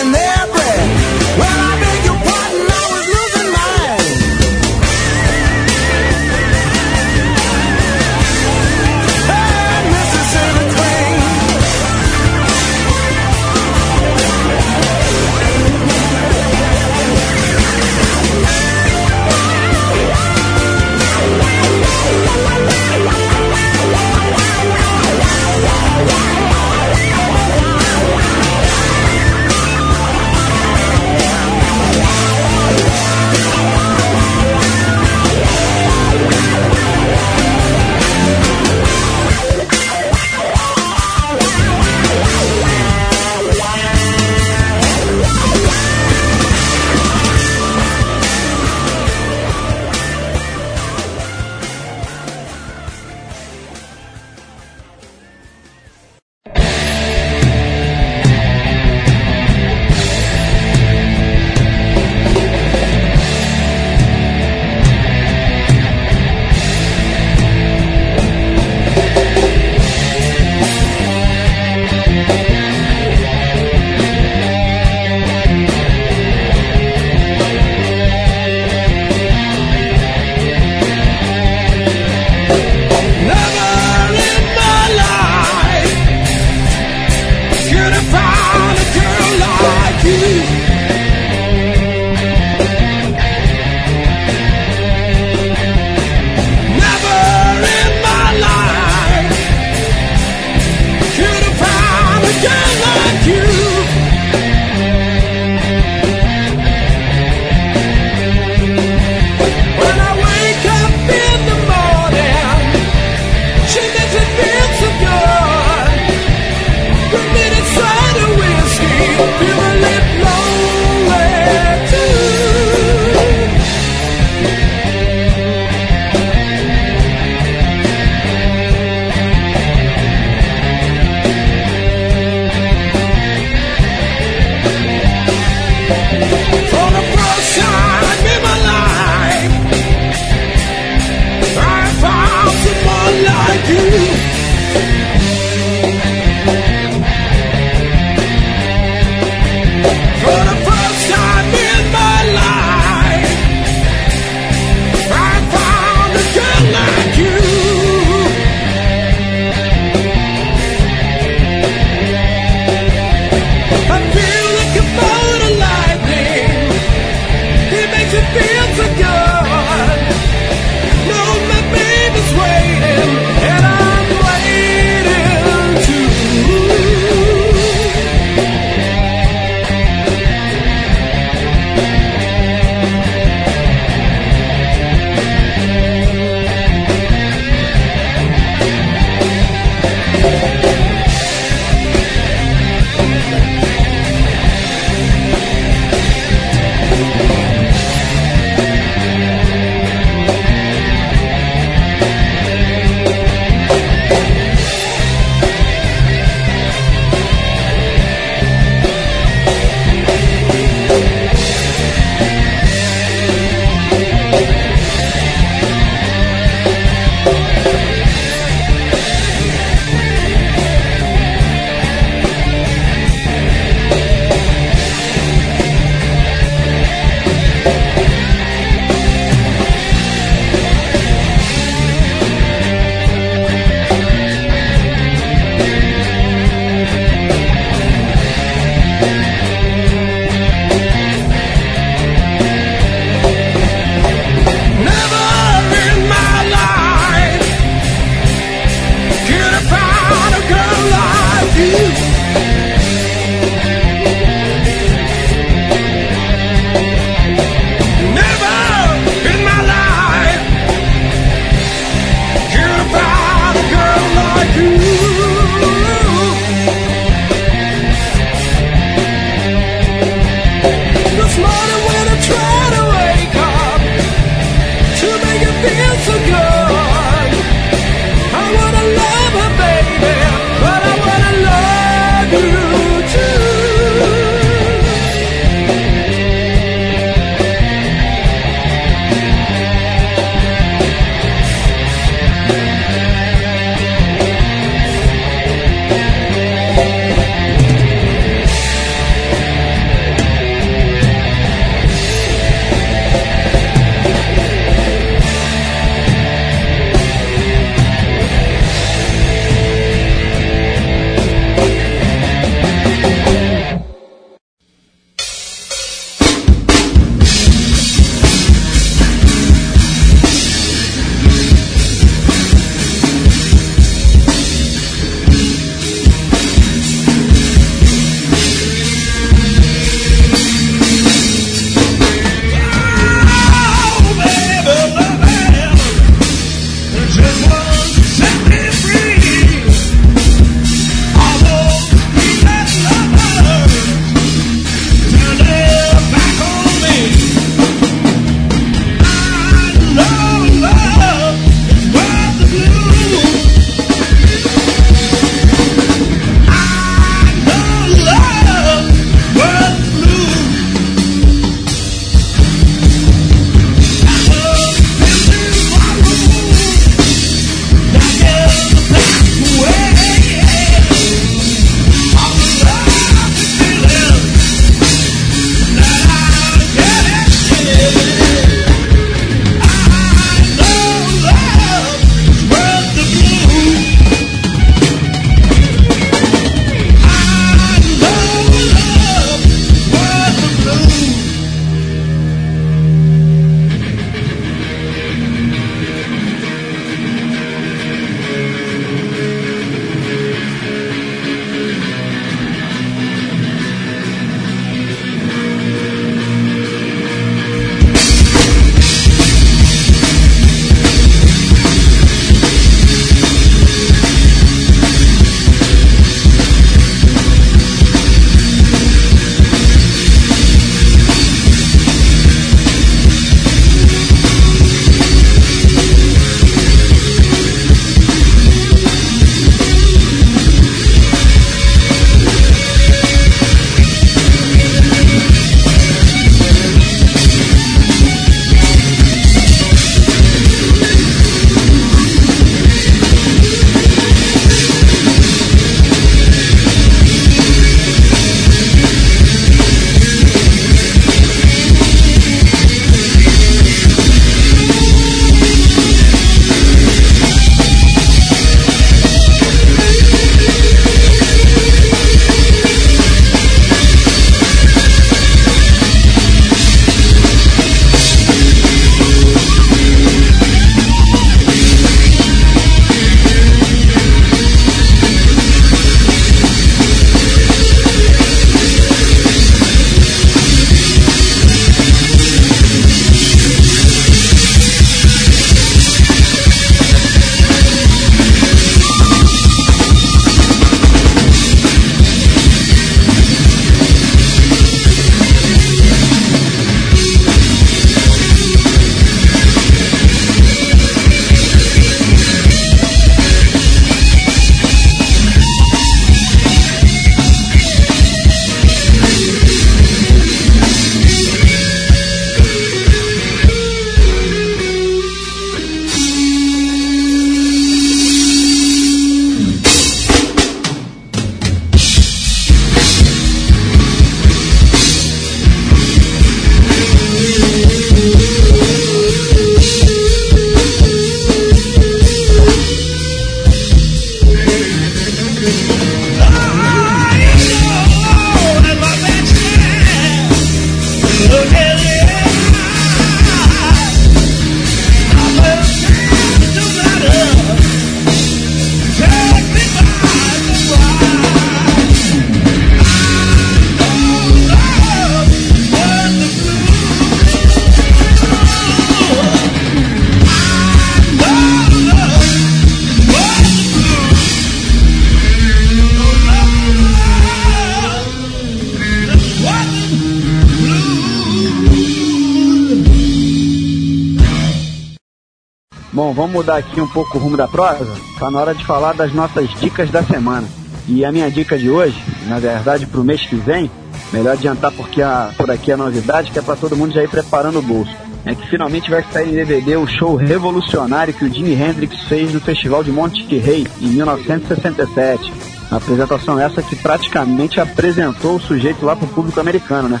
Mudar 576.46 576.58
aqui 576.58 576.80
um 576.80 576.86
pouco 576.86 577.18
o 577.18 577.20
rumo 577.20 577.36
da 577.36 577.48
prosa. 577.48 577.92
Tá 578.20 578.30
na 578.30 578.38
hora 578.38 578.54
de 578.54 578.64
falar 578.64 578.92
das 578.92 579.12
nossas 579.12 579.50
dicas 579.58 579.90
da 579.90 580.00
semana. 580.04 580.46
E 580.86 581.04
a 581.04 581.10
minha 581.10 581.28
dica 581.28 581.58
de 581.58 581.68
hoje, 581.68 582.00
na 582.28 582.38
verdade, 582.38 582.86
para 582.86 583.00
o 583.00 583.04
mês 583.04 583.22
que 583.22 583.34
vem, 583.34 583.68
melhor 584.12 584.34
adiantar 584.34 584.70
porque 584.70 585.02
a, 585.02 585.32
por 585.36 585.50
aqui 585.50 585.72
a 585.72 585.76
novidade 585.76 586.30
que 586.30 586.38
é 586.38 586.42
para 586.42 586.54
todo 586.54 586.76
mundo 586.76 586.94
já 586.94 587.02
ir 587.02 587.08
preparando 587.08 587.58
o 587.58 587.62
bolso. 587.62 587.90
É 588.24 588.32
que 588.32 588.48
finalmente 588.48 588.88
vai 588.88 589.04
sair 589.12 589.30
em 589.30 589.34
DVD 589.34 589.76
o 589.76 589.88
show 589.88 590.14
revolucionário 590.14 591.12
que 591.12 591.24
o 591.24 591.32
Jimi 591.32 591.54
Hendrix 591.54 592.02
fez 592.02 592.32
no 592.32 592.40
Festival 592.40 592.84
de 592.84 592.92
Monte 592.92 593.24
Rei 593.38 593.66
em 593.80 593.88
1967. 593.88 595.32
Uma 595.68 595.78
apresentação 595.78 596.38
essa 596.38 596.62
que 596.62 596.76
praticamente 596.76 597.60
apresentou 597.60 598.36
o 598.36 598.40
sujeito 598.40 598.86
lá 598.86 598.94
para 598.94 599.06
o 599.06 599.08
público 599.08 599.40
americano, 599.40 599.88
né? 599.88 600.00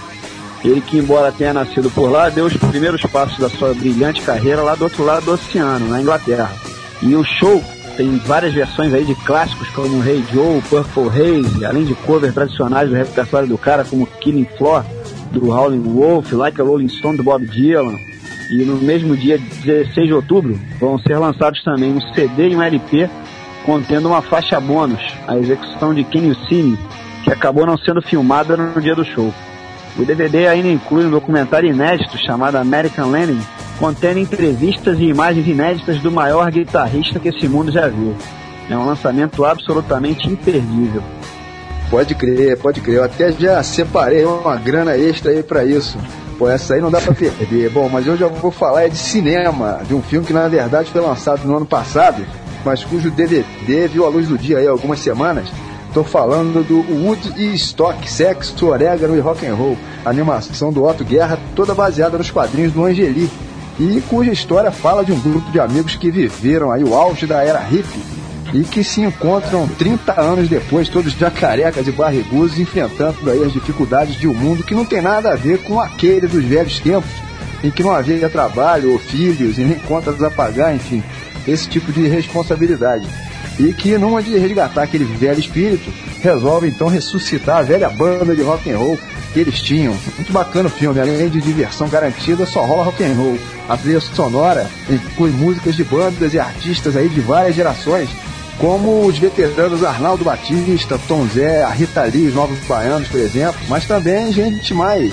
Ele 0.64 0.80
que, 0.80 0.98
embora 0.98 1.32
tenha 1.32 1.52
nascido 1.52 1.90
por 1.90 2.10
lá, 2.10 2.28
deu 2.28 2.46
os 2.46 2.56
primeiros 2.56 3.02
passos 3.02 3.38
da 3.38 3.48
sua 3.48 3.74
brilhante 3.74 4.22
carreira 4.22 4.62
lá 4.62 4.74
do 4.74 4.84
outro 4.84 5.04
lado 5.04 5.24
do 5.24 5.32
oceano, 5.32 5.88
na 5.88 6.00
Inglaterra. 6.00 6.50
E 7.02 7.14
o 7.14 7.22
show 7.22 7.62
tem 7.96 8.16
várias 8.18 8.52
versões 8.52 8.92
aí 8.92 9.04
de 9.04 9.14
clássicos 9.14 9.68
como 9.70 10.04
Hey 10.04 10.24
Joe, 10.32 10.60
Purple 10.62 11.08
Haze, 11.08 11.64
além 11.64 11.84
de 11.84 11.94
covers 11.94 12.34
tradicionais 12.34 12.88
do 12.88 12.94
repertório 12.94 13.48
do 13.48 13.56
cara 13.56 13.84
como 13.84 14.06
Killing 14.06 14.48
Floor, 14.58 14.84
do 15.32 15.50
Howling 15.50 15.82
Wolf, 15.82 16.32
Like 16.32 16.60
a 16.60 16.64
Rolling 16.64 16.88
Stone 16.88 17.16
do 17.16 17.22
Bob 17.22 17.46
Dylan. 17.46 17.96
E 18.50 18.64
no 18.64 18.76
mesmo 18.76 19.16
dia, 19.16 19.38
16 19.38 20.06
de 20.06 20.12
outubro, 20.12 20.58
vão 20.78 20.98
ser 20.98 21.16
lançados 21.18 21.62
também 21.64 21.92
um 21.92 22.00
CD 22.14 22.50
e 22.50 22.56
um 22.56 22.62
LP 22.62 23.08
contendo 23.64 24.08
uma 24.08 24.22
faixa 24.22 24.60
bônus, 24.60 25.02
a 25.26 25.36
execução 25.36 25.92
de 25.92 26.06
See 26.48 26.62
Me, 26.62 26.78
que 27.24 27.32
acabou 27.32 27.66
não 27.66 27.76
sendo 27.76 28.00
filmada 28.00 28.56
no 28.56 28.80
dia 28.80 28.94
do 28.94 29.04
show. 29.04 29.34
O 29.98 30.04
DVD 30.04 30.46
ainda 30.46 30.68
inclui 30.68 31.06
um 31.06 31.10
documentário 31.10 31.70
inédito 31.70 32.18
chamado 32.18 32.56
American 32.56 33.10
Lenin, 33.10 33.40
contendo 33.78 34.18
entrevistas 34.18 34.98
e 34.98 35.04
imagens 35.04 35.46
inéditas 35.46 35.98
do 36.00 36.10
maior 36.10 36.50
guitarrista 36.50 37.18
que 37.18 37.28
esse 37.28 37.48
mundo 37.48 37.72
já 37.72 37.88
viu. 37.88 38.14
É 38.68 38.76
um 38.76 38.84
lançamento 38.84 39.44
absolutamente 39.44 40.28
imperdível. 40.28 41.02
Pode 41.88 42.14
crer, 42.14 42.58
pode 42.58 42.80
crer. 42.80 42.96
Eu 42.96 43.04
até 43.04 43.32
já 43.32 43.62
separei 43.62 44.24
uma 44.24 44.56
grana 44.56 44.96
extra 44.96 45.30
aí 45.30 45.42
para 45.42 45.64
isso. 45.64 45.96
Pô, 46.38 46.48
essa 46.48 46.74
aí 46.74 46.80
não 46.80 46.90
dá 46.90 47.00
pra 47.00 47.14
perder. 47.14 47.70
Bom, 47.70 47.88
mas 47.88 48.06
hoje 48.06 48.22
eu 48.22 48.28
vou 48.28 48.50
falar 48.50 48.84
é 48.84 48.88
de 48.88 48.98
cinema, 48.98 49.80
de 49.86 49.94
um 49.94 50.02
filme 50.02 50.26
que 50.26 50.32
na 50.32 50.48
verdade 50.48 50.90
foi 50.90 51.00
lançado 51.00 51.46
no 51.46 51.56
ano 51.56 51.64
passado, 51.64 52.26
mas 52.64 52.84
cujo 52.84 53.10
DVD 53.10 53.88
viu 53.88 54.04
a 54.04 54.08
luz 54.08 54.28
do 54.28 54.36
dia 54.36 54.58
aí 54.58 54.66
há 54.66 54.70
algumas 54.70 54.98
semanas 54.98 55.48
Estou 55.96 56.04
falando 56.04 56.62
do 56.62 56.80
Wood 56.92 57.32
e 57.38 57.54
Stock, 57.54 58.06
Sexo, 58.06 58.66
Orégano 58.66 59.16
e 59.16 59.18
Rock 59.18 59.46
and 59.46 59.54
Roll, 59.54 59.78
animação 60.04 60.70
do 60.70 60.84
Otto 60.84 61.02
Guerra, 61.02 61.38
toda 61.54 61.74
baseada 61.74 62.18
nos 62.18 62.30
quadrinhos 62.30 62.74
do 62.74 62.84
Angeli, 62.84 63.30
e 63.80 64.02
cuja 64.02 64.30
história 64.30 64.70
fala 64.70 65.02
de 65.02 65.10
um 65.10 65.18
grupo 65.18 65.50
de 65.50 65.58
amigos 65.58 65.96
que 65.96 66.10
viveram 66.10 66.70
aí 66.70 66.84
o 66.84 66.94
auge 66.94 67.26
da 67.26 67.42
era 67.42 67.60
hippie 67.60 67.98
e 68.52 68.62
que 68.62 68.84
se 68.84 69.00
encontram 69.00 69.66
30 69.66 70.20
anos 70.20 70.50
depois, 70.50 70.86
todos 70.86 71.14
já 71.14 71.30
carecas 71.30 71.88
e 71.88 71.92
barrigudos, 71.92 72.58
enfrentando 72.58 73.30
aí 73.30 73.42
as 73.42 73.54
dificuldades 73.54 74.16
de 74.16 74.28
um 74.28 74.34
mundo 74.34 74.64
que 74.64 74.74
não 74.74 74.84
tem 74.84 75.00
nada 75.00 75.32
a 75.32 75.34
ver 75.34 75.62
com 75.62 75.80
aquele 75.80 76.28
dos 76.28 76.44
velhos 76.44 76.78
tempos, 76.78 77.10
em 77.64 77.70
que 77.70 77.82
não 77.82 77.92
havia 77.92 78.28
trabalho 78.28 78.92
ou 78.92 78.98
filhos 78.98 79.56
e 79.56 79.62
nem 79.62 79.78
contas 79.78 80.22
a 80.22 80.30
pagar, 80.30 80.76
enfim, 80.76 81.02
esse 81.48 81.66
tipo 81.66 81.90
de 81.90 82.06
responsabilidade 82.06 83.08
e 83.58 83.72
que, 83.72 83.96
numa 83.96 84.22
de 84.22 84.36
resgatar 84.36 84.82
aquele 84.82 85.04
velho 85.04 85.40
espírito, 85.40 85.92
resolve 86.20 86.68
então 86.68 86.88
ressuscitar 86.88 87.58
a 87.58 87.62
velha 87.62 87.88
banda 87.88 88.34
de 88.34 88.42
rock 88.42 88.70
and 88.70 88.78
roll 88.78 88.98
que 89.32 89.40
eles 89.40 89.60
tinham. 89.60 89.94
Muito 90.16 90.32
bacana 90.32 90.68
o 90.68 90.70
filme, 90.70 91.00
além 91.00 91.28
de 91.28 91.40
diversão 91.40 91.88
garantida, 91.88 92.46
só 92.46 92.64
rola 92.64 92.84
rock 92.84 93.02
and 93.04 93.14
roll. 93.14 93.38
A 93.68 93.76
trilha 93.76 94.00
sonora 94.00 94.68
inclui 94.88 95.30
músicas 95.30 95.74
de 95.74 95.84
bandas 95.84 96.34
e 96.34 96.38
artistas 96.38 96.96
aí 96.96 97.08
de 97.08 97.20
várias 97.20 97.54
gerações, 97.54 98.08
como 98.58 99.04
os 99.06 99.18
veteranos 99.18 99.84
Arnaldo 99.84 100.24
Batista, 100.24 100.98
Tom 101.06 101.26
Zé, 101.26 101.62
a 101.62 101.70
Rita 101.70 102.02
Lee, 102.04 102.28
os 102.28 102.34
Novos 102.34 102.58
Baianos, 102.60 103.08
por 103.08 103.20
exemplo, 103.20 103.60
mas 103.68 103.86
também 103.86 104.32
gente 104.32 104.72
mais 104.72 105.12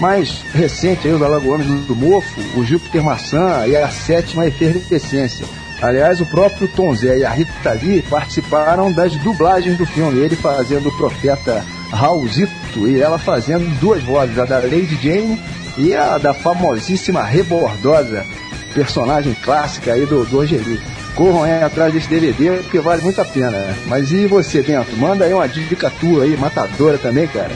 mais 0.00 0.42
recente 0.54 1.06
aí, 1.06 1.12
os 1.12 1.20
Alagoanos 1.20 1.66
do 1.84 1.94
Mofo, 1.94 2.40
o 2.56 2.64
Júpiter 2.64 3.02
Maçã 3.02 3.66
e 3.66 3.76
a 3.76 3.88
sétima 3.90 4.46
efervescência. 4.46 5.44
Aliás, 5.82 6.20
o 6.20 6.26
próprio 6.26 6.68
Tom 6.68 6.94
Zé 6.94 7.18
e 7.18 7.24
a 7.24 7.30
Rita 7.30 7.72
Lee 7.72 8.02
participaram 8.02 8.92
das 8.92 9.16
dublagens 9.16 9.78
do 9.78 9.86
filme, 9.86 10.20
ele 10.20 10.36
fazendo 10.36 10.88
o 10.90 10.96
profeta 10.96 11.64
Raulzito 11.90 12.86
e 12.86 13.00
ela 13.00 13.18
fazendo 13.18 13.68
duas 13.80 14.02
vozes, 14.02 14.38
a 14.38 14.44
da 14.44 14.58
Lady 14.58 14.98
Jane 15.02 15.40
e 15.78 15.94
a 15.94 16.18
da 16.18 16.34
famosíssima 16.34 17.22
Rebordosa, 17.22 18.26
personagem 18.74 19.34
clássica 19.42 19.94
aí 19.94 20.04
do, 20.04 20.24
do 20.24 20.40
Angeli. 20.40 20.80
Corram 21.14 21.44
aí 21.44 21.62
atrás 21.62 21.92
desse 21.92 22.08
DVD 22.08 22.58
porque 22.58 22.78
vale 22.78 23.02
muito 23.02 23.20
a 23.20 23.24
pena. 23.24 23.74
Mas 23.86 24.12
e 24.12 24.26
você, 24.26 24.62
Bento? 24.62 24.96
Manda 24.96 25.24
aí 25.24 25.32
uma 25.32 25.48
dica 25.48 25.90
tua 25.98 26.24
aí, 26.24 26.36
matadora 26.36 26.98
também, 26.98 27.26
cara. 27.26 27.50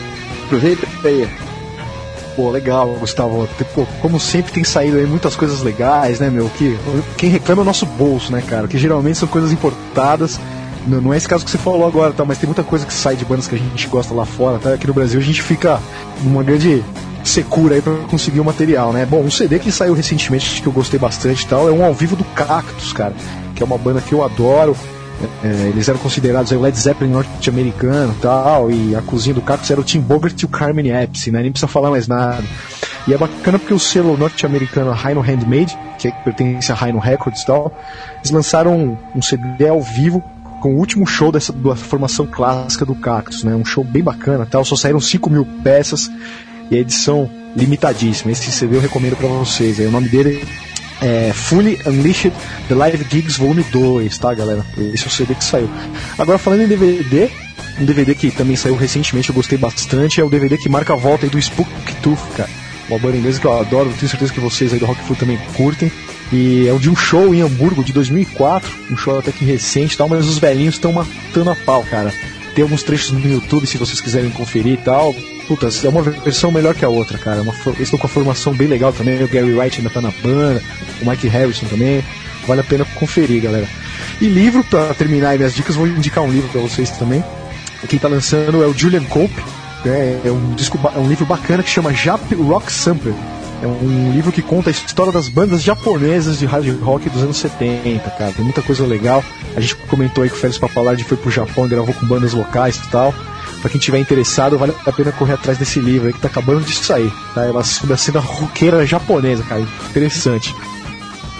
Aproveita 0.47 0.87
aí. 1.05 1.29
Pô, 2.36 2.51
legal, 2.51 2.89
Gustavo. 2.98 3.48
Tipo, 3.56 3.86
como 4.01 4.19
sempre 4.19 4.52
tem 4.52 4.65
saído 4.65 4.97
aí 4.97 5.06
muitas 5.06 5.36
coisas 5.36 5.62
legais, 5.62 6.19
né, 6.19 6.31
meu? 6.31 6.51
Que 6.51 6.77
quem 7.16 7.31
reclama 7.31 7.62
é 7.62 7.65
o 7.65 7.66
nosso 7.66 7.86
bolso, 7.86 8.32
né, 8.32 8.43
cara? 8.43 8.66
Que 8.66 8.77
geralmente 8.77 9.19
são 9.19 9.28
coisas 9.28 9.52
importadas. 9.52 10.40
Não, 10.86 11.01
não 11.01 11.15
é 11.15 11.16
esse 11.16 11.28
caso 11.28 11.44
que 11.44 11.51
você 11.51 11.59
falou 11.59 11.86
agora, 11.86 12.12
tá? 12.12 12.24
Mas 12.24 12.39
tem 12.39 12.47
muita 12.47 12.65
coisa 12.65 12.85
que 12.85 12.93
sai 12.93 13.16
de 13.16 13.24
bandas 13.24 13.47
que 13.47 13.55
a 13.55 13.59
gente 13.59 13.86
gosta 13.86 14.12
lá 14.12 14.27
fora, 14.27 14.59
tá? 14.59 14.74
Aqui 14.74 14.86
no 14.86 14.94
Brasil 14.94 15.20
a 15.20 15.23
gente 15.23 15.43
fica 15.43 15.81
numa 16.23 16.43
grande 16.43 16.85
secura 17.23 17.77
aí 17.77 17.82
para 17.82 17.94
conseguir 18.09 18.40
o 18.40 18.44
material, 18.44 18.93
né? 18.93 19.06
Bom, 19.06 19.20
um 19.20 19.31
CD 19.31 19.59
que 19.59 19.73
saiu 19.73 19.94
recentemente 19.94 20.61
que 20.61 20.66
eu 20.66 20.73
gostei 20.73 20.98
bastante 20.98 21.44
e 21.44 21.47
tal 21.47 21.69
é 21.69 21.73
um 21.73 21.85
ao 21.85 21.94
vivo 21.94 22.16
do 22.16 22.24
Cactus, 22.24 22.93
cara, 22.93 23.15
que 23.55 23.62
é 23.62 23.66
uma 23.66 23.78
banda 23.78 24.01
que 24.01 24.12
eu 24.12 24.23
adoro. 24.23 24.77
É, 25.43 25.69
eles 25.69 25.89
eram 25.89 25.99
considerados 25.99 26.51
o 26.53 26.61
Led 26.61 26.78
Zeppelin 26.78 27.12
norte-americano 27.12 28.15
tal, 28.20 28.70
e 28.70 28.95
a 28.95 29.03
cozinha 29.03 29.35
do 29.35 29.41
Cactus 29.41 29.70
era 29.70 29.81
o 29.81 29.85
Tim 29.85 30.01
Bogert 30.01 30.41
e 30.43 30.45
o 30.45 30.49
Carmen 30.49 30.91
Epps, 30.91 31.27
né? 31.28 31.43
Nem 31.43 31.53
precisa 31.53 31.69
falar 31.69 31.91
mais 31.91 32.09
nada. 32.09 32.45
E 33.07 33.12
é 33.12 33.19
bacana 33.19 33.59
porque 33.59 33.74
o 33.74 33.78
selo 33.78 34.16
norte-americano 34.16 34.93
Rhino 34.93 35.20
Handmade, 35.20 35.78
que, 35.99 36.09
é, 36.09 36.11
que 36.11 36.24
pertence 36.24 36.73
a 36.73 36.74
Rhino 36.74 36.99
Records 36.99 37.43
e 37.43 37.47
tal, 37.47 37.73
eles 38.19 38.31
lançaram 38.31 38.77
um, 38.77 38.97
um 39.15 39.23
CD 39.23 39.69
ao 39.69 39.81
vivo 39.81 40.23
com 40.61 40.74
o 40.74 40.78
último 40.78 41.07
show 41.07 41.31
dessa 41.31 41.53
da 41.53 41.77
formação 41.77 42.27
clássica 42.27 42.86
do 42.86 42.95
Cactus, 42.95 43.45
né? 43.45 43.55
Um 43.55 43.65
show 43.65 43.85
bem 43.85 44.03
bacana, 44.03 44.47
tal. 44.51 44.65
Só 44.65 44.74
saíram 44.77 45.01
5 45.01 45.28
mil 45.28 45.47
peças 45.62 46.11
e 46.70 46.77
a 46.77 46.78
edição 46.78 47.31
limitadíssima. 47.55 48.32
Esse 48.32 48.51
CD 48.51 48.77
eu 48.77 48.81
recomendo 48.81 49.16
para 49.16 49.28
vocês. 49.28 49.78
Aí, 49.78 49.86
o 49.86 49.91
nome 49.91 50.09
dele 50.09 50.43
é, 51.05 51.33
Fully 51.35 51.79
Unleashed 51.85 52.33
The 52.67 52.75
Live 52.75 53.07
Gigs 53.11 53.39
Volume 53.39 53.63
2, 53.65 54.17
tá, 54.17 54.33
galera? 54.33 54.65
Esse 54.95 55.05
é 55.05 55.07
o 55.07 55.11
CD 55.11 55.35
que 55.35 55.45
saiu. 55.45 55.69
Agora, 56.19 56.39
falando 56.39 56.63
em 56.63 56.67
DVD, 56.67 57.31
um 57.79 57.85
DVD 57.85 58.15
que 58.15 58.31
também 58.31 58.57
saiu 58.57 58.75
recentemente, 58.75 59.29
eu 59.29 59.35
gostei 59.35 59.59
bastante, 59.59 60.21
é 60.21 60.25
o 60.25 60.31
DVD 60.31 60.57
que 60.57 60.69
marca 60.69 60.95
a 60.95 60.97
volta 60.97 61.27
aí 61.27 61.31
do 61.31 61.39
Spook 61.39 61.71
Tooth, 62.03 62.19
cara. 62.35 62.49
Uma 62.89 62.99
banda 62.99 63.19
inglesa 63.19 63.39
que 63.39 63.47
eu 63.47 63.59
adoro, 63.59 63.93
tenho 63.99 64.09
certeza 64.09 64.33
que 64.33 64.41
vocês 64.41 64.73
aí 64.73 64.79
do 64.79 64.87
Rock 64.87 65.15
também 65.17 65.39
curtem. 65.55 65.93
E 66.33 66.67
é 66.69 66.79
de 66.79 66.89
um 66.89 66.97
show 66.97 67.35
em 67.35 67.43
Hamburgo 67.43 67.85
de 67.85 67.93
2004, 67.93 68.71
um 68.91 68.97
show 68.97 69.19
até 69.19 69.31
que 69.31 69.45
recente 69.45 69.97
tal, 69.97 70.09
mas 70.09 70.27
os 70.27 70.39
velhinhos 70.39 70.75
estão 70.77 70.93
matando 70.93 71.51
a 71.51 71.55
pau, 71.55 71.83
cara. 71.85 72.13
Tem 72.55 72.63
alguns 72.63 72.83
trechos 72.83 73.11
no 73.11 73.21
YouTube 73.21 73.67
se 73.67 73.77
vocês 73.77 74.01
quiserem 74.01 74.31
conferir 74.31 74.75
e 74.75 74.77
tal. 74.79 75.15
Puta, 75.47 75.69
é 75.85 75.89
uma 75.89 76.03
versão 76.03 76.51
melhor 76.51 76.75
que 76.75 76.85
a 76.85 76.89
outra, 76.89 77.19
cara. 77.19 77.43
Uma, 77.43 77.55
eles 77.66 77.81
estão 77.81 77.99
com 77.99 78.07
a 78.07 78.11
formação 78.11 78.55
bem 78.55 78.66
legal 78.66 78.93
também. 78.93 79.23
O 79.23 79.29
Gary 79.29 79.53
Wright 79.53 79.79
ainda 79.79 79.91
tá 79.91 80.01
na 80.01 80.11
banda, 80.23 80.62
o 81.03 81.09
Mike 81.09 81.29
Harrison 81.29 81.66
também. 81.66 82.03
Vale 82.47 82.61
a 82.61 82.65
pena 82.65 82.85
conferir, 82.85 83.43
galera. 83.43 83.69
E 84.21 84.27
livro, 84.27 84.65
para 84.65 84.95
terminar 84.95 85.37
minhas 85.37 85.55
dicas, 85.55 85.77
vou 85.77 85.87
indicar 85.87 86.25
um 86.25 86.31
livro 86.31 86.49
para 86.49 86.61
vocês 86.61 86.91
também. 86.91 87.23
Quem 87.89 87.99
tá 87.99 88.09
lançando 88.09 88.62
é 88.62 88.66
o 88.66 88.73
Julian 88.73 89.05
Cope. 89.05 89.43
Né? 89.85 90.21
É 90.25 90.31
um, 90.31 90.55
disco, 90.55 90.79
é 90.95 90.99
um 90.99 91.09
livro 91.09 91.27
bacana 91.27 91.62
que 91.62 91.69
chama 91.69 91.93
Jap 91.93 92.35
Rock 92.35 92.73
Sampler. 92.73 93.15
É 93.62 93.66
um 93.66 94.12
livro 94.12 94.33
que 94.33 94.43
conta 94.43 94.69
a 94.69 94.73
história 94.73 95.12
das 95.12 95.29
bandas 95.29 95.62
japonesas 95.62 96.39
de 96.39 96.47
hard 96.47 96.83
rock 96.83 97.09
dos 97.09 97.23
anos 97.23 97.37
70, 97.39 98.11
cara. 98.11 98.33
Tem 98.33 98.45
muita 98.45 98.62
coisa 98.62 98.85
legal. 98.87 99.25
A 99.57 99.61
gente 99.61 99.77
comentou 99.77 100.23
aí 100.23 100.31
que 100.31 100.37
o 100.37 100.39
Félix 100.39 100.59
Papalard 100.59 101.03
foi 101.05 101.16
pro 101.16 101.31
Japão, 101.31 101.69
gravou 101.69 101.95
com 101.95 102.07
bandas 102.07 102.33
locais 102.33 102.77
e 102.77 102.91
tal. 102.91 103.15
Pra 103.65 103.70
quem 103.70 103.81
tiver 103.81 103.99
interessado, 103.99 104.59
vale 104.59 104.74
a 104.85 104.93
pena 104.93 105.11
correr 105.11 105.32
atrás 105.32 105.57
desse 105.57 105.81
livro 105.81 106.07
aí 106.07 106.12
que 106.12 106.20
tá 106.20 106.28
acabando 106.28 106.61
de 106.61 106.74
sair. 106.74 107.11
Tá? 107.35 107.47
Ela 107.47 107.65
sobre 107.65 107.95
a 107.95 107.97
cena 107.97 108.20
roqueira 108.20 108.85
japonesa, 108.85 109.43
cara. 109.43 109.66
Interessante. 109.89 110.55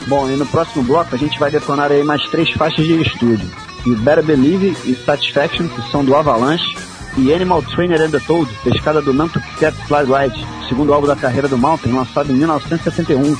Bom, 0.07 0.31
e 0.31 0.35
no 0.35 0.47
próximo 0.47 0.83
bloco 0.83 1.15
a 1.15 1.19
gente 1.19 1.39
vai 1.39 1.51
detonar 1.51 1.93
aí 1.93 2.03
mais 2.03 2.23
três 2.31 2.51
faixas 2.53 2.87
de 2.87 2.99
estúdio. 3.03 3.47
E 3.85 3.95
Better 3.97 4.25
Believe 4.25 4.75
e 4.87 4.95
Satisfaction, 5.05 5.69
que 5.69 5.91
são 5.91 6.03
do 6.03 6.17
Avalanche, 6.17 6.75
e 7.19 7.31
Animal 7.31 7.63
Trainer 7.63 8.01
and 8.01 8.11
the 8.11 8.21
Toad, 8.21 8.51
pescada 8.65 9.03
do 9.03 9.13
Nantucket 9.13 9.75
Fly 9.87 10.05
Ride, 10.05 10.47
segundo 10.67 10.95
álbum 10.95 11.07
da 11.07 11.17
carreira 11.17 11.47
do 11.47 11.59
Mountain, 11.59 11.93
lançado 11.93 12.33
em 12.33 12.37
1971, 12.37 13.37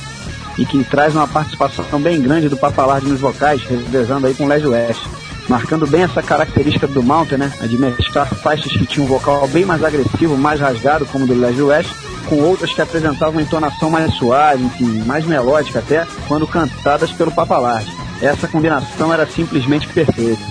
e 0.59 0.65
que 0.67 0.83
traz 0.83 1.15
uma 1.15 1.27
participação 1.27 1.99
bem 1.99 2.21
grande 2.21 2.49
do 2.49 2.57
Papalard 2.57 3.07
nos 3.07 3.19
vocais, 3.19 3.63
revezando 3.63 4.27
aí 4.27 4.35
com 4.35 4.47
Les 4.47 4.63
West. 4.63 5.24
Marcando 5.47 5.85
bem 5.85 6.03
essa 6.03 6.23
característica 6.23 6.87
do 6.87 7.03
Mountain, 7.03 7.37
né? 7.37 7.53
A 7.61 7.67
de 7.67 7.77
mesclar 7.77 8.27
faixas 8.27 8.71
que 8.71 8.85
tinham 8.85 9.05
um 9.05 9.09
vocal 9.09 9.47
bem 9.47 9.63
mais 9.63 9.83
agressivo, 9.83 10.35
mais 10.37 10.59
rasgado, 10.59 11.05
como 11.05 11.25
o 11.25 11.27
do 11.27 11.33
Les 11.33 11.59
West, 11.59 11.89
com 12.27 12.41
outras 12.41 12.73
que 12.73 12.81
apresentavam 12.81 13.35
uma 13.35 13.41
entonação 13.41 13.89
mais 13.89 14.13
suave, 14.15 14.63
enfim, 14.63 15.03
mais 15.05 15.25
melódica 15.25 15.79
até, 15.79 16.07
quando 16.27 16.47
cantadas 16.47 17.11
pelo 17.11 17.31
Papalard. 17.31 17.85
Essa 18.21 18.47
combinação 18.47 19.13
era 19.13 19.27
simplesmente 19.27 19.87
perfeita. 19.87 20.41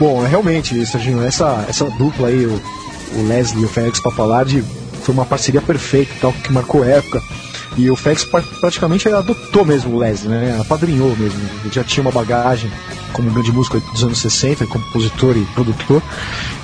Bom, 0.00 0.24
é 0.24 0.28
realmente, 0.28 0.84
Serginho, 0.84 1.22
essa, 1.22 1.64
essa 1.68 1.84
dupla 1.90 2.28
aí, 2.28 2.44
o, 2.44 2.60
o 3.14 3.28
Leslie 3.28 3.62
e 3.62 3.66
o 3.66 3.68
Félix 3.68 4.00
Papalard, 4.00 4.62
foi 5.02 5.14
uma 5.14 5.24
parceria 5.24 5.62
perfeita, 5.62 6.12
tal, 6.20 6.32
que 6.32 6.52
marcou 6.52 6.84
época. 6.84 7.22
E 7.76 7.90
o 7.90 7.96
Félix 7.96 8.24
praticamente 8.60 9.08
adotou 9.08 9.64
mesmo 9.64 9.94
o 9.94 9.98
Leslie, 9.98 10.30
né? 10.30 10.58
Apadrinhou 10.60 11.14
mesmo. 11.16 11.38
Ele 11.62 11.72
já 11.72 11.84
tinha 11.84 12.02
uma 12.02 12.10
bagagem 12.10 12.70
como 13.12 13.30
grande 13.30 13.52
músico 13.52 13.80
dos 13.80 14.02
anos 14.02 14.18
60, 14.18 14.66
compositor 14.66 15.36
e 15.36 15.44
produtor, 15.54 16.02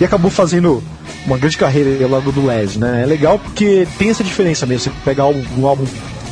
e 0.00 0.04
acabou 0.04 0.30
fazendo 0.30 0.82
uma 1.26 1.38
grande 1.38 1.56
carreira 1.56 2.04
ao 2.04 2.20
do 2.20 2.46
Leslie, 2.46 2.80
né? 2.80 3.02
É 3.02 3.06
legal 3.06 3.38
porque 3.38 3.86
tem 3.98 4.10
essa 4.10 4.24
diferença 4.24 4.66
mesmo. 4.66 4.84
Você 4.84 4.98
pegar 5.04 5.26
um 5.26 5.66
álbum 5.66 5.84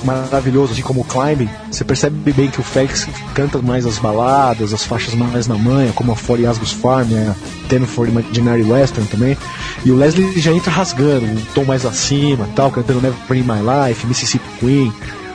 maravilhoso, 0.05 0.73
assim 0.73 0.83
como 0.83 1.01
o 1.01 1.05
Climbing, 1.05 1.49
você 1.71 1.85
percebe 1.85 2.33
bem 2.33 2.51
que 2.51 2.61
o 2.61 2.63
Félix 2.63 3.07
canta 3.35 3.59
mais 3.59 3.87
as 3.87 3.99
baladas, 3.99 4.73
as 4.73 4.85
faixas 4.85 5.15
mais 5.15 5.47
na 5.47 5.57
manha, 5.57 5.93
como 5.93 6.13
a 6.13 6.17
For 6.17 6.39
Asgos 6.45 6.73
Farm, 6.73 7.09
a 7.13 7.35
Ten 7.69 7.87
for 7.87 8.09
Imaginary 8.09 8.63
Western 8.63 9.07
também. 9.09 9.37
E 9.85 9.91
o 9.91 9.97
Leslie 9.97 10.41
já 10.41 10.53
entra 10.53 10.71
rasgando, 10.71 11.27
um 11.27 11.37
tom 11.55 11.65
mais 11.65 11.85
acima, 11.85 12.49
tal, 12.55 12.71
cantando 12.71 13.01
Never 13.01 13.19
In 13.31 13.43
My 13.43 13.61
Life, 13.89 14.07
Mississippi 14.07 14.49
Queen. 14.59 14.93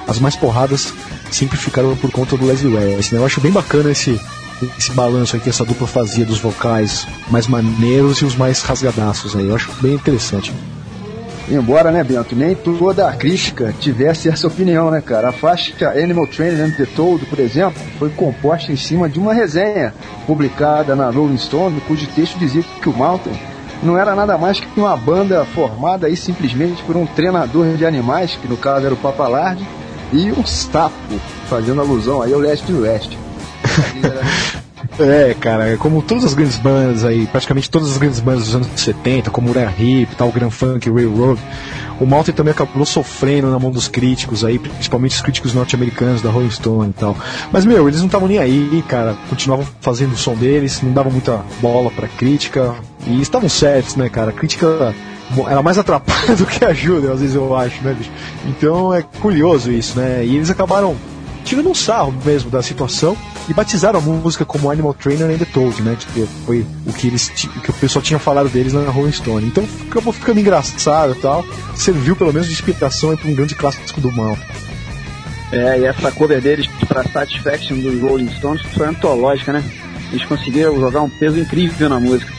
As 0.08 0.20
mais 0.20 0.36
porradas 0.36 0.94
sempre 1.32 1.58
ficaram 1.58 1.96
por 1.98 2.12
conta 2.12 2.38
do 2.38 2.46
Leslie 2.46 2.74
West. 2.74 3.12
Né? 3.12 3.20
Eu 3.20 3.26
acho 3.26 3.42
bem 3.42 3.52
bacana 3.52 3.92
esse, 3.92 4.20
esse 4.78 4.92
balanço 4.92 5.36
aí 5.36 5.42
que 5.42 5.50
essa 5.50 5.66
dupla 5.66 5.88
fazia 5.88 6.26
dos 6.26 6.40
vocais 6.40 7.08
mais 7.30 7.48
maneiros 7.48 8.20
e 8.20 8.26
os 8.26 8.36
mais 8.36 8.62
rasgadaços 8.62 9.36
aí. 9.36 9.48
Eu 9.48 9.56
acho 9.56 9.72
bem 9.82 9.94
interessante. 9.94 10.54
Embora, 11.50 11.92
né, 11.92 12.04
Bento, 12.04 12.36
nem 12.36 12.56
toda 12.56 13.08
a 13.08 13.14
crítica 13.14 13.74
tivesse 13.80 14.28
essa 14.28 14.48
opinião, 14.48 14.90
né, 14.90 15.00
cara? 15.00 15.30
A 15.30 15.32
faixa 15.32 15.90
Animal 15.90 16.26
Training 16.26 16.62
and 16.62 16.72
the 16.72 16.88
Toad, 16.88 17.24
por 17.26 17.40
exemplo, 17.40 17.80
foi 18.00 18.10
composta 18.10 18.72
em 18.72 18.76
cima 18.76 19.08
de 19.08 19.20
uma 19.20 19.34
resenha 19.34 19.94
publicada 20.26 20.96
na 20.96 21.10
Rolling 21.10 21.38
Stone, 21.38 21.80
cujo 21.82 22.08
texto 22.08 22.40
dizia 22.40 22.64
que 22.82 22.90
o 22.90 22.94
Mountain 22.94 23.36
não 23.84 23.98
era 23.98 24.16
nada 24.16 24.38
mais 24.38 24.60
que 24.60 24.80
uma 24.80 24.98
banda 24.98 25.46
formada 25.46 26.08
aí 26.08 26.18
simplesmente 26.18 26.82
por 26.84 26.98
um 26.98 27.06
treinador 27.06 27.76
de 27.76 27.86
animais, 27.86 28.36
que 28.42 28.48
no 28.48 28.58
caso 28.58 28.88
era 28.88 28.96
o 28.96 28.98
Papalard, 28.98 29.64
e 30.12 30.32
um 30.32 30.46
sapo, 30.46 30.96
fazendo 31.48 31.82
alusão 31.82 32.22
aí 32.22 32.34
ao 32.34 32.40
leste 32.40 32.72
do 32.72 32.82
oeste. 32.82 33.18
É, 34.98 35.34
cara, 35.34 35.76
como 35.78 36.02
todas 36.02 36.24
as 36.24 36.34
grandes 36.34 36.58
bandas 36.58 37.04
aí, 37.04 37.28
praticamente 37.28 37.70
todas 37.70 37.92
as 37.92 37.98
grandes 37.98 38.22
bandas 38.22 38.46
dos 38.46 38.56
anos 38.56 38.68
70, 38.76 39.30
como 39.30 39.52
Rare 39.52 39.74
Hip, 39.78 40.16
tal, 40.16 40.32
Grand 40.32 40.50
Funk, 40.50 40.90
Railroad, 40.90 41.40
o 42.00 42.06
Mountain 42.06 42.34
também 42.34 42.52
acabou 42.52 42.86
sofrendo 42.86 43.50
na 43.50 43.60
mão 43.60 43.72
dos 43.72 43.90
críticos 43.90 44.46
aí, 44.46 44.58
principalmente 44.58 45.16
os 45.16 45.22
críticos 45.22 45.54
norte-americanos 45.54 46.22
da 46.22 46.30
Rolling 46.30 46.50
Stone 46.50 46.90
e 46.92 46.94
tal. 46.94 47.16
Mas, 47.52 47.66
meu, 47.66 47.88
eles 47.88 48.00
não 48.00 48.06
estavam 48.06 48.28
nem 48.28 48.38
aí, 48.38 48.84
cara, 48.88 49.18
continuavam 49.30 49.66
fazendo 49.82 50.14
o 50.14 50.18
som 50.18 50.34
deles, 50.34 50.82
não 50.82 50.94
davam 50.94 51.12
muita 51.12 51.42
bola 51.62 51.92
pra 51.92 52.08
crítica, 52.08 52.74
e 53.06 53.22
estavam 53.22 53.50
certos, 53.50 53.98
né, 53.98 54.08
cara, 54.08 54.30
a 54.30 54.34
crítica 54.34 54.96
era 55.48 55.62
mais 55.62 55.78
atrapalha 55.78 56.36
do 56.38 56.46
que 56.46 56.64
ajuda, 56.64 57.12
às 57.12 57.20
vezes 57.20 57.36
eu 57.36 57.54
acho, 57.56 57.84
né, 57.84 57.94
bicho? 57.94 58.12
Então 58.46 58.94
é 58.94 59.04
curioso 59.20 59.72
isso, 59.72 60.00
né, 60.00 60.24
e 60.26 60.36
eles 60.36 60.50
acabaram 60.50 60.96
tirando 61.46 61.70
um 61.70 61.76
sarro 61.76 62.14
mesmo 62.26 62.50
da 62.50 62.62
situação 62.62 63.16
e 63.48 63.54
batizaram 63.54 64.00
a 64.00 64.02
música 64.02 64.44
como 64.44 64.70
Animal 64.70 64.94
Trainer 64.96 65.30
and 65.30 65.38
the 65.38 65.46
Toad, 65.46 65.82
né? 65.82 65.96
Que 66.14 66.28
foi 66.46 66.66
o 66.86 66.92
que 66.92 67.08
eles 67.08 67.30
que 67.30 67.70
o 67.70 67.74
pessoal 67.74 68.04
tinha 68.04 68.20
falado 68.20 68.50
deles 68.50 68.74
na 68.74 68.90
Rolling 68.90 69.12
Stone. 69.12 69.46
Então 69.46 69.64
acabou 69.90 70.12
ficando 70.12 70.40
engraçado 70.40 71.14
e 71.14 71.22
tal. 71.22 71.46
Serviu 71.76 72.16
pelo 72.16 72.34
menos 72.34 72.48
de 72.48 72.54
inspiração 72.54 73.16
para 73.16 73.30
um 73.30 73.36
grande 73.36 73.56
clássico 73.56 74.02
do 74.02 74.12
mal. 74.12 74.38
É, 75.52 75.80
e 75.80 75.86
essa 75.86 76.12
cover 76.12 76.42
deles 76.42 76.68
para 76.88 77.04
Satisfaction 77.04 77.78
dos 77.78 78.02
Rolling 78.02 78.30
Stones 78.38 78.64
foi 78.74 78.88
antológica, 78.88 79.54
né? 79.54 79.64
Eles 80.12 80.26
conseguiram 80.26 80.80
jogar 80.80 81.02
um 81.02 81.10
peso 81.10 81.40
incrível 81.40 81.88
na 81.88 82.00
música. 82.00 82.34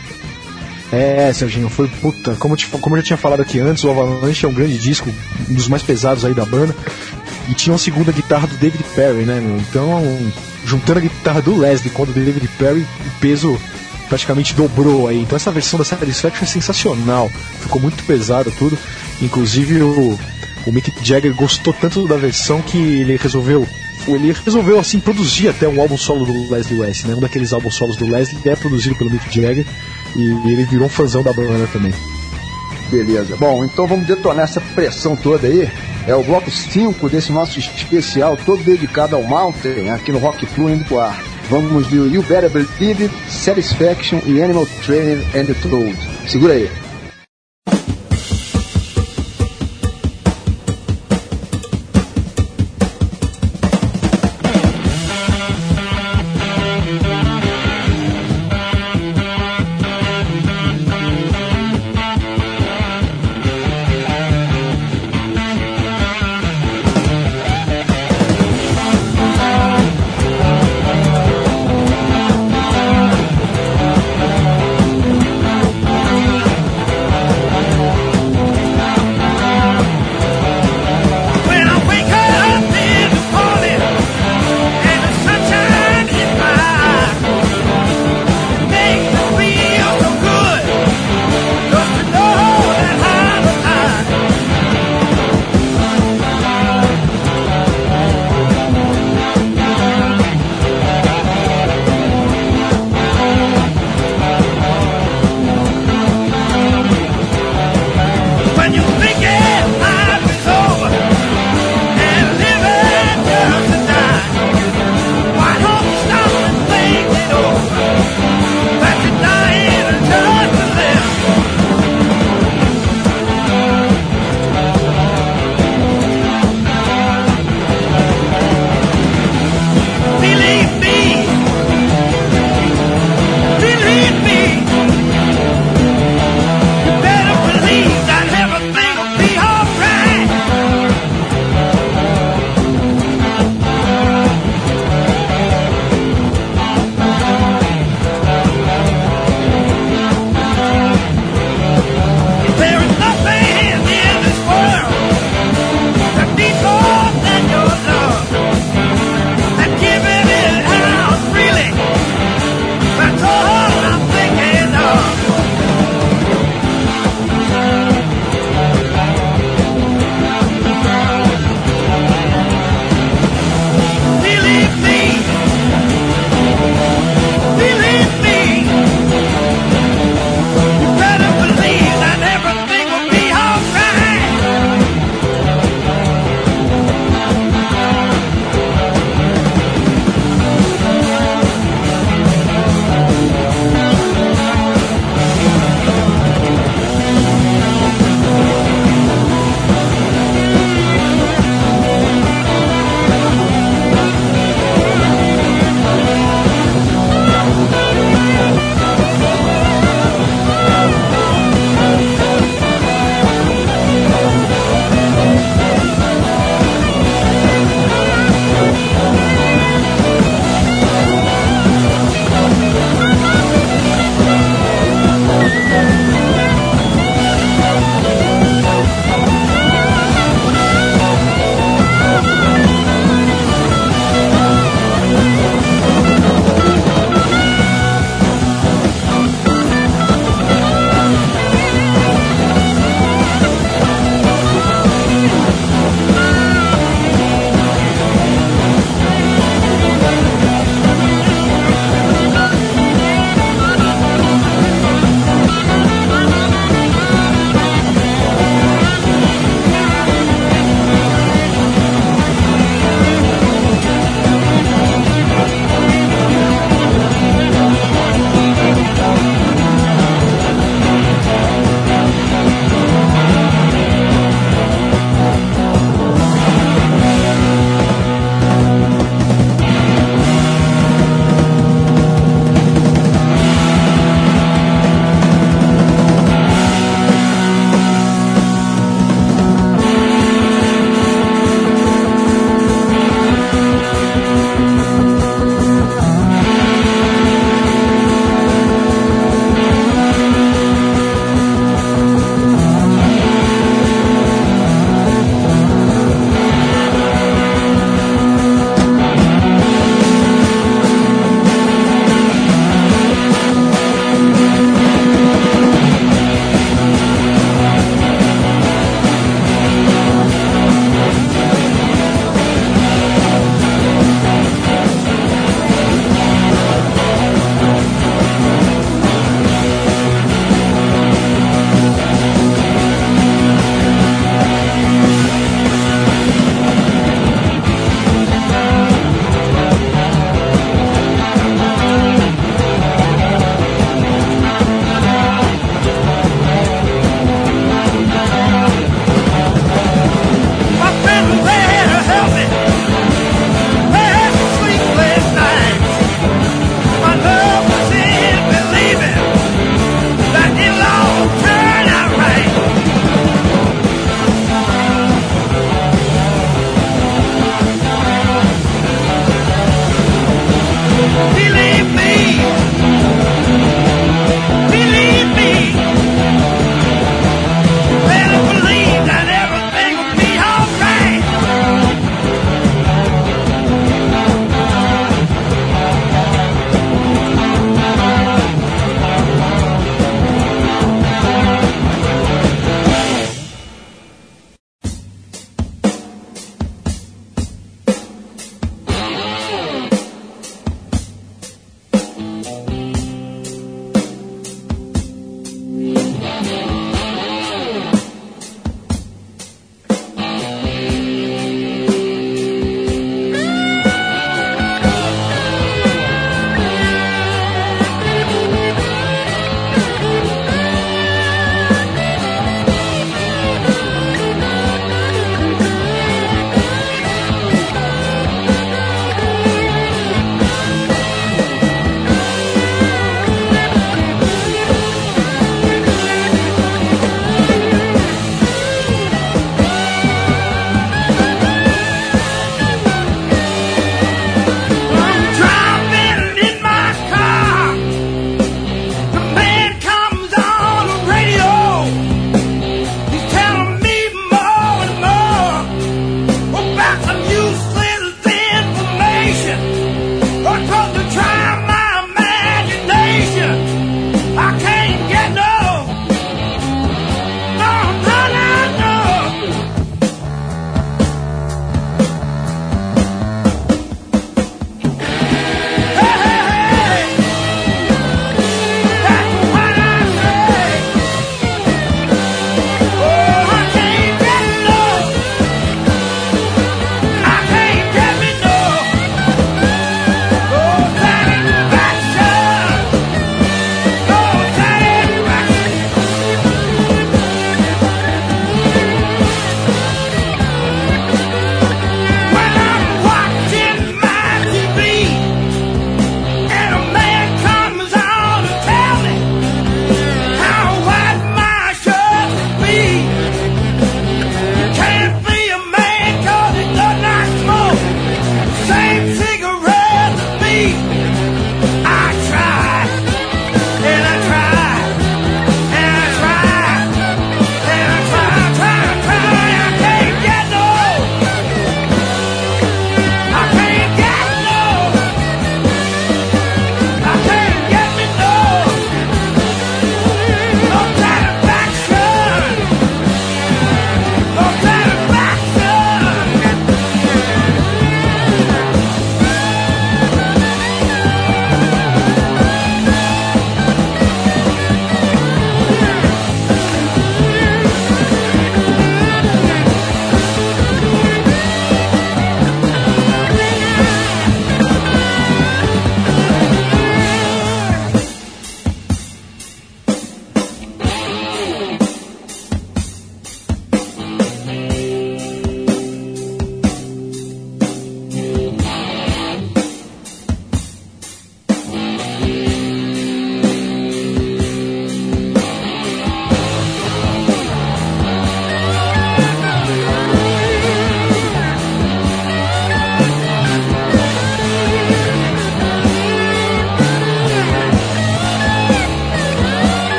É, 0.92 1.32
Serginho, 1.32 1.68
foi 1.68 1.88
puta. 1.88 2.34
Como, 2.36 2.56
como 2.80 2.96
eu 2.96 3.00
já 3.00 3.06
tinha 3.06 3.16
falado 3.16 3.40
aqui 3.40 3.58
antes, 3.58 3.82
o 3.84 3.90
Avalanche 3.90 4.44
é 4.44 4.48
um 4.48 4.54
grande 4.54 4.78
disco, 4.78 5.12
um 5.48 5.54
dos 5.54 5.68
mais 5.68 5.82
pesados 5.82 6.24
aí 6.24 6.32
da 6.32 6.44
banda. 6.44 6.74
E 7.48 7.55
tinha 7.55 7.73
uma 7.73 7.78
segunda 7.78 8.10
guitarra 8.10 8.47
do 8.47 8.56
David 8.56 8.85
Perry, 8.94 9.24
né? 9.24 9.40
Então, 9.60 10.32
juntando 10.64 10.98
a 10.98 11.02
guitarra 11.02 11.40
do 11.40 11.56
Leslie 11.56 11.90
com 11.90 12.02
a 12.02 12.06
do 12.06 12.12
David 12.12 12.48
Perry, 12.59 12.81
o 12.81 13.20
peso 13.20 13.59
praticamente 14.09 14.55
dobrou 14.55 15.06
aí. 15.09 15.20
Então 15.20 15.36
essa 15.36 15.51
versão 15.51 15.78
da 15.78 15.85
Satisfaction 15.85 16.44
é 16.44 16.47
sensacional. 16.47 17.31
Ficou 17.60 17.81
muito 17.81 18.02
pesada 18.05 18.51
tudo. 18.51 18.78
Inclusive 19.20 19.82
o, 19.82 20.18
o 20.66 20.73
Mick 20.73 20.93
Jagger 21.02 21.35
gostou 21.35 21.73
tanto 21.73 22.06
da 22.06 22.16
versão 22.16 22.60
que 22.62 22.78
ele 22.78 23.16
resolveu 23.16 23.66
ele 24.06 24.32
resolveu 24.32 24.78
assim 24.78 25.01
produzir 25.01 25.48
até 25.48 25.66
um 25.66 25.81
álbum 25.81 25.97
solo 25.97 26.24
do 26.24 26.48
Leslie 26.48 26.78
West, 26.78 27.06
né? 27.06 27.14
Um 27.14 27.20
daqueles 27.20 27.52
álbuns 27.52 27.74
solos 27.74 27.97
do 27.97 28.06
Leslie 28.06 28.40
é 28.44 28.55
produzido 28.55 28.94
pelo 28.94 29.10
Mick 29.10 29.24
Jagger 29.35 29.66
e 30.14 30.23
ele 30.52 30.64
virou 30.64 30.86
um 30.86 30.90
fãzão 30.90 31.24
da 31.24 31.32
banda 31.32 31.66
também. 31.73 31.93
Beleza. 32.89 33.36
Bom, 33.36 33.64
então 33.64 33.85
vamos 33.86 34.06
detonar 34.06 34.44
essa 34.44 34.60
pressão 34.60 35.16
toda 35.16 35.48
aí. 35.48 35.68
É 36.06 36.14
o 36.14 36.22
bloco 36.22 36.48
5 36.48 37.08
desse 37.08 37.32
nosso 37.32 37.58
especial, 37.58 38.38
todo 38.46 38.62
dedicado 38.62 39.16
ao 39.16 39.24
Mountain, 39.24 39.90
aqui 39.90 40.12
no 40.12 40.18
Rock 40.18 40.46
Flu 40.46 40.70
indo 40.70 40.84
pro 40.84 41.00
ar. 41.00 41.20
Vamos 41.50 41.88
de 41.88 41.96
You 41.96 42.22
Better 42.22 42.48
Believe 42.48 43.10
Satisfaction 43.28 44.20
e 44.24 44.40
Animal 44.40 44.66
Training 44.84 45.24
and 45.34 45.46
the 45.46 45.54
Toad. 45.54 45.96
Segura 46.28 46.54
aí. 46.54 46.85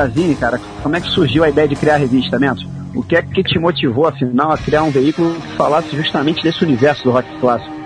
Poeirazine, 0.00 0.34
cara, 0.34 0.60
como 0.82 0.96
é 0.96 1.00
que 1.00 1.10
surgiu 1.10 1.44
a 1.44 1.48
ideia 1.48 1.68
de 1.68 1.76
criar 1.76 1.94
a 1.94 1.98
revista, 1.98 2.38
Mentos? 2.38 2.66
O 2.94 3.02
que 3.02 3.14
é 3.14 3.22
que 3.22 3.42
te 3.42 3.58
motivou, 3.58 4.06
afinal, 4.06 4.50
a 4.50 4.58
criar 4.58 4.82
um 4.82 4.90
veículo 4.90 5.34
que 5.34 5.56
falasse 5.56 5.94
justamente 5.94 6.42
desse 6.42 6.64
universo 6.64 7.04
do 7.04 7.10
rock 7.10 7.28
clássico? 7.38 7.80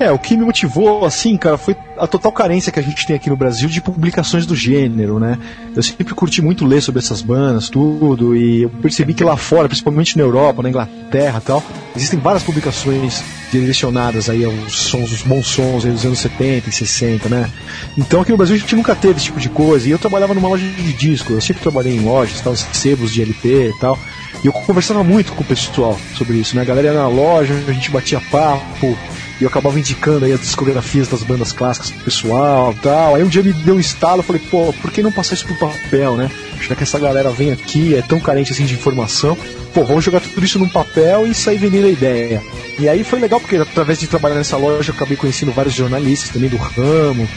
É, 0.00 0.12
o 0.12 0.18
que 0.18 0.36
me 0.36 0.44
motivou, 0.44 1.04
assim, 1.04 1.36
cara, 1.36 1.56
foi 1.56 1.76
a 1.96 2.06
total 2.06 2.30
carência 2.30 2.70
que 2.70 2.78
a 2.78 2.82
gente 2.82 3.06
tem 3.06 3.16
aqui 3.16 3.28
no 3.30 3.36
Brasil 3.36 3.68
de 3.68 3.80
publicações 3.80 4.46
do 4.46 4.54
gênero, 4.54 5.18
né? 5.18 5.38
Eu 5.74 5.82
sempre 5.82 6.14
curti 6.14 6.40
muito 6.40 6.64
ler 6.64 6.80
sobre 6.80 7.00
essas 7.00 7.20
bandas, 7.20 7.68
tudo, 7.68 8.36
e 8.36 8.62
eu 8.62 8.70
percebi 8.70 9.14
que 9.14 9.24
lá 9.24 9.36
fora, 9.36 9.68
principalmente 9.68 10.16
na 10.16 10.22
Europa, 10.22 10.62
na 10.62 10.68
Inglaterra 10.68 11.40
e 11.42 11.46
tal, 11.46 11.62
existem 11.96 12.18
várias 12.18 12.44
publicações 12.44 13.24
direcionadas 13.50 14.28
aí 14.28 14.44
aos 14.44 14.74
sons, 14.74 15.12
os 15.12 15.22
bons 15.22 15.46
sons 15.46 15.84
dos 15.84 16.04
anos 16.04 16.18
70 16.18 16.68
e 16.68 16.72
60, 16.72 17.28
né? 17.28 17.50
Então 17.96 18.20
aqui 18.20 18.30
no 18.30 18.36
Brasil 18.36 18.56
a 18.56 18.58
gente 18.58 18.76
nunca 18.76 18.94
teve 18.94 19.16
esse 19.16 19.26
tipo 19.26 19.40
de 19.40 19.48
coisa, 19.48 19.88
e 19.88 19.90
eu 19.90 19.98
trabalhava 19.98 20.34
numa 20.34 20.48
loja 20.48 20.66
de 20.66 20.92
disco, 20.92 21.32
eu 21.32 21.40
sempre 21.40 21.62
trabalhei 21.62 21.96
em 21.96 22.00
lojas, 22.00 22.40
tal, 22.40 22.54
sebos 22.56 23.12
de 23.12 23.22
LP 23.22 23.70
e 23.70 23.78
tal, 23.80 23.98
e 24.42 24.46
eu 24.46 24.52
conversava 24.52 25.02
muito 25.02 25.32
com 25.32 25.42
o 25.42 25.46
pessoal 25.46 25.98
sobre 26.16 26.36
isso, 26.36 26.54
né? 26.54 26.62
A 26.62 26.64
galera 26.64 26.88
ia 26.88 26.94
na 26.94 27.08
loja, 27.08 27.54
a 27.66 27.72
gente 27.72 27.90
batia 27.90 28.20
papo, 28.30 28.96
e 29.40 29.44
eu 29.44 29.48
acabava 29.48 29.78
indicando 29.78 30.24
aí 30.24 30.32
as 30.32 30.40
discografias 30.40 31.06
das 31.06 31.22
bandas 31.22 31.52
clássicas 31.52 31.90
pro 31.92 32.04
pessoal 32.04 32.74
tal. 32.82 33.14
Aí 33.14 33.22
um 33.22 33.28
dia 33.28 33.42
me 33.42 33.52
deu 33.52 33.76
um 33.76 33.80
estalo, 33.80 34.20
eu 34.20 34.24
falei, 34.24 34.42
pô, 34.50 34.72
por 34.72 34.90
que 34.90 35.02
não 35.02 35.12
passar 35.12 35.34
isso 35.34 35.46
pro 35.46 35.54
papel, 35.54 36.16
né? 36.16 36.30
Já 36.60 36.74
que 36.74 36.82
essa 36.82 36.98
galera 36.98 37.30
vem 37.30 37.52
aqui, 37.52 37.94
é 37.94 38.02
tão 38.02 38.18
carente 38.18 38.52
assim 38.52 38.64
de 38.64 38.74
informação, 38.74 39.38
pô, 39.72 39.84
vamos 39.84 40.04
jogar 40.04 40.20
tudo 40.20 40.44
isso 40.44 40.58
num 40.58 40.68
papel 40.68 41.26
e 41.26 41.34
sair 41.34 41.58
vendendo 41.58 41.86
a 41.86 41.90
ideia. 41.90 42.42
E 42.78 42.88
aí 42.88 43.02
foi 43.02 43.18
legal 43.18 43.40
porque 43.40 43.56
através 43.56 43.98
de 43.98 44.06
trabalhar 44.06 44.36
nessa 44.36 44.56
loja 44.56 44.90
eu 44.90 44.94
acabei 44.94 45.16
conhecendo 45.16 45.52
vários 45.52 45.74
jornalistas 45.74 46.30
também 46.30 46.48
do 46.48 46.56
ramo, 46.56 47.28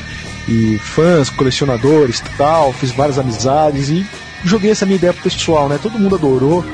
e 0.47 0.77
fãs, 0.79 1.29
colecionadores 1.29 2.21
tal, 2.37 2.73
fiz 2.73 2.91
várias 2.91 3.17
amizades 3.17 3.89
e 3.89 4.05
joguei 4.43 4.71
essa 4.71 4.85
minha 4.85 4.95
ideia 4.95 5.13
pro 5.13 5.23
pessoal, 5.23 5.69
né? 5.69 5.79
Todo 5.81 5.99
mundo 5.99 6.15
adorou, 6.15 6.65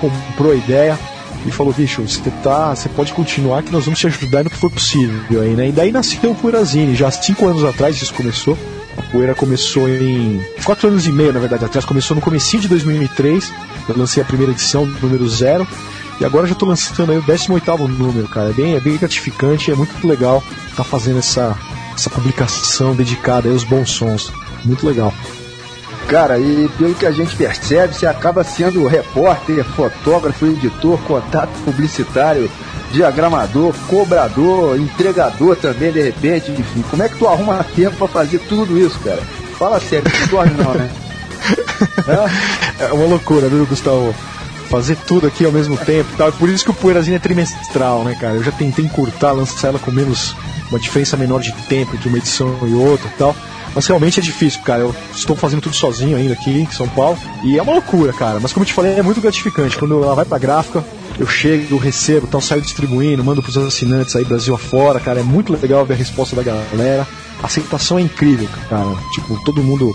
comprou 0.00 0.52
a 0.52 0.54
ideia 0.54 0.98
e 1.44 1.50
falou, 1.50 1.72
bicho, 1.72 2.02
você 2.02 2.30
tá, 2.42 2.74
você 2.74 2.88
pode 2.88 3.12
continuar 3.12 3.62
que 3.62 3.72
nós 3.72 3.84
vamos 3.84 4.00
te 4.00 4.06
ajudar 4.06 4.44
no 4.44 4.50
que 4.50 4.56
for 4.56 4.70
possível 4.70 5.42
aí, 5.42 5.54
né? 5.54 5.68
E 5.68 5.72
daí 5.72 5.92
nasceu 5.92 6.30
o 6.30 6.34
Poeirazine, 6.34 6.94
já 6.94 7.10
cinco 7.10 7.46
anos 7.46 7.64
atrás 7.64 8.00
isso 8.00 8.14
começou. 8.14 8.58
A 8.96 9.02
Poeira 9.02 9.34
começou 9.34 9.88
em 9.88 10.40
quatro 10.64 10.88
anos 10.88 11.06
e 11.06 11.12
meio, 11.12 11.32
na 11.32 11.38
verdade, 11.38 11.64
atrás 11.64 11.84
começou 11.84 12.14
no 12.14 12.20
comecinho 12.20 12.62
de 12.62 12.68
2003. 12.68 13.52
Eu 13.88 13.96
lancei 13.96 14.22
a 14.22 14.26
primeira 14.26 14.52
edição, 14.52 14.86
número 14.86 15.28
zero. 15.28 15.68
E 16.20 16.24
agora 16.24 16.46
já 16.46 16.54
tô 16.54 16.64
lançando 16.66 17.12
aí 17.12 17.18
o 17.18 17.22
18 17.22 17.88
número, 17.88 18.26
cara. 18.28 18.50
É 18.50 18.52
bem, 18.52 18.74
é 18.74 18.80
bem 18.80 18.96
gratificante, 18.96 19.70
é 19.70 19.74
muito 19.74 20.06
legal 20.06 20.42
estar 20.70 20.76
tá 20.76 20.84
fazendo 20.84 21.18
essa, 21.18 21.56
essa 21.94 22.08
publicação 22.08 22.94
dedicada 22.94 23.48
aos 23.48 23.64
bons 23.64 23.90
sons. 23.90 24.32
Muito 24.64 24.86
legal. 24.86 25.12
Cara, 26.08 26.38
e 26.38 26.68
pelo 26.78 26.94
que 26.94 27.04
a 27.04 27.10
gente 27.10 27.34
percebe, 27.34 27.94
você 27.94 28.06
acaba 28.06 28.44
sendo 28.44 28.86
repórter, 28.86 29.64
fotógrafo, 29.64 30.46
editor, 30.46 30.98
contato 31.00 31.50
publicitário, 31.64 32.50
diagramador, 32.92 33.74
cobrador, 33.88 34.78
entregador 34.78 35.56
também, 35.56 35.92
de 35.92 36.00
repente, 36.00 36.52
enfim. 36.52 36.84
Como 36.88 37.02
é 37.02 37.08
que 37.08 37.18
tu 37.18 37.26
arruma 37.26 37.64
tempo 37.74 37.96
pra 37.96 38.08
fazer 38.08 38.38
tudo 38.38 38.78
isso, 38.78 38.98
cara? 39.00 39.20
Fala 39.58 39.80
sério, 39.80 40.10
não 40.20 40.26
dorme 40.28 40.54
não, 40.62 40.74
né? 40.74 40.90
é 42.78 42.92
uma 42.92 43.06
loucura, 43.06 43.48
viu, 43.48 43.66
Gustavo? 43.66 44.14
Fazer 44.68 44.96
tudo 45.06 45.26
aqui 45.26 45.44
ao 45.44 45.52
mesmo 45.52 45.76
tempo 45.76 46.10
e 46.12 46.16
tal. 46.16 46.32
Por 46.32 46.48
isso 46.48 46.64
que 46.64 46.70
o 46.70 46.74
Poeirazinho 46.74 47.16
é 47.16 47.18
trimestral, 47.18 48.04
né, 48.04 48.16
cara? 48.20 48.34
Eu 48.34 48.42
já 48.42 48.52
tentei 48.52 48.84
encurtar, 48.84 49.32
lançar 49.32 49.68
ela 49.68 49.78
com 49.78 49.90
menos. 49.90 50.34
uma 50.70 50.78
diferença 50.78 51.16
menor 51.16 51.40
de 51.40 51.52
tempo 51.52 51.94
entre 51.94 52.08
uma 52.08 52.18
edição 52.18 52.58
e 52.62 52.74
outra 52.74 53.08
e 53.08 53.18
tal. 53.18 53.34
Mas 53.74 53.86
realmente 53.86 54.18
é 54.18 54.22
difícil, 54.22 54.62
cara. 54.62 54.80
Eu 54.80 54.96
estou 55.14 55.36
fazendo 55.36 55.60
tudo 55.60 55.76
sozinho 55.76 56.16
ainda 56.16 56.32
aqui 56.32 56.50
em 56.50 56.70
São 56.70 56.88
Paulo. 56.88 57.18
E 57.44 57.58
é 57.58 57.62
uma 57.62 57.74
loucura, 57.74 58.12
cara. 58.12 58.40
Mas 58.40 58.52
como 58.52 58.64
eu 58.64 58.66
te 58.66 58.72
falei, 58.72 58.98
é 58.98 59.02
muito 59.02 59.20
gratificante. 59.20 59.76
Quando 59.76 60.02
ela 60.02 60.14
vai 60.14 60.24
pra 60.24 60.38
gráfica, 60.38 60.82
eu 61.18 61.26
chego, 61.26 61.76
recebo, 61.76 62.26
então 62.26 62.40
saio 62.40 62.62
distribuindo, 62.62 63.22
mando 63.22 63.42
pros 63.42 63.56
assinantes 63.56 64.16
aí 64.16 64.24
Brasil 64.24 64.54
afora, 64.54 64.98
cara. 64.98 65.20
É 65.20 65.22
muito 65.22 65.52
legal 65.52 65.84
ver 65.84 65.92
a 65.92 65.96
resposta 65.96 66.34
da 66.34 66.42
galera. 66.42 67.06
A 67.42 67.46
aceitação 67.46 67.98
é 67.98 68.02
incrível, 68.02 68.48
cara. 68.68 68.96
Tipo, 69.12 69.38
todo 69.44 69.62
mundo 69.62 69.94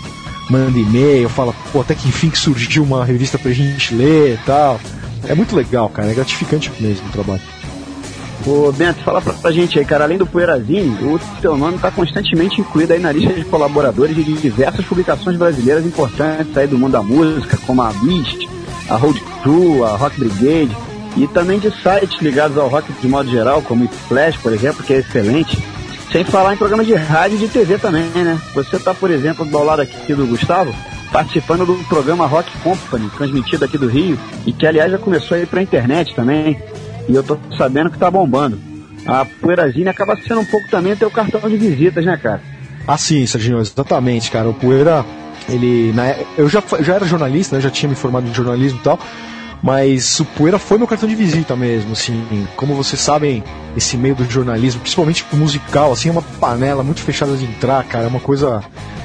manda 0.52 0.78
e-mail, 0.78 1.30
fala, 1.30 1.54
pô, 1.72 1.80
até 1.80 1.94
que 1.94 2.08
enfim 2.08 2.28
que 2.28 2.38
surgiu 2.38 2.82
uma 2.82 3.04
revista 3.04 3.38
pra 3.38 3.50
gente 3.50 3.94
ler 3.94 4.34
e 4.34 4.38
tal. 4.44 4.78
É 5.26 5.34
muito 5.34 5.56
legal, 5.56 5.88
cara. 5.88 6.10
É 6.10 6.14
gratificante 6.14 6.70
mesmo 6.78 7.08
o 7.08 7.12
trabalho. 7.12 7.40
Ô 8.44 8.72
Bento, 8.72 9.00
fala 9.04 9.22
pra, 9.22 9.32
pra, 9.32 9.52
gente 9.52 9.78
aí, 9.78 9.84
cara, 9.84 10.04
além 10.04 10.18
do 10.18 10.26
Poeirazine, 10.26 10.98
o 11.04 11.18
teu 11.40 11.56
nome 11.56 11.76
está 11.76 11.92
constantemente 11.92 12.60
incluído 12.60 12.92
aí 12.92 12.98
na 12.98 13.12
lista 13.12 13.32
de 13.32 13.44
colaboradores 13.44 14.16
de 14.16 14.24
diversas 14.24 14.84
publicações 14.84 15.36
brasileiras 15.36 15.86
importantes 15.86 16.56
aí 16.56 16.66
do 16.66 16.76
mundo 16.76 16.92
da 16.92 17.02
música, 17.02 17.56
como 17.64 17.80
a 17.82 17.92
Beast, 17.92 18.48
a 18.90 18.96
Road 18.96 19.22
Crew, 19.42 19.84
a 19.84 19.96
Rock 19.96 20.18
Brigade, 20.18 20.76
e 21.16 21.28
também 21.28 21.60
de 21.60 21.70
sites 21.70 22.20
ligados 22.20 22.58
ao 22.58 22.68
rock 22.68 22.92
de 22.92 23.06
modo 23.06 23.30
geral, 23.30 23.62
como 23.62 23.84
o 23.84 23.88
Flash, 23.88 24.36
por 24.38 24.52
exemplo, 24.52 24.82
que 24.82 24.92
é 24.92 24.98
excelente. 24.98 25.56
Sem 26.12 26.24
falar 26.24 26.52
em 26.52 26.58
programas 26.58 26.86
de 26.86 26.94
rádio 26.94 27.36
e 27.36 27.40
de 27.40 27.48
TV 27.48 27.78
também, 27.78 28.04
né? 28.10 28.38
Você 28.54 28.76
está, 28.76 28.92
por 28.92 29.10
exemplo, 29.10 29.46
do 29.46 29.62
lado 29.64 29.80
aqui 29.80 30.14
do 30.14 30.26
Gustavo, 30.26 30.74
participando 31.10 31.64
do 31.64 31.74
programa 31.88 32.26
Rock 32.26 32.52
Company, 32.58 33.08
transmitido 33.16 33.64
aqui 33.64 33.78
do 33.78 33.88
Rio, 33.88 34.18
e 34.44 34.52
que 34.52 34.66
aliás 34.66 34.92
já 34.92 34.98
começou 34.98 35.38
a 35.38 35.40
ir 35.40 35.46
pra 35.46 35.62
internet 35.62 36.14
também. 36.14 36.60
E 37.08 37.14
eu 37.14 37.22
tô 37.22 37.38
sabendo 37.56 37.90
que 37.90 37.98
tá 37.98 38.10
bombando. 38.10 38.60
A 39.06 39.24
Poeirazine 39.24 39.88
acaba 39.88 40.14
sendo 40.16 40.40
um 40.40 40.44
pouco 40.44 40.68
também 40.68 40.94
teu 40.94 41.10
cartão 41.10 41.48
de 41.48 41.56
visitas, 41.56 42.04
né, 42.04 42.16
cara? 42.22 42.42
Ah, 42.86 42.98
sim, 42.98 43.24
Serginho, 43.26 43.58
exatamente, 43.58 44.30
cara. 44.30 44.50
O 44.50 44.54
Poeira, 44.54 45.06
ele. 45.48 45.92
Na, 45.94 46.14
eu 46.36 46.46
já, 46.46 46.62
já 46.80 46.94
era 46.94 47.06
jornalista, 47.06 47.56
né? 47.56 47.62
Já 47.62 47.70
tinha 47.70 47.88
me 47.88 47.94
formado 47.94 48.28
em 48.28 48.34
jornalismo 48.34 48.78
e 48.78 48.82
tal. 48.82 49.00
Mas 49.62 50.18
o 50.18 50.24
Poeira 50.24 50.58
foi 50.58 50.76
meu 50.76 50.88
cartão 50.88 51.08
de 51.08 51.14
visita 51.14 51.54
mesmo, 51.54 51.92
assim. 51.92 52.46
Como 52.56 52.74
vocês 52.74 53.00
sabem, 53.00 53.44
esse 53.76 53.96
meio 53.96 54.16
do 54.16 54.28
jornalismo, 54.28 54.80
principalmente 54.80 55.24
musical, 55.32 55.92
assim, 55.92 56.08
é 56.08 56.12
uma 56.12 56.22
panela 56.22 56.82
muito 56.82 57.00
fechada 57.00 57.36
de 57.36 57.44
entrar, 57.44 57.84
cara. 57.84 58.04
É 58.04 58.08
uma 58.08 58.18
coisa. 58.18 58.62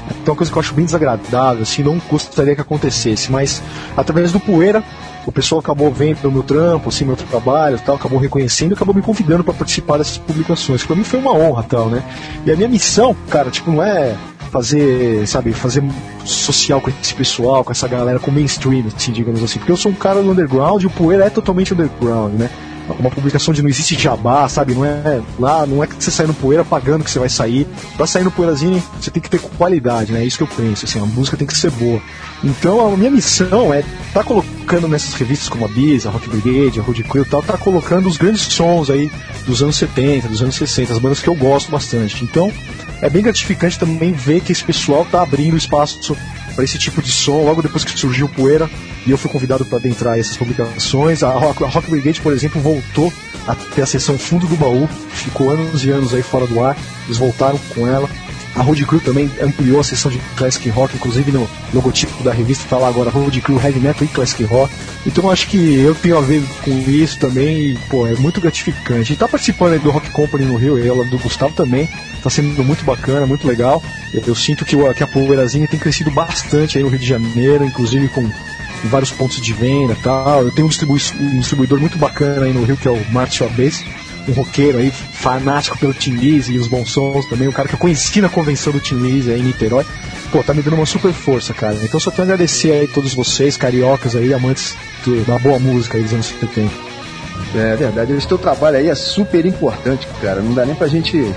É 0.09 0.29
uma 0.29 0.35
coisa 0.35 0.51
que 0.51 0.57
eu 0.57 0.61
acho 0.61 0.73
bem 0.73 0.85
desagradável, 0.85 1.61
assim, 1.61 1.83
não 1.83 2.01
gostaria 2.09 2.55
que 2.55 2.61
acontecesse. 2.61 3.31
Mas 3.31 3.61
através 3.95 4.31
do 4.31 4.39
Poeira, 4.39 4.83
o 5.27 5.31
pessoal 5.31 5.59
acabou 5.59 5.91
vendo 5.91 6.31
meu 6.31 6.41
trampo, 6.41 6.89
assim, 6.89 7.05
meu 7.05 7.17
trabalho 7.17 7.77
tal, 7.85 7.95
acabou 7.95 8.17
reconhecendo 8.17 8.73
acabou 8.73 8.95
me 8.95 9.01
convidando 9.01 9.43
para 9.43 9.53
participar 9.53 9.97
dessas 9.97 10.17
publicações. 10.17 10.83
Para 10.85 10.95
mim 10.95 11.03
foi 11.03 11.19
uma 11.19 11.33
honra 11.33 11.63
tal, 11.63 11.89
né? 11.89 12.01
E 12.45 12.51
a 12.51 12.55
minha 12.55 12.69
missão, 12.69 13.15
cara, 13.29 13.51
tipo, 13.51 13.69
não 13.69 13.83
é 13.83 14.15
fazer, 14.51 15.27
sabe, 15.27 15.53
fazer 15.53 15.83
social 16.25 16.81
com 16.81 16.89
esse 16.89 17.13
pessoal, 17.13 17.63
com 17.63 17.71
essa 17.71 17.87
galera, 17.87 18.19
com 18.19 18.31
mainstream, 18.31 18.85
assim, 18.87 19.11
digamos 19.11 19.43
assim. 19.43 19.59
Porque 19.59 19.71
eu 19.71 19.77
sou 19.77 19.91
um 19.91 19.95
cara 19.95 20.21
do 20.21 20.31
underground 20.31 20.81
e 20.83 20.87
o 20.87 20.89
Poeira 20.89 21.25
é 21.25 21.29
totalmente 21.29 21.73
underground, 21.73 22.33
né? 22.33 22.49
uma 22.99 23.11
publicação 23.11 23.53
de 23.53 23.61
não 23.61 23.69
existe 23.69 23.99
jabá, 23.99 24.47
sabe? 24.47 24.73
Não 24.73 24.85
é 24.85 25.21
lá, 25.37 25.65
não 25.65 25.83
é 25.83 25.87
que 25.87 25.95
você 26.01 26.09
sai 26.09 26.25
no 26.25 26.33
poeira 26.33 26.63
pagando 26.63 27.03
que 27.03 27.11
você 27.11 27.19
vai 27.19 27.29
sair. 27.29 27.67
Pra 27.95 28.07
sair 28.07 28.23
no 28.23 28.31
poeirazinho, 28.31 28.81
você 28.99 29.11
tem 29.11 29.21
que 29.21 29.29
ter 29.29 29.39
qualidade, 29.39 30.11
né? 30.11 30.21
É 30.21 30.25
isso 30.25 30.37
que 30.37 30.43
eu 30.43 30.47
penso, 30.47 30.85
assim, 30.85 30.99
a 30.99 31.05
música 31.05 31.35
tem 31.35 31.47
que 31.47 31.57
ser 31.57 31.71
boa. 31.71 32.01
Então 32.43 32.93
a 32.93 32.97
minha 32.97 33.11
missão 33.11 33.73
é 33.73 33.83
tá 34.13 34.23
colocando 34.23 34.87
nessas 34.87 35.13
revistas 35.13 35.49
como 35.49 35.65
a 35.65 35.67
Biz, 35.67 36.05
a 36.05 36.09
Rock 36.09 36.29
Brigade, 36.29 36.79
a 36.79 36.83
Road 36.83 37.03
Crew 37.03 37.23
e 37.23 37.25
tal, 37.25 37.41
tá 37.41 37.57
colocando 37.57 38.07
os 38.07 38.17
grandes 38.17 38.41
sons 38.41 38.89
aí 38.89 39.11
dos 39.45 39.61
anos 39.61 39.75
70, 39.75 40.27
dos 40.27 40.41
anos 40.41 40.55
60, 40.55 40.93
as 40.93 40.99
bandas 40.99 41.19
que 41.19 41.27
eu 41.27 41.35
gosto 41.35 41.71
bastante. 41.71 42.23
Então, 42.23 42.51
é 43.01 43.09
bem 43.09 43.21
gratificante 43.21 43.77
também 43.77 44.11
ver 44.11 44.41
que 44.41 44.51
esse 44.51 44.63
pessoal 44.63 45.05
tá 45.05 45.21
abrindo 45.21 45.55
espaço 45.55 46.17
para 46.55 46.63
esse 46.63 46.77
tipo 46.79 47.01
de 47.01 47.11
som, 47.11 47.43
logo 47.43 47.61
depois 47.61 47.83
que 47.83 47.97
surgiu 47.97 48.27
Poeira, 48.27 48.69
e 49.05 49.11
eu 49.11 49.17
fui 49.17 49.29
convidado 49.29 49.63
para 49.63 49.77
adentrar 49.77 50.17
essas 50.17 50.35
publicações. 50.35 51.21
A 51.21 51.29
Rock, 51.29 51.63
a 51.63 51.67
Rock 51.67 51.89
Brigade, 51.89 52.19
por 52.19 52.33
exemplo, 52.33 52.59
voltou 52.59 53.13
a 53.47 53.53
ter 53.53 53.83
a 53.83 53.85
seção 53.85 54.17
fundo 54.17 54.47
do 54.47 54.55
baú, 54.55 54.89
ficou 55.11 55.51
anos 55.51 55.85
e 55.85 55.91
anos 55.91 56.13
aí 56.13 56.23
fora 56.23 56.47
do 56.47 56.63
ar, 56.63 56.75
eles 57.05 57.17
voltaram 57.17 57.59
com 57.75 57.87
ela. 57.87 58.09
A 58.55 58.61
Road 58.61 58.85
Crew 58.85 58.99
também 58.99 59.29
ampliou 59.41 59.79
a 59.79 59.83
seção 59.83 60.09
de 60.09 60.17
Classic 60.35 60.67
Rock, 60.69 60.95
inclusive 60.95 61.31
no 61.31 61.47
logotipo 61.73 62.23
da 62.23 62.33
revista 62.33 62.63
está 62.63 62.77
lá 62.77 62.87
agora 62.87 63.09
Road 63.09 63.39
Crew 63.41 63.61
Heavy 63.61 63.79
Metal 63.79 64.03
e 64.03 64.07
Classic 64.07 64.43
Rock. 64.43 64.73
Então 65.05 65.29
acho 65.29 65.47
que 65.47 65.79
eu 65.79 65.93
tenho 65.93 66.17
a 66.17 66.21
ver 66.21 66.43
com 66.63 66.71
isso 66.89 67.19
também 67.19 67.71
e, 67.71 67.77
pô, 67.89 68.07
é 68.07 68.15
muito 68.15 68.41
gratificante. 68.41 69.13
E 69.13 69.15
tá 69.15 69.27
participando 69.27 69.81
do 69.81 69.91
Rock 69.91 70.09
Company 70.09 70.45
no 70.45 70.57
Rio, 70.57 70.83
ela 70.83 71.05
do 71.05 71.19
Gustavo 71.19 71.53
também. 71.53 71.87
Tá 72.23 72.29
sendo 72.29 72.63
muito 72.63 72.83
bacana, 72.83 73.25
muito 73.25 73.47
legal. 73.47 73.81
Eu, 74.13 74.23
eu 74.27 74.35
sinto 74.35 74.65
que, 74.65 74.75
que 74.93 75.03
a 75.03 75.07
Poeirazinha 75.07 75.67
tem 75.67 75.79
crescido 75.79 76.09
bastante 76.09 76.77
aí 76.77 76.83
no 76.83 76.89
Rio 76.89 76.99
de 76.99 77.07
Janeiro, 77.07 77.63
inclusive 77.63 78.07
com 78.09 78.29
vários 78.85 79.11
pontos 79.11 79.39
de 79.39 79.53
venda 79.53 79.95
tal. 80.01 80.41
Eu 80.41 80.51
tenho 80.51 80.65
um, 80.65 80.69
distribu 80.69 80.93
um 80.93 81.39
distribuidor 81.39 81.79
muito 81.79 81.97
bacana 81.97 82.45
aí 82.45 82.53
no 82.53 82.63
Rio, 82.63 82.77
que 82.77 82.87
é 82.87 82.91
o 82.91 83.11
Martin 83.11 83.43
Abes 83.43 83.83
um 84.27 84.33
roqueiro 84.33 84.77
aí, 84.77 84.91
fanático 84.91 85.77
pelo 85.77 85.93
Tim 85.93 86.11
Lizzy 86.11 86.53
e 86.53 86.57
os 86.57 86.67
bons 86.67 86.91
sons 86.91 87.25
também, 87.27 87.47
um 87.47 87.51
cara 87.51 87.67
que 87.67 87.75
eu 87.75 87.79
conheci 87.79 88.21
na 88.21 88.29
convenção 88.29 88.73
do 88.73 88.79
Tim 88.79 88.95
Lizzy 88.95 89.31
aí 89.31 89.39
em 89.39 89.43
Niterói. 89.43 89.85
Pô, 90.31 90.43
tá 90.43 90.53
me 90.53 90.61
dando 90.61 90.75
uma 90.75 90.85
super 90.85 91.13
força, 91.13 91.53
cara. 91.53 91.75
Então 91.81 91.99
só 91.99 92.11
tenho 92.11 92.23
a 92.23 92.33
agradecer 92.33 92.71
aí 92.71 92.85
a 92.85 92.93
todos 92.93 93.13
vocês, 93.13 93.55
cariocas 93.55 94.15
aí, 94.15 94.33
amantes 94.33 94.75
do, 95.05 95.23
da 95.25 95.39
boa 95.39 95.57
música 95.57 95.97
aí 95.97 96.03
dos 96.03 96.13
anos 96.13 96.25
70. 96.25 96.69
É 97.55 97.75
verdade, 97.75 98.13
esse 98.13 98.27
teu 98.27 98.37
trabalho 98.37 98.77
aí 98.77 98.89
é 98.89 98.95
super 98.95 99.45
importante, 99.45 100.07
cara. 100.21 100.41
Não 100.41 100.53
dá 100.53 100.65
nem 100.65 100.75
pra 100.75 100.87
gente. 100.87 101.33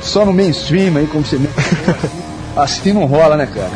Só 0.00 0.24
no 0.24 0.32
mainstream 0.32 0.96
aí, 0.96 1.06
como 1.06 1.24
você 1.24 1.38
assim 2.56 2.92
não 2.92 3.06
rola, 3.06 3.36
né, 3.36 3.46
cara? 3.46 3.72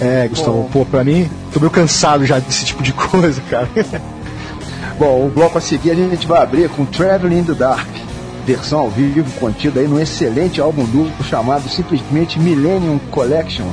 É, 0.00 0.28
Gustavo, 0.28 0.68
pô, 0.72 0.86
pra 0.86 1.04
mim, 1.04 1.28
tô 1.52 1.60
meio 1.60 1.70
cansado 1.70 2.24
já 2.24 2.38
desse 2.38 2.64
tipo 2.64 2.82
de 2.82 2.92
coisa, 2.92 3.40
cara. 3.50 3.68
Bom, 5.00 5.24
o 5.24 5.30
bloco 5.30 5.56
a 5.56 5.62
seguir 5.62 5.92
a 5.92 5.94
gente 5.94 6.26
vai 6.26 6.42
abrir 6.42 6.68
com 6.68 6.84
Traveling 6.84 7.38
in 7.38 7.44
the 7.44 7.54
Dark, 7.54 7.88
versão 8.44 8.80
ao 8.80 8.90
vivo 8.90 9.24
contida 9.40 9.80
aí 9.80 9.88
no 9.88 9.98
excelente 9.98 10.60
álbum 10.60 10.84
duplo 10.84 11.24
chamado 11.24 11.70
simplesmente 11.70 12.38
Millennium 12.38 12.98
Collection, 13.10 13.64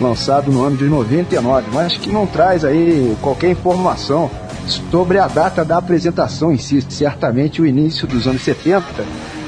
lançado 0.00 0.52
no 0.52 0.62
ano 0.62 0.76
de 0.76 0.84
99, 0.84 1.66
mas 1.72 1.96
que 1.96 2.12
não 2.12 2.28
traz 2.28 2.64
aí 2.64 3.16
qualquer 3.20 3.50
informação 3.50 4.30
sobre 4.68 5.18
a 5.18 5.26
data 5.26 5.64
da 5.64 5.78
apresentação 5.78 6.52
em 6.52 6.58
si, 6.58 6.80
certamente 6.88 7.60
o 7.60 7.66
início 7.66 8.06
dos 8.06 8.28
anos 8.28 8.42
70, 8.42 8.84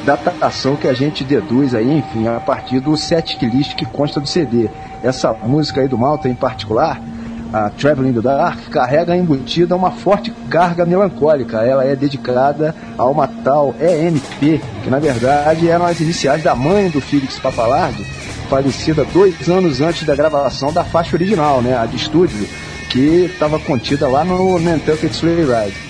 datação 0.04 0.74
que 0.74 0.88
a 0.88 0.92
gente 0.92 1.22
deduz 1.22 1.76
aí, 1.76 1.98
enfim, 1.98 2.26
a 2.26 2.40
partir 2.40 2.80
do 2.80 2.96
set 2.96 3.38
list 3.46 3.76
que 3.76 3.86
consta 3.86 4.18
do 4.18 4.26
CD. 4.26 4.68
Essa 5.00 5.32
música 5.32 5.80
aí 5.80 5.86
do 5.86 5.96
Malta 5.96 6.28
em 6.28 6.34
particular, 6.34 7.00
a 7.52 7.70
Traveling 7.70 8.12
the 8.12 8.20
Dark 8.20 8.68
carrega 8.70 9.16
embutida 9.16 9.74
uma 9.74 9.90
forte 9.90 10.30
carga 10.48 10.86
melancólica. 10.86 11.58
Ela 11.58 11.84
é 11.84 11.96
dedicada 11.96 12.74
a 12.96 13.04
uma 13.06 13.26
tal 13.26 13.74
EMP, 13.80 14.60
que 14.82 14.90
na 14.90 14.98
verdade 14.98 15.68
eram 15.68 15.86
as 15.86 16.00
iniciais 16.00 16.42
da 16.42 16.54
mãe 16.54 16.88
do 16.90 17.00
Felix 17.00 17.38
Pappalardi, 17.38 18.04
falecida 18.48 19.04
dois 19.12 19.48
anos 19.48 19.80
antes 19.80 20.04
da 20.04 20.14
gravação 20.14 20.72
da 20.72 20.84
faixa 20.84 21.16
original, 21.16 21.60
né, 21.60 21.76
a 21.76 21.86
de 21.86 21.96
estúdio, 21.96 22.46
que 22.88 23.26
estava 23.26 23.58
contida 23.58 24.08
lá 24.08 24.24
no 24.24 24.58
Nantucket 24.58 25.12
Sleigh 25.12 25.42
Ride. 25.42 25.89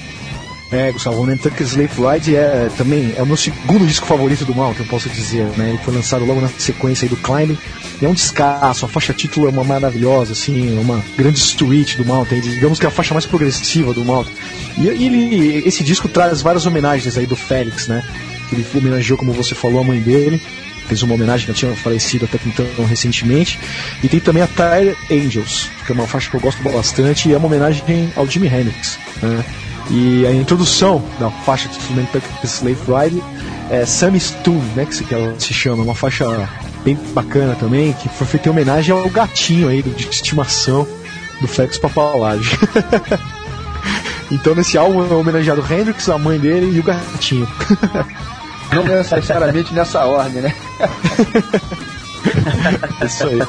É, 0.73 0.93
Gustavo, 0.93 1.21
o 1.21 1.27
Nantucket 1.27 1.67
Slave 1.67 1.91
Ride 2.01 2.37
é 2.37 2.71
também 2.77 3.13
é 3.17 3.23
o 3.23 3.27
meu 3.27 3.37
segundo 3.37 3.85
disco 3.85 4.07
favorito 4.07 4.45
do 4.45 4.55
mal, 4.55 4.73
que 4.73 4.81
eu 4.81 4.87
posso 4.87 5.09
dizer, 5.09 5.47
né? 5.57 5.71
Ele 5.71 5.79
foi 5.79 5.93
lançado 5.93 6.25
logo 6.25 6.41
na 6.41 6.49
sequência 6.49 7.09
do 7.09 7.17
Climbing. 7.17 7.59
É 8.01 8.07
um 8.07 8.15
descasso, 8.15 8.87
a 8.87 8.89
faixa 8.89 9.13
título 9.13 9.47
é 9.47 9.51
uma 9.51 9.65
maravilhosa, 9.65 10.33
assim, 10.33 10.77
é 10.77 10.81
uma 10.81 11.05
grande 11.17 11.39
street 11.39 11.97
do 11.97 12.05
Mountain, 12.05 12.41
digamos 12.41 12.79
que 12.79 12.87
é 12.87 12.89
a 12.89 12.93
faixa 12.93 13.13
mais 13.13 13.27
progressiva 13.27 13.93
do 13.93 14.05
Mountain. 14.05 14.33
E, 14.79 14.83
e 14.83 15.07
ele, 15.07 15.69
esse 15.69 15.83
disco 15.83 16.09
traz 16.09 16.41
várias 16.41 16.65
homenagens 16.67 17.19
aí 17.19 17.27
do 17.27 17.37
Félix, 17.37 17.89
né? 17.89 18.05
Ele 18.53 18.65
homenageou, 18.73 19.19
como 19.19 19.33
você 19.33 19.57
falou, 19.57 19.81
a 19.81 19.85
mãe 19.85 20.01
dele, 20.01 20.41
fez 20.87 21.03
uma 21.03 21.15
homenagem 21.15 21.47
que 21.47 21.53
tinha 21.53 21.75
falecido 21.75 22.27
até 22.27 22.39
então 22.47 22.85
recentemente. 22.85 23.59
E 24.03 24.09
tem 24.09 24.21
também 24.21 24.43
a 24.43 24.47
Tire 24.47 24.97
Angels, 25.11 25.69
que 25.85 25.91
é 25.91 25.95
uma 25.95 26.07
faixa 26.07 26.31
que 26.31 26.37
eu 26.37 26.41
gosto 26.41 26.63
bastante 26.63 27.29
e 27.29 27.33
é 27.33 27.37
uma 27.37 27.47
homenagem 27.47 28.13
ao 28.15 28.27
Jimi 28.27 28.47
Hendrix, 28.47 28.99
né? 29.21 29.45
E 29.91 30.25
a 30.25 30.33
introdução 30.33 31.03
da 31.19 31.31
faixa 31.31 31.69
de 31.69 31.77
instrumento 31.77 32.23
Slave 32.45 32.79
Ride 32.87 33.23
é 33.71 33.85
Sammy 33.85 34.21
Stone, 34.21 34.63
né, 34.77 34.87
que, 34.87 35.05
que 35.05 35.15
ela 35.15 35.35
se 35.39 35.53
chama, 35.53 35.83
uma 35.83 35.95
faixa 35.95 36.49
bem 36.85 36.97
bacana 37.13 37.57
também, 37.57 37.93
que 37.93 38.09
foi 38.09 38.27
feita 38.27 38.49
em 38.49 38.53
homenagem 38.53 38.95
ao 38.95 39.09
gatinho 39.11 39.69
aí 39.69 39.83
de 39.83 40.09
estimação 40.09 40.87
do 41.41 41.49
Flex 41.49 41.77
Papalage. 41.79 42.57
então 44.31 44.55
nesse 44.55 44.79
álbum 44.79 45.05
é 45.11 45.15
homenageado 45.15 45.65
Hendrix, 45.73 46.09
a 46.09 46.19
mãe 46.19 46.39
dele 46.39 46.77
e 46.77 46.81
o 46.81 46.83
gatinho. 46.83 47.49
Não 48.73 48.85
necessariamente 48.85 49.75
nessa 49.75 50.05
ordem, 50.05 50.43
né? 50.43 50.55
Isso 53.05 53.27
aí. 53.27 53.41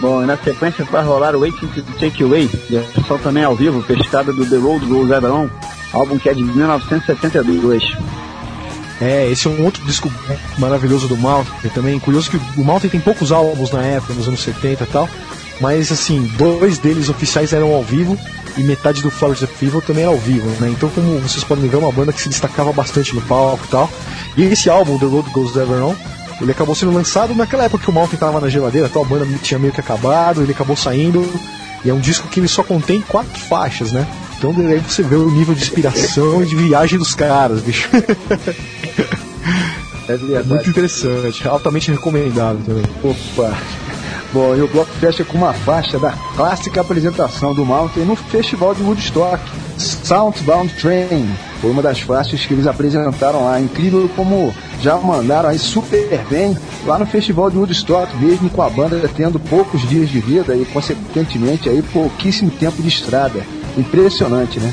Bom, 0.00 0.22
e 0.22 0.26
na 0.26 0.36
sequência 0.36 0.84
vai 0.84 1.02
rolar 1.02 1.34
o 1.34 1.40
Waiting 1.40 1.66
to 1.68 1.82
Take 1.98 2.22
Away, 2.22 2.50
versão 2.68 3.18
também 3.18 3.44
ao 3.44 3.56
vivo, 3.56 3.82
pescada 3.82 4.32
do 4.32 4.44
The 4.44 4.56
Road 4.56 4.84
Goes 4.84 5.10
Ever 5.10 5.32
On, 5.32 5.48
álbum 5.92 6.18
que 6.18 6.28
é 6.28 6.34
de 6.34 6.44
1972. 6.44 7.82
É, 9.00 9.30
esse 9.30 9.46
é 9.46 9.50
um 9.50 9.64
outro 9.64 9.84
disco 9.84 10.10
maravilhoso 10.58 11.08
do 11.08 11.16
Mountain 11.16 11.70
também. 11.74 11.98
Curioso 11.98 12.30
que 12.30 12.36
o 12.58 12.64
Mountain 12.64 12.90
tem 12.90 13.00
poucos 13.00 13.32
álbuns 13.32 13.70
na 13.70 13.82
época, 13.82 14.14
nos 14.14 14.28
anos 14.28 14.40
70 14.40 14.84
e 14.84 14.86
tal, 14.86 15.08
mas 15.60 15.90
assim, 15.90 16.30
dois 16.36 16.78
deles 16.78 17.08
oficiais 17.08 17.52
eram 17.52 17.72
ao 17.72 17.82
vivo 17.82 18.18
e 18.56 18.62
metade 18.62 19.02
do 19.02 19.10
Flowers 19.10 19.42
of 19.42 19.64
Evil 19.64 19.82
também 19.82 20.04
era 20.04 20.12
ao 20.12 20.18
vivo, 20.18 20.48
né? 20.60 20.70
Então, 20.70 20.88
como 20.90 21.18
vocês 21.20 21.44
podem 21.44 21.68
ver, 21.68 21.76
é 21.76 21.78
uma 21.78 21.92
banda 21.92 22.12
que 22.12 22.20
se 22.20 22.28
destacava 22.28 22.72
bastante 22.72 23.14
no 23.14 23.20
palco 23.22 23.64
e 23.64 23.68
tal. 23.68 23.90
E 24.36 24.42
esse 24.44 24.70
álbum, 24.70 24.98
The 24.98 25.06
Road 25.06 25.30
Goes 25.30 25.56
Ever 25.56 25.84
On, 25.84 25.94
ele 26.40 26.50
acabou 26.50 26.74
sendo 26.74 26.92
lançado 26.92 27.34
naquela 27.34 27.64
época 27.64 27.84
que 27.84 27.90
o 27.90 27.92
Mountain 27.92 28.14
estava 28.16 28.40
na 28.40 28.48
geladeira, 28.48 28.88
tal, 28.88 29.02
a 29.02 29.06
banda 29.06 29.26
tinha 29.42 29.58
meio 29.58 29.72
que 29.72 29.80
acabado, 29.80 30.42
ele 30.42 30.52
acabou 30.52 30.76
saindo. 30.76 31.26
E 31.84 31.90
é 31.90 31.94
um 31.94 32.00
disco 32.00 32.28
que 32.28 32.40
ele 32.40 32.48
só 32.48 32.62
contém 32.62 33.00
quatro 33.00 33.38
faixas, 33.40 33.92
né? 33.92 34.06
Então 34.38 34.52
daí 34.52 34.78
você 34.78 35.02
vê 35.02 35.16
o 35.16 35.30
nível 35.30 35.54
de 35.54 35.62
inspiração 35.62 36.42
e 36.42 36.46
de 36.46 36.56
viagem 36.56 36.98
dos 36.98 37.14
caras, 37.14 37.60
bicho. 37.62 37.88
É, 40.08 40.12
é 40.12 40.42
muito 40.44 40.70
interessante, 40.70 41.48
altamente 41.48 41.90
recomendado 41.90 42.58
também. 42.64 42.84
Opa! 43.02 43.58
Bom, 44.32 44.54
e 44.54 44.62
o 44.62 44.68
bloco 44.68 44.90
fecha 45.00 45.24
com 45.24 45.36
uma 45.36 45.52
faixa 45.52 45.98
da 45.98 46.12
clássica 46.36 46.80
apresentação 46.80 47.54
do 47.54 47.64
Mountain 47.64 48.04
no 48.04 48.14
Festival 48.14 48.74
de 48.74 48.82
Woodstock, 48.82 49.42
Soundbound 49.78 50.72
Train. 50.74 51.28
Foi 51.60 51.70
uma 51.70 51.82
das 51.82 52.00
faixas 52.00 52.44
que 52.44 52.52
eles 52.52 52.66
apresentaram 52.66 53.44
lá. 53.44 53.60
Incrível 53.60 54.08
como 54.14 54.54
já 54.80 54.96
mandaram 54.96 55.48
aí 55.48 55.58
super 55.58 56.24
bem 56.28 56.56
lá 56.84 56.98
no 56.98 57.06
Festival 57.06 57.50
de 57.50 57.56
Woodstock, 57.56 58.16
mesmo 58.16 58.50
com 58.50 58.62
a 58.62 58.70
banda 58.70 59.08
tendo 59.14 59.40
poucos 59.40 59.88
dias 59.88 60.08
de 60.08 60.20
vida 60.20 60.54
e, 60.54 60.64
consequentemente, 60.66 61.68
aí 61.68 61.82
pouquíssimo 61.82 62.50
tempo 62.50 62.82
de 62.82 62.88
estrada. 62.88 63.40
Impressionante, 63.76 64.60
né? 64.60 64.72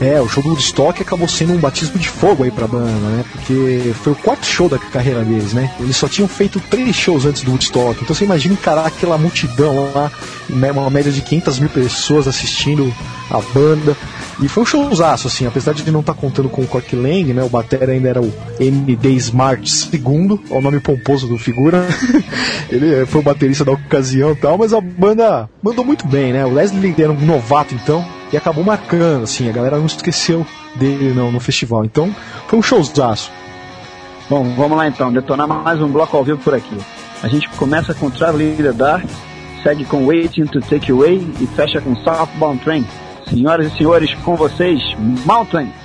É, 0.00 0.20
o 0.20 0.28
show 0.28 0.42
do 0.42 0.50
Woodstock 0.50 1.00
acabou 1.00 1.28
sendo 1.28 1.52
um 1.52 1.58
batismo 1.58 1.98
de 1.98 2.08
fogo 2.08 2.42
aí 2.42 2.50
pra 2.50 2.66
banda, 2.66 2.90
né? 2.90 3.24
Porque 3.30 3.94
foi 4.02 4.12
o 4.12 4.16
quarto 4.16 4.44
show 4.44 4.68
da 4.68 4.78
carreira 4.78 5.24
deles, 5.24 5.52
né? 5.52 5.72
Eles 5.78 5.96
só 5.96 6.08
tinham 6.08 6.28
feito 6.28 6.60
três 6.68 6.96
shows 6.96 7.24
antes 7.24 7.42
do 7.42 7.52
Woodstock. 7.52 8.02
Então 8.02 8.14
você 8.14 8.24
imagina 8.24 8.54
encarar 8.54 8.86
aquela 8.86 9.16
multidão 9.16 9.92
lá, 9.94 10.10
né? 10.48 10.72
uma 10.72 10.90
média 10.90 11.12
de 11.12 11.22
500 11.22 11.58
mil 11.60 11.70
pessoas 11.70 12.26
assistindo 12.26 12.92
a 13.30 13.40
banda. 13.40 13.96
E 14.42 14.48
foi 14.48 14.62
um 14.62 14.66
showzaço, 14.66 15.28
assim, 15.28 15.46
apesar 15.46 15.72
de 15.72 15.88
não 15.90 16.00
estar 16.00 16.14
tá 16.14 16.20
contando 16.20 16.48
com 16.48 16.62
o 16.62 16.66
Cork 16.66 16.94
Lang, 16.96 17.32
né? 17.32 17.42
O 17.42 17.48
batera 17.48 17.92
ainda 17.92 18.08
era 18.08 18.20
o 18.20 18.32
MD 18.58 19.10
Smart 19.12 19.70
II, 19.92 20.40
é 20.50 20.54
o 20.54 20.60
nome 20.60 20.80
pomposo 20.80 21.26
do 21.26 21.38
figura. 21.38 21.86
Ele 22.68 23.06
foi 23.06 23.20
o 23.20 23.24
baterista 23.24 23.64
da 23.64 23.72
ocasião 23.72 24.32
e 24.32 24.36
tal, 24.36 24.58
mas 24.58 24.72
a 24.72 24.80
banda 24.80 25.48
mandou 25.62 25.84
muito 25.84 26.06
bem, 26.06 26.32
né? 26.32 26.44
O 26.44 26.52
Leslie 26.52 26.94
era 26.98 27.12
um 27.12 27.20
novato 27.20 27.74
então, 27.74 28.04
e 28.32 28.36
acabou 28.36 28.64
marcando, 28.64 29.24
assim, 29.24 29.48
a 29.48 29.52
galera 29.52 29.78
não 29.78 29.86
esqueceu 29.86 30.46
dele 30.74 31.12
não, 31.14 31.30
no 31.30 31.38
festival. 31.40 31.84
Então, 31.84 32.14
foi 32.48 32.58
um 32.58 32.62
showzaço. 32.62 33.30
Bom, 34.28 34.54
vamos 34.56 34.76
lá 34.76 34.88
então, 34.88 35.12
detonar 35.12 35.46
mais 35.46 35.80
um 35.80 35.88
bloco 35.88 36.16
ao 36.16 36.24
vivo 36.24 36.38
por 36.38 36.54
aqui. 36.54 36.76
A 37.22 37.28
gente 37.28 37.48
começa 37.50 37.94
com 37.94 38.10
Traveling 38.10 38.52
in 38.52 38.56
the 38.56 38.72
Dark, 38.72 39.04
segue 39.62 39.84
com 39.84 40.06
Waiting 40.06 40.46
to 40.46 40.60
Take 40.60 40.90
Away 40.90 41.26
e 41.40 41.46
fecha 41.46 41.80
com 41.80 41.94
Southbound 41.96 42.62
Train. 42.64 42.84
Senhoras 43.28 43.72
e 43.72 43.76
senhores, 43.76 44.14
com 44.14 44.36
vocês, 44.36 44.80
Mountain. 45.24 45.83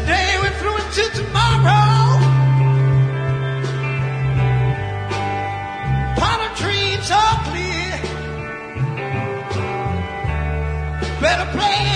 today, 0.00 0.36
we're 0.40 0.56
through 0.58 0.76
until 0.76 1.10
tomorrow. 1.10 2.18
Part 6.20 6.40
of 6.46 6.58
dreams 6.58 7.10
are 7.10 7.36
clear. 7.44 7.92
Better 11.20 11.50
play. 11.52 11.95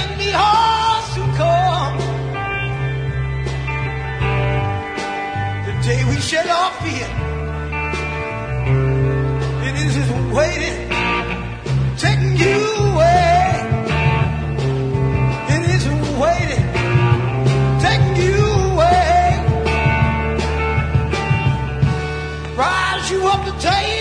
to. 23.58 23.99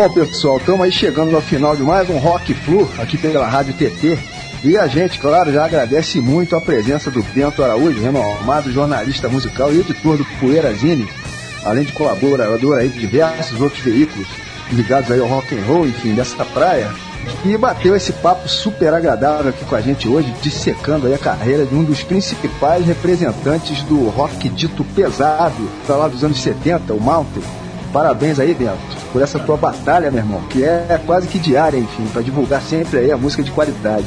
Bom, 0.00 0.08
pessoal, 0.08 0.56
estamos 0.56 0.80
aí 0.80 0.90
chegando 0.90 1.30
no 1.30 1.42
final 1.42 1.76
de 1.76 1.82
mais 1.82 2.08
um 2.08 2.16
Rock 2.16 2.54
Flu 2.54 2.90
aqui 2.98 3.18
pela 3.18 3.46
Rádio 3.46 3.74
TT. 3.74 4.18
E 4.64 4.78
a 4.78 4.86
gente, 4.86 5.18
claro, 5.18 5.52
já 5.52 5.66
agradece 5.66 6.22
muito 6.22 6.56
a 6.56 6.60
presença 6.60 7.10
do 7.10 7.22
Bento 7.22 7.62
Araújo, 7.62 8.00
renomado 8.00 8.72
jornalista 8.72 9.28
musical 9.28 9.70
e 9.70 9.80
editor 9.80 10.16
do 10.16 10.24
Poeira 10.40 10.72
Zine, 10.72 11.06
além 11.66 11.84
de 11.84 11.92
colaborador 11.92 12.78
aí 12.78 12.88
de 12.88 12.98
diversos 12.98 13.60
outros 13.60 13.82
veículos 13.82 14.26
ligados 14.72 15.10
aí 15.10 15.20
ao 15.20 15.26
rock 15.26 15.54
and 15.54 15.64
roll, 15.66 15.86
enfim, 15.86 16.14
dessa 16.14 16.46
praia. 16.46 16.90
E 17.44 17.54
bateu 17.58 17.94
esse 17.94 18.14
papo 18.14 18.48
super 18.48 18.94
agradável 18.94 19.50
aqui 19.50 19.66
com 19.66 19.76
a 19.76 19.82
gente 19.82 20.08
hoje, 20.08 20.34
dissecando 20.40 21.08
aí 21.08 21.12
a 21.12 21.18
carreira 21.18 21.66
de 21.66 21.74
um 21.74 21.84
dos 21.84 22.02
principais 22.02 22.86
representantes 22.86 23.82
do 23.82 24.08
rock 24.08 24.48
dito 24.48 24.82
pesado, 24.82 25.68
lá 25.86 26.08
dos 26.08 26.24
anos 26.24 26.40
70, 26.40 26.94
o 26.94 27.00
Mountain. 27.00 27.42
Parabéns 27.92 28.40
aí, 28.40 28.54
Bento, 28.54 28.99
por 29.12 29.22
essa 29.22 29.38
tua 29.38 29.56
batalha, 29.56 30.10
meu 30.10 30.20
irmão, 30.20 30.40
que 30.48 30.64
é 30.64 31.00
quase 31.06 31.26
que 31.26 31.38
diária, 31.38 31.78
enfim, 31.78 32.06
para 32.12 32.22
divulgar 32.22 32.62
sempre 32.62 32.98
aí 32.98 33.12
a 33.12 33.16
música 33.16 33.42
de 33.42 33.50
qualidade. 33.50 34.06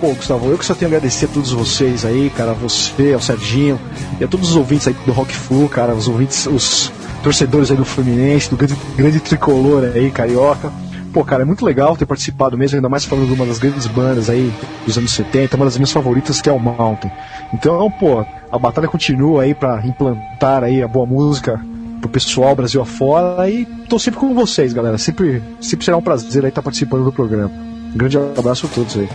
Pô, 0.00 0.08
Gustavo, 0.14 0.48
eu 0.48 0.56
que 0.56 0.64
só 0.64 0.74
tenho 0.74 0.92
a 0.92 0.94
agradecer 0.94 1.24
a 1.24 1.28
todos 1.28 1.50
vocês 1.50 2.04
aí, 2.04 2.30
cara, 2.30 2.52
você, 2.52 3.12
ao 3.12 3.20
Serginho, 3.20 3.80
e 4.20 4.24
a 4.24 4.28
todos 4.28 4.50
os 4.50 4.56
ouvintes 4.56 4.86
aí 4.86 4.94
do 5.04 5.12
Rock 5.12 5.34
Flu, 5.34 5.68
cara, 5.68 5.92
os 5.92 6.06
ouvintes, 6.06 6.46
os 6.46 6.92
torcedores 7.22 7.70
aí 7.70 7.76
do 7.76 7.84
Fluminense, 7.84 8.48
do 8.48 8.56
grande, 8.56 8.76
grande 8.96 9.18
tricolor 9.18 9.90
aí, 9.92 10.10
carioca. 10.10 10.72
Pô, 11.12 11.24
cara, 11.24 11.42
é 11.42 11.44
muito 11.44 11.64
legal 11.64 11.96
ter 11.96 12.06
participado 12.06 12.56
mesmo, 12.56 12.76
ainda 12.76 12.88
mais 12.88 13.04
falando 13.04 13.26
de 13.26 13.32
uma 13.32 13.44
das 13.44 13.58
grandes 13.58 13.88
bandas 13.88 14.30
aí 14.30 14.52
dos 14.86 14.96
anos 14.96 15.10
70, 15.10 15.56
uma 15.56 15.64
das 15.64 15.76
minhas 15.76 15.90
favoritas 15.90 16.40
que 16.40 16.48
é 16.48 16.52
o 16.52 16.60
Mountain. 16.60 17.10
Então, 17.52 17.90
pô, 17.90 18.24
a 18.52 18.58
batalha 18.58 18.86
continua 18.86 19.42
aí 19.42 19.54
para 19.54 19.84
implantar 19.84 20.62
aí 20.62 20.80
a 20.80 20.86
boa 20.86 21.06
música 21.06 21.60
pro 22.08 22.20
pessoal 22.20 22.56
Brasil 22.56 22.80
afora 22.80 23.48
e 23.48 23.64
tô 23.88 23.98
sempre 23.98 24.18
com 24.18 24.34
vocês, 24.34 24.72
galera. 24.72 24.98
Sempre, 24.98 25.42
sempre 25.60 25.84
será 25.84 25.96
um 25.96 26.02
prazer 26.02 26.42
aí 26.42 26.48
estar 26.48 26.62
participando 26.62 27.04
do 27.04 27.12
programa. 27.12 27.50
Um 27.50 27.96
grande 27.96 28.16
abraço 28.16 28.66
a 28.66 28.68
todos 28.70 28.96
aí. 28.96 29.08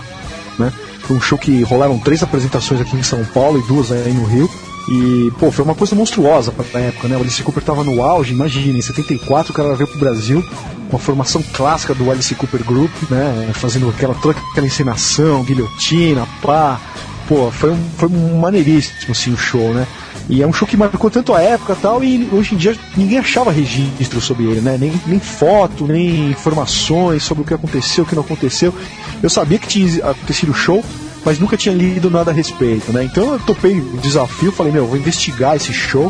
né? 0.58 0.74
Foi 1.02 1.16
um 1.16 1.22
show 1.22 1.38
que 1.38 1.62
rolaram 1.64 2.00
três 2.00 2.24
apresentações 2.24 2.82
aqui 2.82 2.96
em 2.96 3.04
São 3.04 3.24
Paulo 3.26 3.60
e 3.60 3.68
duas 3.68 3.92
aí 3.92 4.12
no 4.12 4.26
Rio. 4.26 4.50
E, 4.90 5.32
pô, 5.38 5.52
foi 5.52 5.66
uma 5.66 5.76
coisa 5.76 5.96
monstruosa 5.96 6.52
pra 6.52 6.80
época, 6.80 7.08
né? 7.08 7.18
O 7.18 7.22
Alice 7.22 7.44
Cooper 7.44 7.64
tava 7.64 7.84
no 7.84 8.02
auge, 8.02 8.34
imagina, 8.34 8.78
em 8.78 8.82
74 8.82 9.52
o 9.52 9.56
cara 9.56 9.76
veio 9.76 9.88
pro 9.88 10.00
Brasil 10.00 10.44
com 10.90 10.96
a 10.96 11.00
formação 11.00 11.44
clássica 11.54 11.94
do 11.94 12.10
Alice 12.10 12.34
Cooper 12.36 12.64
Group, 12.64 12.92
né? 13.10 13.52
Fazendo 13.54 13.90
aquela, 13.90 14.16
toda 14.16 14.40
aquela 14.52 14.66
encenação, 14.66 15.44
guilhotina, 15.44 16.26
pá. 16.42 16.80
Pô, 17.28 17.52
foi 17.52 17.72
um, 17.72 17.90
foi 17.98 18.08
maneiríssimo, 18.08 19.12
assim, 19.12 19.34
o 19.34 19.38
show, 19.38 19.74
né? 19.74 19.86
E 20.30 20.42
é 20.42 20.48
um 20.48 20.54
show 20.54 20.66
que 20.68 20.78
marcou 20.78 21.10
tanto 21.10 21.34
a 21.34 21.42
época 21.42 21.76
tal, 21.82 22.02
e 22.02 22.30
hoje 22.32 22.56
em 22.56 22.58
dia 22.58 22.76
ninguém 22.96 23.18
achava 23.18 23.52
registro 23.52 24.22
sobre 24.22 24.46
ele, 24.46 24.62
né? 24.62 24.78
Nem, 24.80 24.94
nem 25.06 25.20
foto, 25.20 25.86
nem 25.86 26.32
informações 26.32 27.24
sobre 27.24 27.44
o 27.44 27.46
que 27.46 27.54
aconteceu, 27.54 28.06
o 28.06 28.08
que 28.08 28.16
não 28.16 28.24
aconteceu. 28.24 28.74
Eu 29.22 29.30
sabia 29.30 29.60
que 29.60 29.68
tinha 29.68 30.06
acontecido 30.06 30.52
o 30.52 30.56
show, 30.56 30.84
mas 31.28 31.40
nunca 31.40 31.58
tinha 31.58 31.76
lido 31.76 32.10
nada 32.10 32.32
a 32.32 32.34
respeito, 32.34 32.94
né? 32.94 33.04
Então 33.04 33.34
eu 33.34 33.40
topei 33.40 33.82
o 33.82 33.98
desafio, 33.98 34.50
falei, 34.50 34.72
meu, 34.72 34.88
vou 34.88 34.96
investigar 34.96 35.58
esse 35.58 35.74
show. 35.74 36.10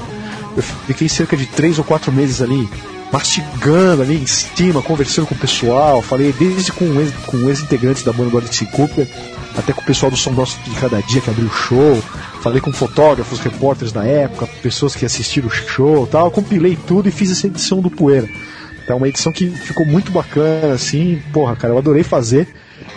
Eu 0.55 0.61
fiquei 0.61 1.09
cerca 1.09 1.35
de 1.35 1.47
três 1.47 1.79
ou 1.79 1.83
quatro 1.83 2.11
meses 2.11 2.39
ali 2.39 2.69
mastigando 3.11 4.03
ali 4.03 4.15
em 4.15 4.27
cima, 4.27 4.79
conversando 4.79 5.25
com 5.25 5.33
o 5.33 5.37
pessoal. 5.39 6.03
Falei 6.03 6.31
desde 6.31 6.71
com, 6.71 6.85
com 7.25 7.49
ex-integrantes 7.49 8.03
da 8.03 8.13
banda 8.13 8.29
do 8.29 8.37
Alice 8.37 8.63
Cooper, 8.67 9.07
até 9.57 9.73
com 9.73 9.81
o 9.81 9.85
pessoal 9.85 10.11
do 10.11 10.17
Som 10.17 10.33
Nosso 10.33 10.59
de 10.63 10.75
Cada 10.75 11.01
Dia 11.01 11.19
que 11.19 11.31
abriu 11.31 11.47
o 11.47 11.51
show. 11.51 11.99
Falei 12.43 12.61
com 12.61 12.71
fotógrafos, 12.71 13.39
repórteres 13.39 13.91
da 13.91 14.05
época, 14.05 14.45
pessoas 14.61 14.95
que 14.95 15.03
assistiram 15.03 15.47
o 15.47 15.51
show 15.51 16.05
tal. 16.05 16.29
Compilei 16.29 16.77
tudo 16.85 17.09
e 17.09 17.11
fiz 17.11 17.31
essa 17.31 17.47
edição 17.47 17.81
do 17.81 17.89
Poeira. 17.89 18.29
Então, 18.83 18.97
uma 18.97 19.09
edição 19.09 19.31
que 19.31 19.49
ficou 19.49 19.83
muito 19.83 20.11
bacana, 20.11 20.75
assim. 20.75 21.19
Porra, 21.33 21.55
cara, 21.55 21.73
eu 21.73 21.79
adorei 21.79 22.03
fazer. 22.03 22.47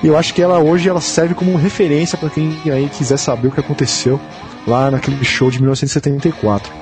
E 0.02 0.06
eu 0.06 0.16
acho 0.16 0.32
que 0.32 0.40
ela 0.40 0.58
hoje 0.58 0.88
ela 0.88 1.00
serve 1.00 1.34
como 1.34 1.56
referência 1.56 2.16
para 2.16 2.30
quem 2.30 2.56
aí 2.66 2.88
quiser 2.88 3.18
saber 3.18 3.48
o 3.48 3.50
que 3.50 3.60
aconteceu 3.60 4.18
lá 4.66 4.90
naquele 4.90 5.22
show 5.24 5.50
de 5.50 5.58
1974. 5.58 6.72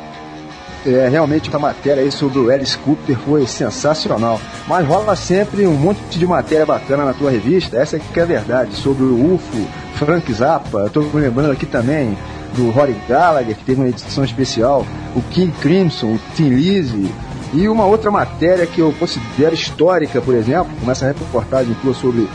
É, 0.86 1.08
realmente 1.08 1.54
a 1.54 1.58
matéria 1.58 2.02
aí 2.02 2.12
sobre 2.12 2.38
o 2.38 2.50
Alice 2.50 2.78
Cooper 2.78 3.18
foi 3.18 3.46
sensacional. 3.46 4.40
Mas 4.68 4.86
rola 4.86 5.16
sempre 5.16 5.66
um 5.66 5.74
monte 5.74 6.18
de 6.18 6.26
matéria 6.26 6.64
bacana 6.64 7.04
na 7.04 7.12
tua 7.12 7.30
revista, 7.30 7.76
essa 7.76 7.96
aqui 7.96 8.06
que 8.12 8.20
é 8.20 8.22
a 8.22 8.26
verdade, 8.26 8.74
sobre 8.74 9.02
o 9.02 9.34
UFO, 9.34 9.66
Frank 9.94 10.32
Zappa, 10.32 10.86
estou 10.86 11.02
me 11.02 11.20
lembrando 11.20 11.50
aqui 11.50 11.66
também 11.66 12.16
do 12.54 12.70
Rory 12.70 12.96
Gallagher, 13.08 13.56
que 13.56 13.64
teve 13.64 13.80
uma 13.80 13.88
edição 13.88 14.24
especial, 14.24 14.86
o 15.14 15.20
King 15.22 15.52
Crimson, 15.60 16.14
o 16.14 16.20
Tim 16.34 16.50
Lizzy, 16.50 17.12
e 17.52 17.68
uma 17.68 17.84
outra 17.84 18.10
matéria 18.10 18.66
que 18.66 18.80
eu 18.80 18.94
considero 18.98 19.54
histórica, 19.54 20.20
por 20.20 20.34
exemplo, 20.34 20.70
como 20.78 20.90
essa 20.90 21.06
reportagem 21.06 21.74
tua 21.82 21.94
sobre 21.94 22.28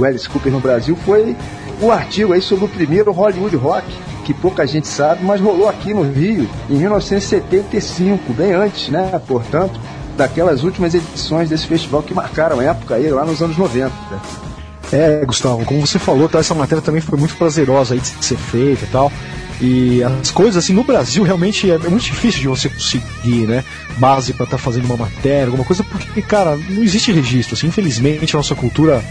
o 0.00 0.04
Alice 0.04 0.28
Cooper 0.28 0.52
no 0.52 0.60
Brasil, 0.60 0.96
foi 1.04 1.36
o 1.80 1.90
artigo 1.90 2.32
aí 2.32 2.42
sobre 2.42 2.64
o 2.64 2.68
primeiro 2.68 3.12
Hollywood 3.12 3.56
Rock, 3.56 3.86
que 4.24 4.34
pouca 4.34 4.66
gente 4.66 4.86
sabe, 4.86 5.24
mas 5.24 5.40
rolou 5.40 5.68
aqui 5.68 5.94
no 5.94 6.02
Rio 6.02 6.48
em 6.68 6.74
1975, 6.74 8.32
bem 8.32 8.52
antes, 8.52 8.88
né? 8.88 9.20
Portanto, 9.26 9.80
daquelas 10.16 10.62
últimas 10.62 10.94
edições 10.94 11.48
desse 11.48 11.66
festival 11.66 12.02
que 12.02 12.12
marcaram 12.12 12.60
a 12.60 12.64
época 12.64 12.96
aí, 12.96 13.10
lá 13.10 13.24
nos 13.24 13.42
anos 13.42 13.56
90. 13.56 13.90
É, 14.92 15.24
Gustavo, 15.24 15.64
como 15.64 15.86
você 15.86 15.98
falou, 15.98 16.28
tá, 16.28 16.40
essa 16.40 16.54
matéria 16.54 16.82
também 16.82 17.00
foi 17.00 17.18
muito 17.18 17.36
prazerosa 17.36 17.94
aí 17.94 18.00
de 18.00 18.08
ser 18.24 18.36
feita 18.36 18.84
e 18.84 18.88
tal. 18.88 19.12
E 19.60 20.02
as 20.02 20.30
coisas, 20.30 20.56
assim, 20.56 20.72
no 20.72 20.82
Brasil 20.82 21.22
realmente 21.22 21.70
é, 21.70 21.78
muito 21.78 22.04
difícil 22.04 22.40
de 22.40 22.48
você 22.48 22.68
conseguir, 22.68 23.46
né? 23.46 23.62
Base 23.98 24.32
para 24.32 24.44
estar 24.44 24.56
tá 24.56 24.62
fazendo 24.62 24.86
uma 24.86 24.96
matéria, 24.96 25.46
alguma 25.46 25.64
coisa, 25.64 25.84
porque, 25.84 26.22
cara, 26.22 26.56
não 26.56 26.82
existe 26.82 27.12
registro. 27.12 27.54
Assim, 27.54 27.66
infelizmente, 27.66 28.34
a 28.34 28.38
nossa 28.38 28.54
cultura 28.54 29.02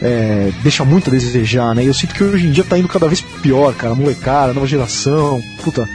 é, 0.00 0.52
deixa 0.62 0.84
muito 0.84 1.08
a 1.08 1.12
desejar, 1.12 1.74
né? 1.74 1.84
Eu 1.84 1.94
sinto 1.94 2.14
que 2.14 2.22
hoje 2.22 2.46
em 2.46 2.52
dia 2.52 2.64
tá 2.64 2.78
indo 2.78 2.88
cada 2.88 3.06
vez 3.06 3.20
pior, 3.20 3.74
cara. 3.74 3.94
Molecada, 3.94 4.52
nova 4.52 4.66
geração, 4.66 5.42
puta. 5.62 5.88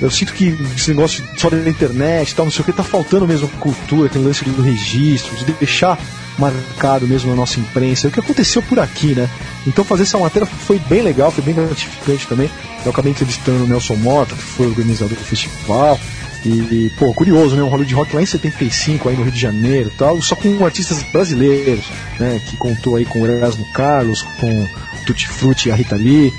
Eu 0.00 0.10
sinto 0.10 0.32
que 0.32 0.56
esse 0.76 0.90
negócio 0.90 1.24
só 1.36 1.48
da 1.48 1.68
internet 1.68 2.34
tal, 2.34 2.46
não 2.46 2.52
sei 2.52 2.62
o 2.62 2.64
que, 2.64 2.72
tá 2.72 2.82
faltando 2.82 3.26
mesmo 3.26 3.46
cultura, 3.60 4.08
tem 4.08 4.22
lance 4.22 4.44
do 4.44 4.62
registro, 4.62 5.36
de 5.36 5.44
deixar 5.52 5.96
marcado 6.38 7.06
mesmo 7.06 7.30
na 7.30 7.36
nossa 7.36 7.60
imprensa, 7.60 8.08
o 8.08 8.10
que 8.10 8.18
aconteceu 8.18 8.62
por 8.62 8.80
aqui, 8.80 9.14
né? 9.14 9.28
Então 9.66 9.84
fazer 9.84 10.02
essa 10.02 10.18
matéria 10.18 10.46
foi 10.46 10.78
bem 10.88 11.02
legal, 11.02 11.30
foi 11.30 11.44
bem 11.44 11.54
gratificante 11.54 12.26
também. 12.26 12.50
Eu 12.84 12.90
acabei 12.90 13.12
entrevistando 13.12 13.64
o 13.64 13.66
Nelson 13.68 13.94
Mota, 13.94 14.34
que 14.34 14.42
foi 14.42 14.66
organizador 14.66 15.16
do 15.16 15.24
festival. 15.24 16.00
E, 16.44 16.90
pô, 16.98 17.14
curioso, 17.14 17.54
né? 17.54 17.62
Um 17.62 17.84
de 17.84 17.94
rock 17.94 18.14
lá 18.14 18.22
em 18.22 18.26
75, 18.26 19.08
aí 19.08 19.16
no 19.16 19.22
Rio 19.22 19.32
de 19.32 19.40
Janeiro 19.40 19.90
e 19.94 19.96
tal, 19.96 20.20
só 20.20 20.34
com 20.34 20.64
artistas 20.64 21.02
brasileiros, 21.04 21.84
né? 22.18 22.40
Que 22.44 22.56
contou 22.56 22.96
aí 22.96 23.04
com 23.04 23.22
o 23.22 23.26
Erasmo 23.26 23.64
Carlos, 23.72 24.22
com 24.40 24.66
Tutti 25.06 25.28
Frutti 25.28 25.68
e 25.68 25.72
a 25.72 25.74
Rita 25.76 25.94
Lee, 25.94 26.32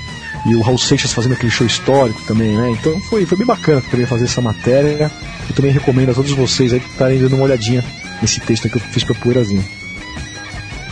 e 0.46 0.54
o 0.54 0.60
Raul 0.60 0.76
Seixas 0.76 1.12
fazendo 1.12 1.32
aquele 1.32 1.50
show 1.50 1.66
histórico 1.66 2.20
também, 2.26 2.54
né? 2.56 2.70
Então 2.70 3.00
foi, 3.00 3.24
foi 3.24 3.38
bem 3.38 3.46
bacana 3.46 3.82
também 3.90 4.04
fazer 4.04 4.24
essa 4.24 4.42
matéria. 4.42 5.10
Eu 5.48 5.54
também 5.54 5.72
recomendo 5.72 6.10
a 6.10 6.14
todos 6.14 6.32
vocês 6.32 6.72
aí 6.72 6.80
que 6.80 6.88
estarem 6.88 7.18
dando 7.18 7.36
uma 7.36 7.44
olhadinha 7.44 7.82
nesse 8.20 8.40
texto 8.40 8.68
que 8.68 8.76
eu 8.76 8.80
fiz 8.80 9.04
pra 9.04 9.14
Poeirazinha. 9.14 9.64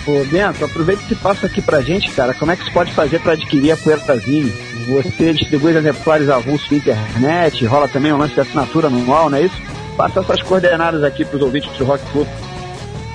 Ô 0.07 0.25
Bento, 0.25 0.65
aproveita 0.65 1.03
e 1.11 1.15
passa 1.15 1.47
aqui 1.47 1.61
pra 1.61 1.81
gente, 1.81 2.11
cara, 2.11 2.35
como 2.35 2.51
é 2.51 2.57
que 2.57 2.65
se 2.65 2.73
pode 2.73 2.93
fazer 2.93 3.21
para 3.21 3.35
adquirir 3.35 3.73
a 3.73 3.77
Poeirazinha? 3.77 4.53
Você 4.87 5.33
distribui 5.33 5.77
exemplares 5.77 6.29
avulsos 6.29 6.71
na 6.71 6.77
internet, 6.77 7.65
rola 7.67 7.89
também 7.89 8.13
um 8.13 8.19
lance 8.19 8.35
de 8.35 8.41
assinatura 8.41 8.87
anual, 8.89 9.31
não 9.31 9.39
é 9.39 9.43
isso? 9.43 9.55
Passa 9.97 10.21
essas 10.21 10.43
coordenadas 10.43 11.03
aqui 11.05 11.25
pros 11.25 11.41
ouvintes 11.43 11.71
do 11.77 11.85
Rock 11.85 12.05
Club. 12.13 12.27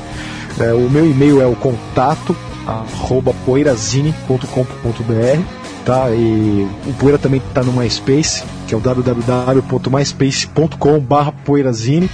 É, 0.59 0.73
o 0.73 0.89
meu 0.89 1.05
e-mail 1.05 1.41
é 1.41 1.47
o 1.47 1.55
contato 1.55 2.35
arroba 2.65 3.33
poeirazine.com.br 3.45 5.62
tá? 5.85 6.09
E 6.11 6.67
o 6.87 6.93
Poeira 6.93 7.17
também 7.17 7.41
está 7.45 7.61
no 7.63 7.73
MySpace, 7.73 8.43
que 8.67 8.73
é 8.73 8.77
o 8.77 8.79
www.myspace.com 8.79 10.99
barra 10.99 11.31
poeirazine. 11.31 12.09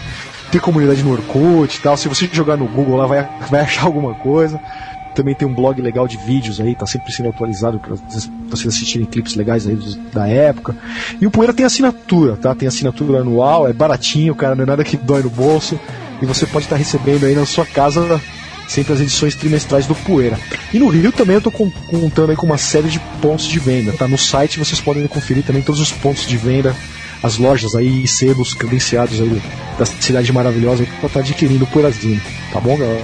Tem 0.52 0.60
comunidade 0.60 1.04
no 1.04 1.12
Orkut 1.12 1.78
e 1.78 1.82
tal. 1.82 1.96
Se 1.96 2.08
você 2.08 2.28
jogar 2.32 2.58
no 2.58 2.68
Google 2.68 2.98
lá, 2.98 3.06
vai, 3.06 3.30
vai 3.50 3.62
achar 3.62 3.86
alguma 3.86 4.16
coisa. 4.16 4.60
Também 5.16 5.36
tem 5.36 5.48
um 5.48 5.54
blog 5.54 5.80
legal 5.82 6.08
de 6.08 6.18
vídeos 6.18 6.60
aí, 6.62 6.76
tá 6.76 6.86
sempre 6.86 7.12
sendo 7.12 7.30
atualizado 7.30 7.80
para 7.80 7.96
vocês 7.96 8.30
assistirem 8.68 9.08
clipes 9.08 9.34
legais 9.36 9.66
aí 9.68 9.76
da 10.14 10.28
época. 10.28 10.76
E 11.20 11.26
o 11.26 11.32
Poeira 11.32 11.52
tem 11.54 11.66
assinatura, 11.66 12.38
tá? 12.38 12.54
Tem 12.56 12.68
assinatura 12.68 13.20
anual, 13.20 13.68
é 13.68 13.74
baratinho, 13.74 14.36
cara, 14.36 14.56
não 14.56 14.64
é 14.64 14.68
nada 14.68 14.84
que 14.84 14.96
dói 14.96 15.24
no 15.24 15.30
bolso. 15.30 15.80
E 16.22 16.26
você 16.26 16.46
pode 16.46 16.66
estar 16.66 16.76
tá 16.76 16.80
recebendo 16.80 17.26
aí 17.26 17.36
na 17.36 17.46
sua 17.46 17.66
casa 17.66 18.22
sempre 18.70 18.94
as 18.94 19.02
edições 19.02 19.36
trimestrais 19.36 19.88
do 19.88 19.96
Poeira. 19.96 20.40
E 20.72 20.80
no 20.80 20.88
Rio 20.88 21.12
também 21.12 21.34
eu 21.34 21.40
estou 21.40 21.52
contando 21.52 22.30
aí 22.30 22.38
com 22.38 22.46
uma 22.46 22.58
série 22.58 22.88
de 22.88 23.00
pontos 23.22 23.46
de 23.46 23.60
venda, 23.60 23.92
tá? 23.94 24.08
No 24.08 24.18
site 24.18 24.60
vocês 24.60 24.80
podem 24.80 25.06
conferir 25.08 25.44
também 25.44 25.62
todos 25.62 25.82
os 25.82 25.92
pontos 25.92 26.26
de 26.28 26.38
venda, 26.38 26.76
as 27.24 27.38
lojas 27.38 27.76
aí, 27.76 28.08
sebos 28.08 28.54
credenciados 28.54 29.20
aí 29.20 29.42
da 29.78 29.86
cidade 29.86 30.32
maravilhosa 30.32 30.86
para 31.00 31.08
estar 31.08 31.20
adquirindo 31.22 31.66
o 31.66 31.68
Poeirazinho, 31.68 32.22
tá 32.54 32.60
bom, 32.60 32.78
galera? 32.78 33.04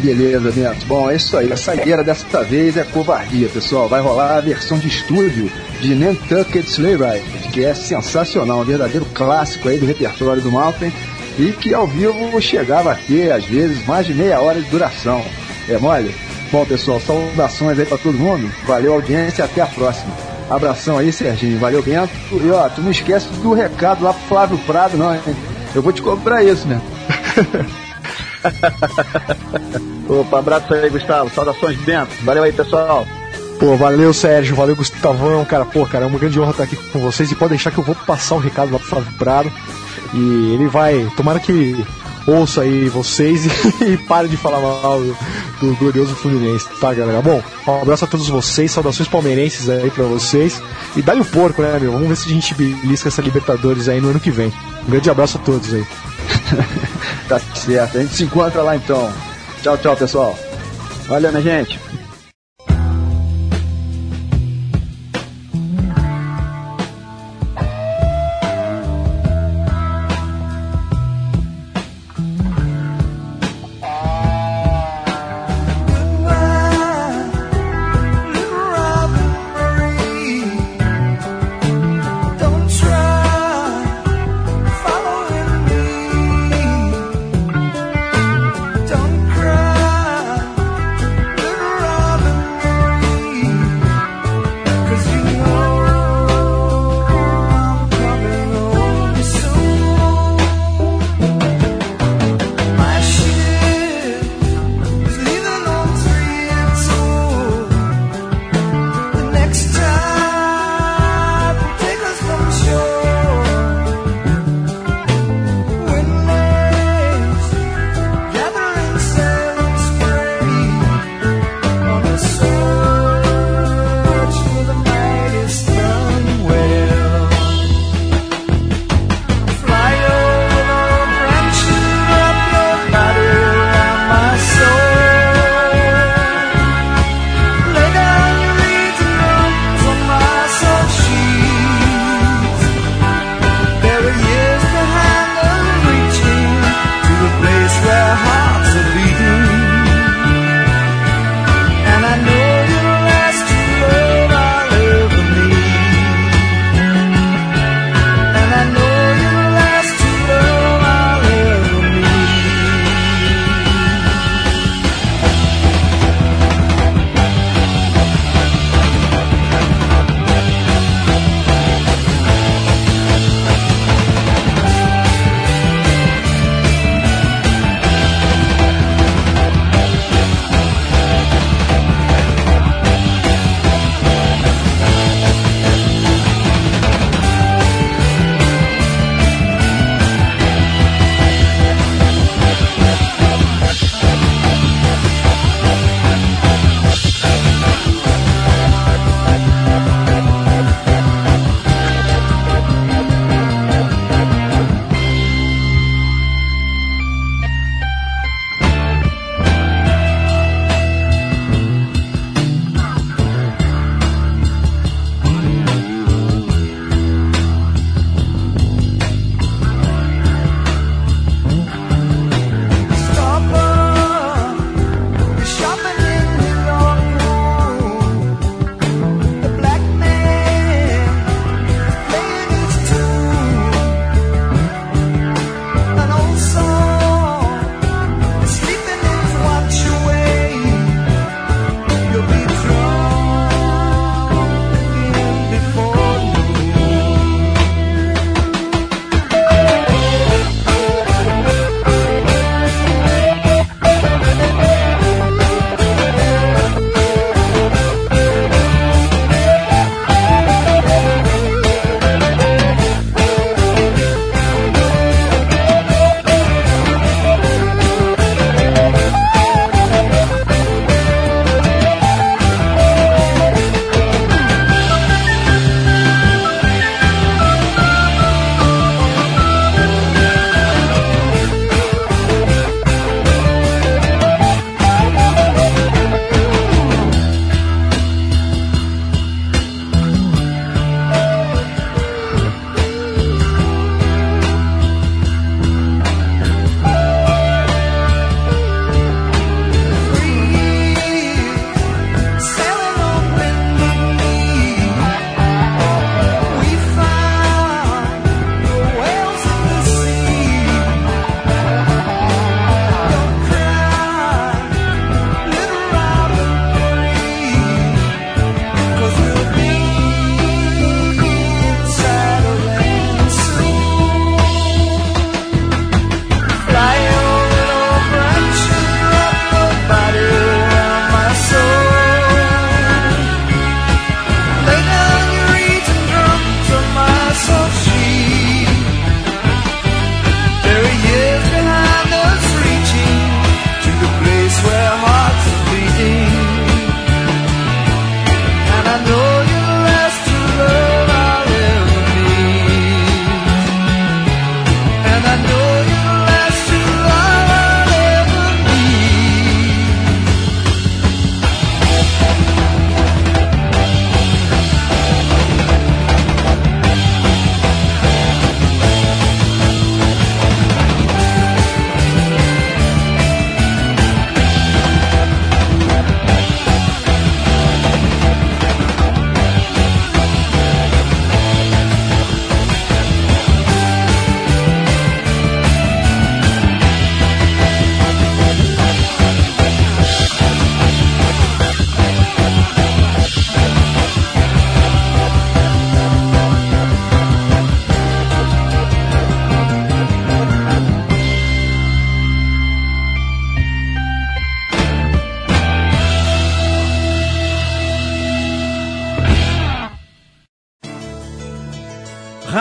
Beleza, 0.00 0.50
Neto. 0.50 0.86
Bom, 0.86 1.10
é 1.10 1.16
isso 1.16 1.36
aí. 1.36 1.52
A 1.52 1.56
saideira 1.58 2.02
dessa 2.02 2.42
vez 2.42 2.74
é 2.78 2.84
covardia, 2.84 3.48
pessoal. 3.48 3.86
Vai 3.86 4.00
rolar 4.00 4.36
a 4.36 4.40
versão 4.40 4.78
de 4.78 4.88
estúdio 4.88 5.52
de 5.78 5.94
Nantucket 5.94 6.66
Sleigh 6.66 6.96
Ride, 6.96 7.48
que 7.50 7.62
é 7.62 7.74
sensacional, 7.74 8.60
um 8.60 8.64
verdadeiro 8.64 9.04
clássico 9.12 9.68
aí 9.68 9.78
do 9.78 9.84
repertório 9.84 10.40
do 10.40 10.50
Malcolm 10.50 10.90
e 11.40 11.52
que 11.52 11.72
ao 11.72 11.86
vivo 11.86 12.38
chegava 12.40 12.92
a 12.92 12.94
ter, 12.94 13.32
às 13.32 13.46
vezes, 13.46 13.86
mais 13.86 14.06
de 14.06 14.12
meia 14.12 14.40
hora 14.40 14.60
de 14.60 14.68
duração. 14.68 15.24
É 15.68 15.78
mole? 15.78 16.14
Bom, 16.52 16.66
pessoal, 16.66 17.00
saudações 17.00 17.78
aí 17.78 17.86
para 17.86 17.96
todo 17.96 18.18
mundo. 18.18 18.50
Valeu, 18.66 18.92
audiência, 18.92 19.44
até 19.44 19.62
a 19.62 19.66
próxima. 19.66 20.12
Abração 20.50 20.98
aí, 20.98 21.10
Serginho. 21.12 21.58
Valeu, 21.58 21.82
Bento. 21.82 22.12
E 22.32 22.50
ó, 22.50 22.68
tu 22.68 22.82
não 22.82 22.90
esquece 22.90 23.28
do 23.28 23.54
recado 23.54 24.04
lá 24.04 24.12
pro 24.12 24.28
Flávio 24.28 24.58
Prado, 24.58 24.98
não, 24.98 25.14
hein? 25.14 25.20
Eu 25.74 25.80
vou 25.80 25.92
te 25.92 26.02
cobrar 26.02 26.42
isso, 26.42 26.68
né? 26.68 26.80
Opa, 30.08 30.40
abraço 30.40 30.74
aí, 30.74 30.90
Gustavo. 30.90 31.30
Saudações, 31.30 31.78
Bento. 31.78 32.10
Valeu 32.24 32.42
aí, 32.42 32.52
pessoal. 32.52 33.06
Pô, 33.60 33.76
valeu, 33.76 34.14
Sérgio. 34.14 34.56
Valeu, 34.56 34.74
Gustavão. 34.74 35.44
Cara, 35.44 35.66
pô, 35.66 35.84
cara, 35.84 36.06
é 36.06 36.08
uma 36.08 36.18
grande 36.18 36.40
honra 36.40 36.52
estar 36.52 36.64
aqui 36.64 36.76
com 36.76 36.98
vocês. 36.98 37.30
E 37.30 37.34
pode 37.34 37.50
deixar 37.50 37.70
que 37.70 37.76
eu 37.76 37.84
vou 37.84 37.94
passar 37.94 38.36
o 38.36 38.38
recado 38.38 38.72
lá 38.72 38.78
pro 38.78 38.88
Flávio 38.88 39.12
Prado. 39.18 39.52
E 40.14 40.54
ele 40.54 40.66
vai. 40.66 41.06
Tomara 41.14 41.38
que 41.38 41.84
ouça 42.26 42.62
aí 42.62 42.88
vocês 42.88 43.44
e, 43.44 43.50
e 43.84 43.96
pare 43.98 44.28
de 44.28 44.36
falar 44.36 44.60
mal 44.60 44.98
do, 44.98 45.16
do, 45.60 45.76
glorioso 45.76 46.14
Fluminense, 46.14 46.66
tá, 46.80 46.92
galera? 46.94 47.20
Bom, 47.20 47.42
um 47.66 47.82
abraço 47.82 48.04
a 48.04 48.08
todos 48.08 48.28
vocês, 48.28 48.70
saudações 48.70 49.08
palmeirenses 49.08 49.68
aí 49.68 49.90
pra 49.90 50.04
vocês. 50.04 50.62
E 50.96 51.02
dá-lhe 51.02 51.20
o 51.20 51.24
porco, 51.24 51.60
né, 51.60 51.78
meu? 51.78 51.92
Vamos 51.92 52.08
ver 52.08 52.16
se 52.16 52.28
a 52.28 52.32
gente 52.32 52.54
belisca 52.54 53.08
essa 53.08 53.20
Libertadores 53.20 53.88
aí 53.88 54.00
no 54.00 54.08
ano 54.08 54.20
que 54.20 54.30
vem. 54.30 54.52
Um 54.86 54.90
grande 54.90 55.10
abraço 55.10 55.36
a 55.36 55.40
todos 55.40 55.74
aí. 55.74 55.84
tá 57.28 57.38
certo, 57.54 57.98
a 57.98 58.00
gente 58.00 58.14
se 58.14 58.24
encontra 58.24 58.62
lá 58.62 58.74
então. 58.74 59.12
Tchau, 59.62 59.76
tchau, 59.76 59.96
pessoal. 59.96 60.38
Valeu, 61.06 61.30
minha 61.30 61.42
gente. 61.42 61.89